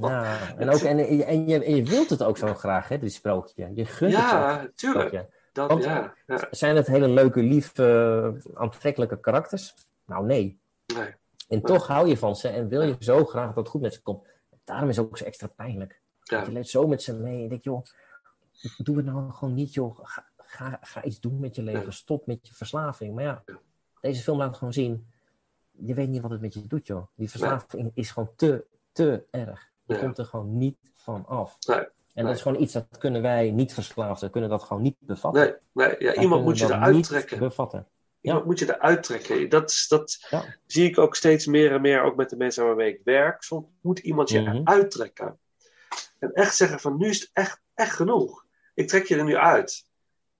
Ja, 0.00 0.38
en, 0.58 0.70
ook, 0.70 0.80
en, 0.80 0.98
en, 0.98 1.16
je, 1.16 1.64
en, 1.64 1.76
je, 1.76 1.82
wilt 1.82 2.10
het 2.10 2.22
ook 2.22 2.38
zo 2.38 2.54
graag, 2.54 2.88
hè, 2.88 2.98
dit 2.98 3.12
sprookje. 3.12 3.70
Je 3.74 3.84
gunt 3.84 4.12
het 4.12 4.20
Ja, 4.22 4.68
tuurlijk. 4.74 5.24
Dat, 5.52 5.68
Want- 5.68 5.84
ja, 5.84 6.14
ja. 6.26 6.48
Zijn 6.50 6.76
het 6.76 6.86
hele 6.86 7.08
leuke, 7.08 7.42
lief, 7.42 7.78
eh, 7.78 8.28
aantrekkelijke 8.54 9.20
karakters? 9.20 9.74
Nou, 10.06 10.26
nee. 10.26 10.58
Nee. 10.94 11.14
En 11.48 11.62
toch 11.62 11.86
hou 11.86 12.08
je 12.08 12.16
van 12.16 12.36
ze 12.36 12.48
en 12.48 12.68
wil 12.68 12.82
je 12.82 12.96
zo 12.98 13.24
graag 13.24 13.46
dat 13.46 13.56
het 13.56 13.68
goed 13.68 13.80
met 13.80 13.94
ze 13.94 14.02
komt. 14.02 14.26
Daarom 14.64 14.88
is 14.88 14.96
het 14.96 15.06
ook 15.06 15.18
zo 15.18 15.24
extra 15.24 15.46
pijnlijk. 15.46 16.00
Ja. 16.22 16.42
Je 16.44 16.52
leeft 16.52 16.68
zo 16.68 16.86
met 16.86 17.02
ze 17.02 17.14
mee 17.14 17.34
en 17.34 17.42
je 17.42 17.48
denkt, 17.48 17.64
joh, 17.64 17.84
doe 18.76 18.96
het 18.96 19.06
nou 19.06 19.30
gewoon 19.30 19.54
niet, 19.54 19.74
joh. 19.74 19.98
Ga, 20.02 20.24
ga, 20.36 20.78
ga 20.80 21.02
iets 21.02 21.20
doen 21.20 21.40
met 21.40 21.54
je 21.54 21.62
leven. 21.62 21.84
Ja. 21.84 21.90
Stop 21.90 22.26
met 22.26 22.38
je 22.48 22.54
verslaving. 22.54 23.14
Maar 23.14 23.24
ja, 23.24 23.42
Ja. 23.46 23.54
deze 24.00 24.22
film 24.22 24.38
laat 24.38 24.56
gewoon 24.56 24.72
zien, 24.72 25.06
je 25.78 25.94
weet 25.94 26.08
niet 26.08 26.22
wat 26.22 26.30
het 26.30 26.40
met 26.40 26.54
je 26.54 26.66
doet, 26.66 26.86
joh. 26.86 27.06
Die 27.14 27.30
verslaving 27.30 27.90
is 27.94 28.10
gewoon 28.10 28.30
te, 28.36 28.64
te 28.92 29.24
erg. 29.30 29.70
Je 29.86 29.94
Ja. 29.94 30.00
komt 30.00 30.18
er 30.18 30.24
gewoon 30.24 30.58
niet 30.58 30.76
van 30.94 31.26
af. 31.26 31.56
Nee, 31.66 31.76
En 31.78 31.86
nee. 32.14 32.24
dat 32.24 32.34
is 32.34 32.42
gewoon 32.42 32.62
iets 32.62 32.72
dat 32.72 32.86
kunnen 32.98 33.22
wij 33.22 33.50
niet 33.50 33.74
verslaafden, 33.74 34.30
kunnen 34.30 34.50
dat 34.50 34.62
gewoon 34.62 34.82
niet 34.82 34.96
bevatten. 34.98 35.42
Nee, 35.72 35.86
nee 35.88 35.96
ja, 35.98 36.14
iemand 36.14 36.44
moet 36.44 36.58
je 36.58 36.64
eruit 36.64 37.04
trekken. 37.04 37.38
bevatten. 37.38 37.88
Iemand 38.20 38.44
moet 38.44 38.58
je 38.58 38.74
eruit 38.74 39.02
trekken. 39.02 39.48
Dat, 39.48 39.84
dat 39.88 40.26
Ja. 40.30 40.44
zie 40.66 40.88
ik 40.88 40.98
ook 40.98 41.16
steeds 41.16 41.46
meer 41.46 41.72
en 41.72 41.80
meer, 41.80 42.02
ook 42.02 42.16
met 42.16 42.30
de 42.30 42.36
mensen 42.36 42.64
waarmee 42.66 42.92
ik 42.92 43.00
werk. 43.04 43.42
Soms 43.42 43.66
moet 43.80 43.98
iemand 43.98 44.28
je 44.30 44.40
Mhm. 44.40 44.56
eruit 44.56 44.90
trekken. 44.90 45.38
En 46.18 46.32
echt 46.32 46.56
zeggen 46.56 46.80
van, 46.80 46.96
nu 46.96 47.08
is 47.08 47.20
het 47.20 47.30
echt, 47.32 47.60
echt 47.74 47.94
genoeg. 47.96 48.44
Ik 48.74 48.88
trek 48.88 49.06
je 49.06 49.16
er 49.16 49.24
nu 49.24 49.36
uit. 49.36 49.86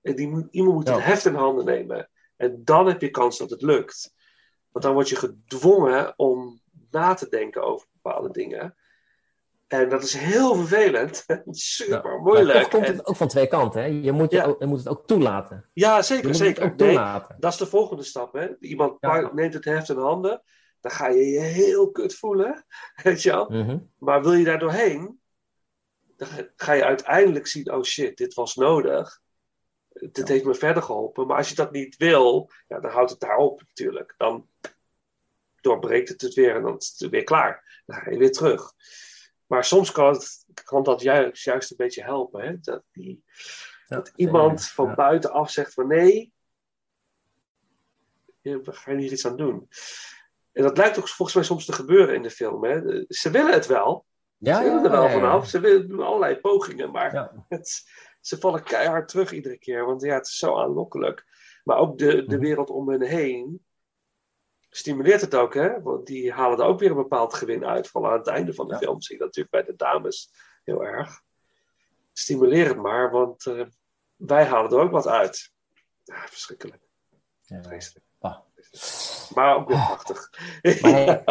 En 0.01 0.15
die, 0.15 0.47
iemand 0.51 0.75
moet 0.75 0.87
het 0.87 1.03
heft 1.03 1.25
in 1.25 1.35
handen 1.35 1.65
nemen. 1.65 2.09
En 2.35 2.61
dan 2.63 2.87
heb 2.87 3.01
je 3.01 3.09
kans 3.09 3.37
dat 3.37 3.49
het 3.49 3.61
lukt. 3.61 4.13
Want 4.75 4.87
dan 4.87 4.93
word 4.95 5.09
je 5.09 5.15
gedwongen 5.15 6.13
om 6.17 6.59
na 6.91 7.13
te 7.13 7.29
denken 7.29 7.63
over 7.63 7.87
bepaalde 8.01 8.31
dingen. 8.31 8.75
En 9.67 9.89
dat 9.89 10.03
is 10.03 10.13
heel 10.13 10.55
vervelend. 10.55 11.25
Super 11.51 12.01
Maar 12.03 12.19
moeilijk. 12.19 12.59
toch 12.59 12.67
komt 12.69 12.85
En- 12.85 12.95
het 12.95 13.05
ook 13.05 13.15
van 13.15 13.27
twee 13.27 13.47
kanten. 13.47 13.81
Hè? 13.81 13.87
Je, 13.87 14.11
moet 14.11 14.31
je, 14.31 14.37
Ja. 14.37 14.43
ook, 14.45 14.59
je 14.59 14.65
moet 14.65 14.77
het 14.77 14.87
ook 14.87 15.07
toelaten. 15.07 15.69
ja, 15.73 15.97
Je 15.97 16.03
zeker, 16.03 16.27
moet 16.27 16.37
zeker. 16.37 16.63
het 16.63 16.71
ook 16.71 16.77
Nee, 16.79 16.87
toelaten. 16.87 17.35
dat 17.39 17.51
is 17.51 17.57
de 17.57 17.65
volgende 17.65 18.03
stap. 18.03 18.33
Hè? 18.33 18.59
Iemand 18.59 18.97
Ja. 18.99 19.29
neemt 19.33 19.53
het 19.53 19.65
heft 19.65 19.89
in 19.89 19.97
handen. 19.97 20.41
Dan 20.81 20.91
ga 20.91 21.07
je 21.07 21.25
je 21.25 21.39
heel 21.39 21.91
kut 21.91 22.15
voelen. 22.15 22.65
Weet 23.03 23.21
je 23.21 23.31
wel? 23.31 23.49
Mhm. 23.49 23.77
Maar 23.99 24.21
wil 24.23 24.33
je 24.33 24.43
daar 24.45 24.59
doorheen? 24.59 25.19
Dan 26.17 26.27
ga 26.55 26.73
je 26.73 26.83
uiteindelijk 26.83 27.47
zien: 27.47 27.71
oh 27.71 27.83
shit, 27.83 28.17
dit 28.17 28.33
was 28.33 28.55
nodig. 28.55 29.19
Dit 30.11 30.27
heeft 30.27 30.45
me 30.45 30.55
verder 30.55 30.83
geholpen. 30.83 31.27
Maar 31.27 31.37
als 31.37 31.49
je 31.49 31.55
dat 31.55 31.71
niet 31.71 31.97
wil, 31.97 32.51
ja, 32.67 32.79
dan 32.79 32.91
houdt 32.91 33.11
het 33.11 33.19
daarop 33.19 33.61
natuurlijk. 33.67 34.13
Dan 34.17 34.49
doorbreekt 35.61 36.09
het 36.09 36.21
het 36.21 36.33
weer 36.33 36.55
en 36.55 36.61
dan 36.61 36.77
is 36.77 36.95
het 36.97 37.09
weer 37.09 37.23
klaar. 37.23 37.81
Dan 37.85 37.97
ga 37.97 38.09
je 38.09 38.17
weer 38.17 38.31
terug. 38.31 38.73
Maar 39.45 39.63
soms 39.63 39.91
kan, 39.91 40.13
het, 40.13 40.45
kan 40.63 40.83
dat 40.83 41.01
juist, 41.01 41.43
juist 41.43 41.71
een 41.71 41.77
beetje 41.77 42.03
helpen. 42.03 42.41
Hè? 42.41 42.59
Dat, 42.59 42.83
die, 42.91 43.23
Ja, 43.85 43.95
dat 43.95 44.11
iemand 44.15 44.67
van 44.67 44.95
buitenaf 44.95 45.51
zegt 45.51 45.73
van 45.73 45.87
nee, 45.87 46.33
ga 48.63 48.91
je 48.91 48.97
hier 48.97 49.11
iets 49.11 49.27
aan 49.27 49.37
doen? 49.37 49.67
En 50.51 50.63
dat 50.63 50.77
lijkt 50.77 50.97
ook 50.97 51.07
volgens 51.07 51.37
mij 51.37 51.45
soms 51.45 51.65
te 51.65 51.73
gebeuren 51.73 52.15
in 52.15 52.21
de 52.21 52.29
film. 52.29 52.63
Hè? 52.63 53.03
Ze 53.07 53.29
willen 53.29 53.53
het 53.53 53.65
wel. 53.65 54.05
Ze 54.39 54.59
willen 54.63 54.83
er 54.83 54.91
wel 54.91 55.09
vanaf. 55.09 55.47
Ze 55.47 55.59
willen 55.59 55.87
doen 55.87 56.01
allerlei 56.01 56.39
pogingen, 56.39 56.91
maar 56.91 57.31
het, 57.47 57.83
ze 58.25 58.37
vallen 58.39 58.63
keihard 58.63 59.07
terug 59.07 59.31
iedere 59.31 59.57
keer. 59.57 59.85
Want 59.85 60.01
ja, 60.01 60.13
het 60.13 60.27
is 60.27 60.37
zo 60.37 60.57
aanlokkelijk. 60.57 61.25
Maar 61.63 61.77
ook 61.77 61.97
de, 61.97 62.15
Mhm. 62.15 62.27
de 62.27 62.37
wereld 62.39 62.69
om 62.69 62.89
hen 62.89 63.01
heen 63.01 63.65
stimuleert 64.69 65.21
het 65.21 65.35
ook, 65.35 65.53
hè? 65.53 65.81
Want 65.81 66.07
die 66.07 66.31
halen 66.31 66.59
er 66.59 66.65
ook 66.65 66.79
weer 66.79 66.89
een 66.89 66.95
bepaald 66.95 67.33
gewin 67.33 67.65
uit. 67.65 67.87
Vooral 67.87 68.11
aan 68.11 68.17
het 68.17 68.27
einde 68.27 68.53
van 68.53 68.65
de 68.67 68.73
Ja. 68.73 68.79
film 68.79 69.01
zie 69.01 69.15
je 69.15 69.23
dat 69.23 69.35
natuurlijk 69.35 69.65
bij 69.65 69.75
de 69.75 69.83
dames 69.83 70.31
heel 70.63 70.83
erg. 70.85 71.21
Stimuleer 72.13 72.67
het 72.67 72.77
maar, 72.77 73.11
want 73.11 73.45
eh, 73.45 73.65
wij 74.15 74.45
halen 74.45 74.71
er 74.71 74.79
ook 74.79 74.91
wat 74.91 75.07
uit. 75.07 75.51
Ja, 76.03 76.27
verschrikkelijk. 76.27 76.81
Ja. 77.41 77.63
Vreselijk. 77.63 78.05
Ah. 78.19 78.37
Maar 79.33 79.55
ook 79.55 79.67
weer 79.67 79.77
prachtig. 79.77 80.29
Hey, 80.61 81.23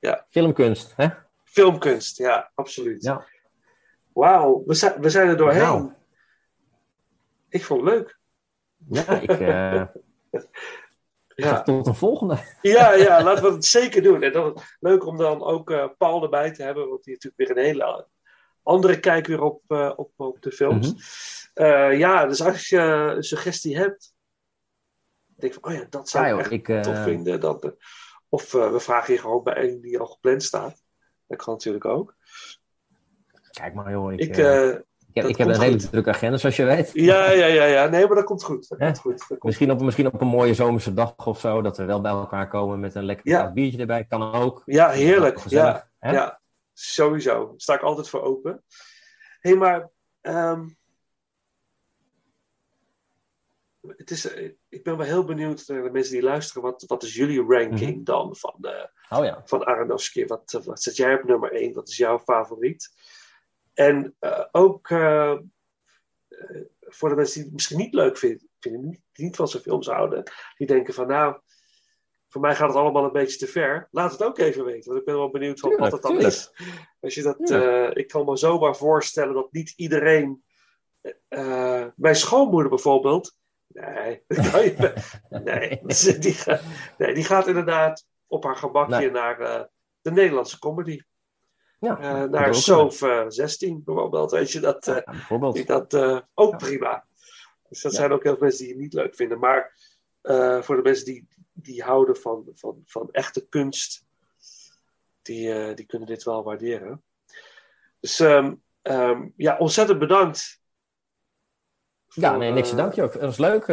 Filmkunst, 0.28 0.92
hè? 0.96 1.08
Filmkunst, 1.44 2.18
ja, 2.18 2.50
absoluut. 2.54 3.02
Ja. 3.02 3.26
Wauw, 4.12 4.62
we 4.66 4.74
zijn, 4.74 5.00
we 5.00 5.10
zijn 5.10 5.28
er 5.28 5.36
doorheen. 5.36 5.62
Nou. 5.62 5.92
Ik 7.48 7.64
vond 7.64 7.80
het 7.84 7.90
leuk. 7.90 8.18
Ja, 8.88 9.20
ik. 9.20 9.30
eh, 9.30 9.82
Ja. 11.38 11.62
Tot 11.62 11.86
een 11.86 11.94
volgende. 11.94 12.38
Ja, 12.62 12.94
ja, 12.94 13.22
laten 13.22 13.44
we 13.44 13.50
het 13.50 13.64
zeker 13.64 14.02
doen. 14.02 14.22
En 14.22 14.32
dan 14.32 14.58
leuk 14.80 15.06
om 15.06 15.16
dan 15.16 15.42
ook 15.42 15.70
eh, 15.70 15.88
Paul 15.98 16.22
erbij 16.22 16.52
te 16.52 16.62
hebben, 16.62 16.88
want 16.88 17.04
die 17.04 17.12
heeft 17.12 17.24
natuurlijk 17.24 17.56
weer 17.56 17.64
een 17.64 17.70
hele 17.70 18.06
andere 18.62 19.00
kijk 19.00 19.26
weer 19.26 19.42
op, 19.42 19.62
eh, 19.66 19.92
op, 19.96 20.12
op 20.16 20.42
de 20.42 20.52
films. 20.52 20.92
Mhm. 21.54 21.92
Ja, 21.92 22.26
dus 22.26 22.42
als 22.42 22.68
je 22.68 22.78
een 22.78 23.22
suggestie 23.22 23.76
hebt, 23.76 24.14
denk 25.26 25.54
van, 25.54 25.64
oh 25.64 25.72
ja, 25.72 25.86
dat 25.90 26.08
zou 26.08 26.26
Ja, 26.26 26.32
ik 26.32 26.38
echt 26.38 26.50
ik, 26.50 26.82
tof 26.82 27.02
vinden. 27.02 27.40
Dat, 27.40 27.74
of 28.28 28.52
we 28.52 28.80
vragen 28.80 29.14
je 29.14 29.20
gewoon 29.20 29.42
bij 29.42 29.68
een 29.68 29.80
die 29.80 29.98
al 29.98 30.06
gepland 30.06 30.42
staat. 30.42 30.82
Dat 31.26 31.42
kan 31.42 31.52
natuurlijk 31.52 31.84
ook. 31.84 32.14
Kijk 33.50 33.74
maar, 33.74 33.90
joh. 33.90 34.12
Ik, 34.12 34.20
Ik, 34.20 34.36
ik 34.36 34.84
heb, 35.14 35.22
dat 35.22 35.32
ik 35.32 35.36
heb 35.38 35.48
een 35.48 35.60
hele 35.60 35.76
drukke 35.76 36.10
agenda, 36.10 36.36
zoals 36.36 36.56
je 36.56 36.64
weet. 36.64 36.90
ja, 36.92 37.30
ja, 37.30 37.46
ja, 37.46 37.64
ja, 37.64 37.86
nee, 37.86 38.06
maar 38.06 38.16
dat 38.16 38.24
komt 38.24 38.44
goed. 38.44 38.68
Dat 38.68 38.78
komt 38.78 38.98
goed. 39.00 39.24
Dat 39.28 39.42
Misschien 39.42 39.70
op, 39.70 39.80
misschien 39.80 40.06
op 40.06 40.20
een 40.20 40.26
mooie 40.26 40.54
zomerse 40.54 40.94
dag 40.94 41.26
of 41.26 41.40
zo, 41.40 41.62
dat 41.62 41.76
we 41.76 41.84
wel 41.84 42.00
bij 42.00 42.10
elkaar 42.10 42.48
komen 42.48 42.80
met 42.80 42.94
een 42.94 43.04
lekker 43.04 43.28
Ja. 43.28 43.52
biertje 43.52 43.78
erbij. 43.78 44.04
Kan 44.04 44.34
ook. 44.34 44.62
Ja, 44.64 44.90
heerlijk. 44.90 45.38
Ja, 45.48 45.88
ja, 46.00 46.40
sowieso. 46.72 47.46
Daar 47.46 47.54
sta 47.60 47.74
ik 47.74 47.80
altijd 47.82 48.08
voor 48.08 48.22
open. 48.22 48.64
Hé, 49.40 49.50
hey, 49.50 49.58
maar 49.58 49.88
ehm, 50.20 50.68
het 53.96 54.10
is, 54.10 54.26
ik 54.68 54.82
ben 54.82 54.96
wel 54.96 55.06
heel 55.06 55.24
benieuwd 55.24 55.64
naar 55.66 55.82
de 55.82 55.90
mensen 55.90 56.12
die 56.12 56.22
luisteren. 56.22 56.62
Wat, 56.62 56.84
wat 56.86 57.02
is 57.02 57.14
jullie 57.14 57.42
ranking 57.48 57.94
Mhm. 57.94 58.04
dan 58.04 58.36
van, 58.36 58.54
eh, 58.60 59.18
Oh 59.18 59.24
ja. 59.24 59.42
van 59.44 59.64
Aronofsky? 59.64 60.26
Wat, 60.26 60.60
wat 60.64 60.82
zet 60.82 60.96
jij 60.96 61.14
op 61.14 61.24
nummer 61.24 61.52
1? 61.52 61.74
Wat 61.74 61.88
is 61.88 61.96
jouw 61.96 62.18
favoriet? 62.18 62.90
En 63.78 64.16
eh, 64.18 64.44
ook 64.52 64.90
eh, 64.90 65.30
eh, 65.30 65.38
voor 66.80 67.08
de 67.08 67.14
mensen 67.14 67.34
die 67.34 67.44
het 67.44 67.52
misschien 67.52 67.78
niet 67.78 67.94
leuk 67.94 68.18
vinden, 68.18 68.48
vinden 68.60 68.84
niet, 68.88 69.00
die 69.12 69.24
niet 69.24 69.36
van 69.36 69.48
zijn 69.48 69.62
films 69.62 69.86
houden, 69.86 70.22
die 70.56 70.66
denken 70.66 70.94
van 70.94 71.06
nou, 71.06 71.40
voor 72.28 72.40
mij 72.40 72.54
gaat 72.56 72.68
het 72.68 72.76
allemaal 72.76 73.04
een 73.04 73.12
beetje 73.12 73.38
te 73.38 73.46
ver. 73.46 73.88
Laat 73.90 74.12
het 74.12 74.22
ook 74.22 74.38
even 74.38 74.64
weten, 74.64 74.88
want 74.88 75.00
ik 75.00 75.06
ben 75.06 75.16
wel 75.16 75.30
benieuwd 75.30 75.60
van 75.60 75.76
wat 75.76 75.92
het 75.92 76.02
dan 76.02 76.10
tuurlijk. 76.10 76.32
is. 76.34 76.52
Als 77.00 77.14
je 77.14 77.22
dat, 77.22 77.50
ik 77.96 78.08
kan 78.08 78.24
me 78.24 78.36
zomaar 78.36 78.76
voorstellen 78.76 79.34
dat 79.34 79.52
niet 79.52 79.72
iedereen, 79.76 80.44
mijn 81.94 82.16
schoonmoeder 82.16 82.68
bijvoorbeeld, 82.68 83.36
nee, 83.66 84.24
nee, 85.44 85.80
die, 86.18 86.32
gaat- 86.32 86.62
nee, 86.98 87.14
die 87.14 87.24
gaat 87.24 87.46
inderdaad 87.46 88.06
op 88.26 88.44
haar 88.44 88.56
gebakje 88.56 88.96
Nee. 88.98 89.10
naar 89.10 89.38
de 90.00 90.10
Nederlandse 90.10 90.58
comedy. 90.58 91.00
Ja, 91.80 91.98
Eh, 91.98 92.20
dat 92.20 92.30
naar 92.30 92.78
ook 92.78 92.92
eh, 92.92 93.24
16 93.28 93.82
bijvoorbeeld. 93.84 94.30
Weet 94.30 94.50
je, 94.52 94.60
dat, 94.60 94.86
eh, 94.88 94.94
Ja, 94.94 95.02
bijvoorbeeld. 95.12 95.56
vind 95.56 95.68
ik 95.68 95.74
dat 95.74 95.94
eh, 95.94 96.18
ook 96.34 96.58
prima. 96.58 97.04
Dus 97.68 97.82
dat 97.82 97.94
zijn 97.94 98.12
ook 98.12 98.22
heel 98.22 98.32
veel 98.32 98.42
mensen 98.42 98.64
die 98.64 98.72
het 98.72 98.82
niet 98.82 98.92
leuk 98.92 99.14
vinden. 99.14 99.38
Maar 99.38 99.76
eh, 100.20 100.62
voor 100.62 100.76
de 100.76 100.82
mensen 100.82 101.04
die, 101.04 101.28
die 101.52 101.82
houden 101.82 102.16
van, 102.16 102.44
van, 102.54 102.82
van 102.86 103.08
echte 103.10 103.46
kunst, 103.48 104.04
die, 105.22 105.52
eh, 105.52 105.74
die 105.76 105.86
kunnen 105.86 106.08
dit 106.08 106.22
wel 106.22 106.42
waarderen. 106.44 107.02
Dus 108.00 108.20
ehm, 108.20 108.54
ehm, 108.82 109.28
ja, 109.36 109.56
ontzettend 109.58 109.98
bedankt. 109.98 110.60
Ja, 112.06 112.36
nee, 112.36 112.52
niks 112.52 112.68
te 112.68 112.74
eh, 112.76 112.80
danken. 112.80 113.02
joh. 113.02 113.12
Het 113.12 113.20
was 113.22 113.38
leuk. 113.38 113.66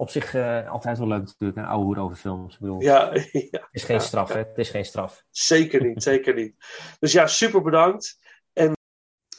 Op 0.00 0.10
zich 0.10 0.34
eh, 0.34 0.70
altijd 0.70 0.98
wel 0.98 1.08
leuk 1.08 1.24
natuurlijk, 1.24 1.58
een 1.58 1.64
oude 1.64 1.84
hoer 1.84 1.98
over 1.98 2.16
films. 2.16 2.54
Ik 2.54 2.60
bedoel, 2.60 2.80
Ja, 2.80 3.10
ja, 3.32 3.48
het 3.50 3.68
is 3.70 3.84
geen 3.84 3.96
ja, 3.96 4.02
straf, 4.02 4.28
ja. 4.28 4.34
hè? 4.34 4.40
Het 4.40 4.58
is 4.58 4.70
geen 4.70 4.84
straf. 4.84 5.24
Zeker 5.30 5.86
niet, 5.86 6.02
zeker 6.02 6.34
niet. 6.34 6.54
Dus 6.98 7.12
ja, 7.12 7.26
super 7.26 7.62
bedankt. 7.62 8.18
En, 8.52 8.72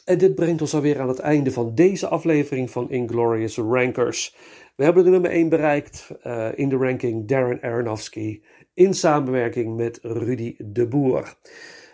en 0.04 0.18
dit 0.18 0.34
brengt 0.34 0.60
ons 0.60 0.74
alweer 0.74 1.00
aan 1.00 1.08
het 1.08 1.18
einde 1.18 1.52
van 1.52 1.74
deze 1.74 2.08
aflevering 2.08 2.70
van 2.70 2.90
Inglorious 2.90 3.56
Rankers. 3.56 4.36
We 4.76 4.84
hebben 4.84 5.04
de 5.04 5.10
nummer 5.10 5.30
1 5.30 5.48
bereikt 5.48 6.10
eh, 6.22 6.48
in 6.54 6.68
de 6.68 6.76
ranking 6.76 7.28
Darren 7.28 7.62
Aronofsky 7.62 8.42
in 8.74 8.94
samenwerking 8.94 9.76
met 9.76 9.98
Rudy 10.02 10.54
de 10.58 10.88
Boer. 10.88 11.34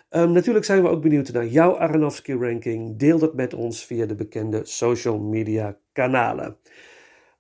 Ehm, 0.09 0.33
natuurlijk 0.33 0.65
zijn 0.65 0.83
we 0.83 0.89
ook 0.89 1.03
benieuwd 1.03 1.33
naar 1.33 1.47
jouw 1.47 1.79
Aronofsky 1.79 2.33
ranking. 2.33 2.99
Deel 2.99 3.19
dat 3.19 3.35
met 3.35 3.55
ons 3.55 3.85
via 3.85 4.07
de 4.07 4.15
bekende 4.15 4.61
social 4.65 5.19
media 5.19 5.79
kanalen. 5.93 6.59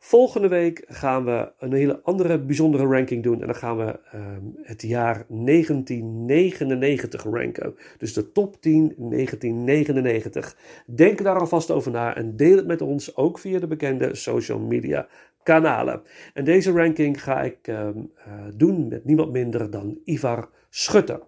Volgende 0.01 0.49
week 0.49 0.84
gaan 0.88 1.24
we 1.24 1.53
een 1.59 1.72
hele 1.72 2.01
andere 2.03 2.38
bijzondere 2.38 2.86
ranking 2.86 3.22
doen. 3.22 3.40
En 3.40 3.46
dan 3.46 3.57
gaan 3.57 3.76
we 3.76 4.01
ehm, 4.12 4.42
het 4.62 4.82
jaar 4.82 5.24
1999 5.28 7.22
ranken. 7.22 7.76
Dus 7.99 8.12
de 8.12 8.32
top 8.32 8.61
10 8.61 8.94
1999. 8.96 10.57
Denk 10.86 11.22
daar 11.22 11.38
alvast 11.38 11.70
over 11.70 11.90
na 11.90 12.16
en 12.16 12.36
deel 12.36 12.57
het 12.57 12.66
met 12.66 12.82
ons 12.82 13.16
ook 13.16 13.38
via 13.38 13.59
de 13.59 13.66
bekende 13.66 14.14
social 14.14 14.59
media 14.59 15.09
kanalen. 15.42 16.03
En 16.34 16.44
deze 16.44 16.72
ranking 16.72 17.22
ga 17.22 17.42
ik 17.42 17.59
ehm, 17.62 17.99
eh, 18.14 18.32
doen 18.55 18.88
met 18.88 19.05
niemand 19.05 19.32
minder 19.32 19.70
dan 19.70 19.99
Ivar 20.05 20.49
Schutter. 20.70 21.20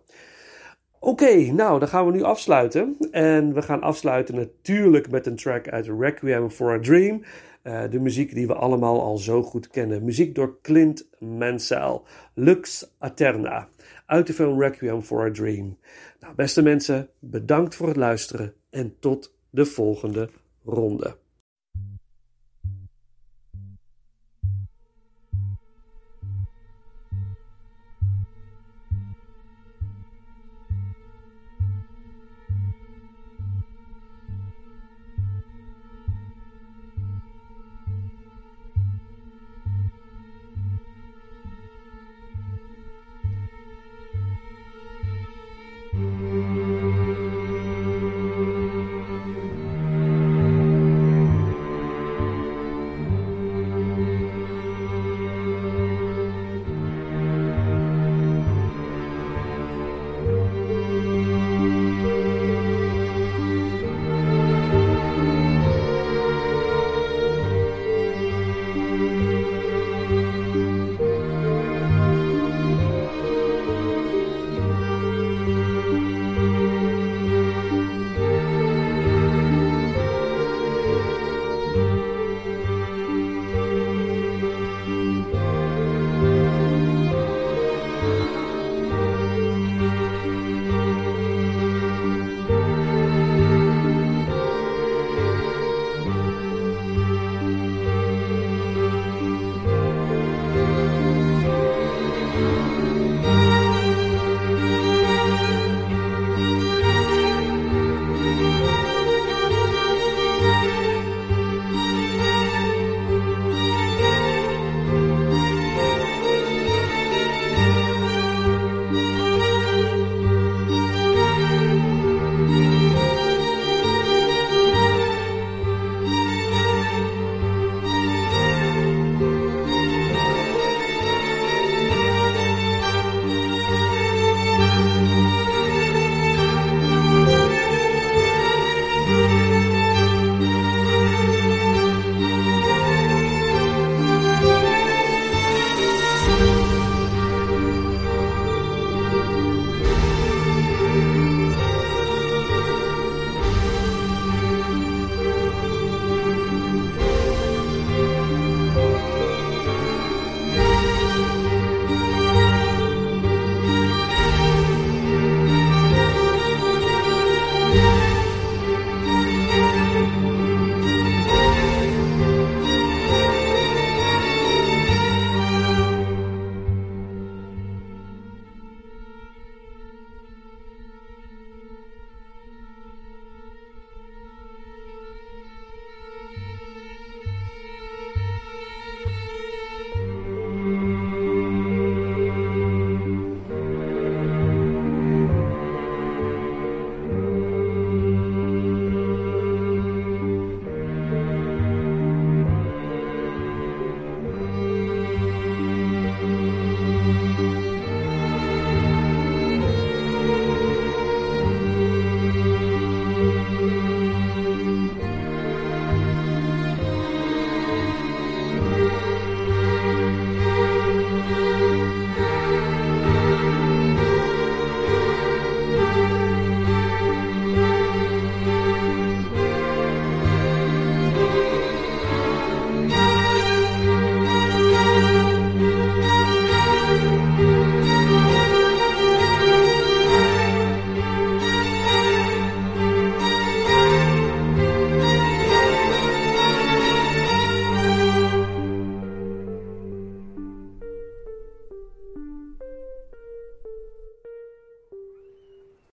Oké, 1.02 1.34
nou 1.52 1.78
dan 1.78 1.88
gaan 1.88 2.06
we 2.06 2.12
nu 2.12 2.22
afsluiten. 2.22 2.96
En 3.10 3.54
we 3.54 3.62
gaan 3.62 3.82
afsluiten 3.82 4.34
natuurlijk 4.34 5.10
met 5.10 5.26
een 5.26 5.36
track 5.36 5.68
uit 5.68 5.88
Requiem 5.98 6.50
for 6.50 6.72
a 6.72 6.78
Dream. 6.78 7.22
Eh, 7.62 7.90
de 7.90 8.00
muziek 8.00 8.34
die 8.34 8.46
we 8.46 8.54
allemaal 8.54 9.00
al 9.02 9.16
zo 9.16 9.42
goed 9.42 9.68
kennen. 9.68 10.04
Muziek 10.04 10.34
door 10.34 10.58
Clint 10.62 11.08
Mansell. 11.18 12.00
Lux 12.34 12.90
Aterna. 12.98 13.68
Uit 14.06 14.26
de 14.26 14.32
film 14.32 14.60
Requiem 14.60 15.02
for 15.02 15.24
a 15.24 15.30
Dream. 15.30 15.78
Nou, 16.20 16.34
beste 16.34 16.62
mensen, 16.62 17.08
bedankt 17.18 17.74
voor 17.74 17.88
het 17.88 17.96
luisteren. 17.96 18.54
En 18.70 18.96
tot 18.98 19.34
de 19.50 19.64
volgende 19.64 20.30
ronde. 20.64 21.16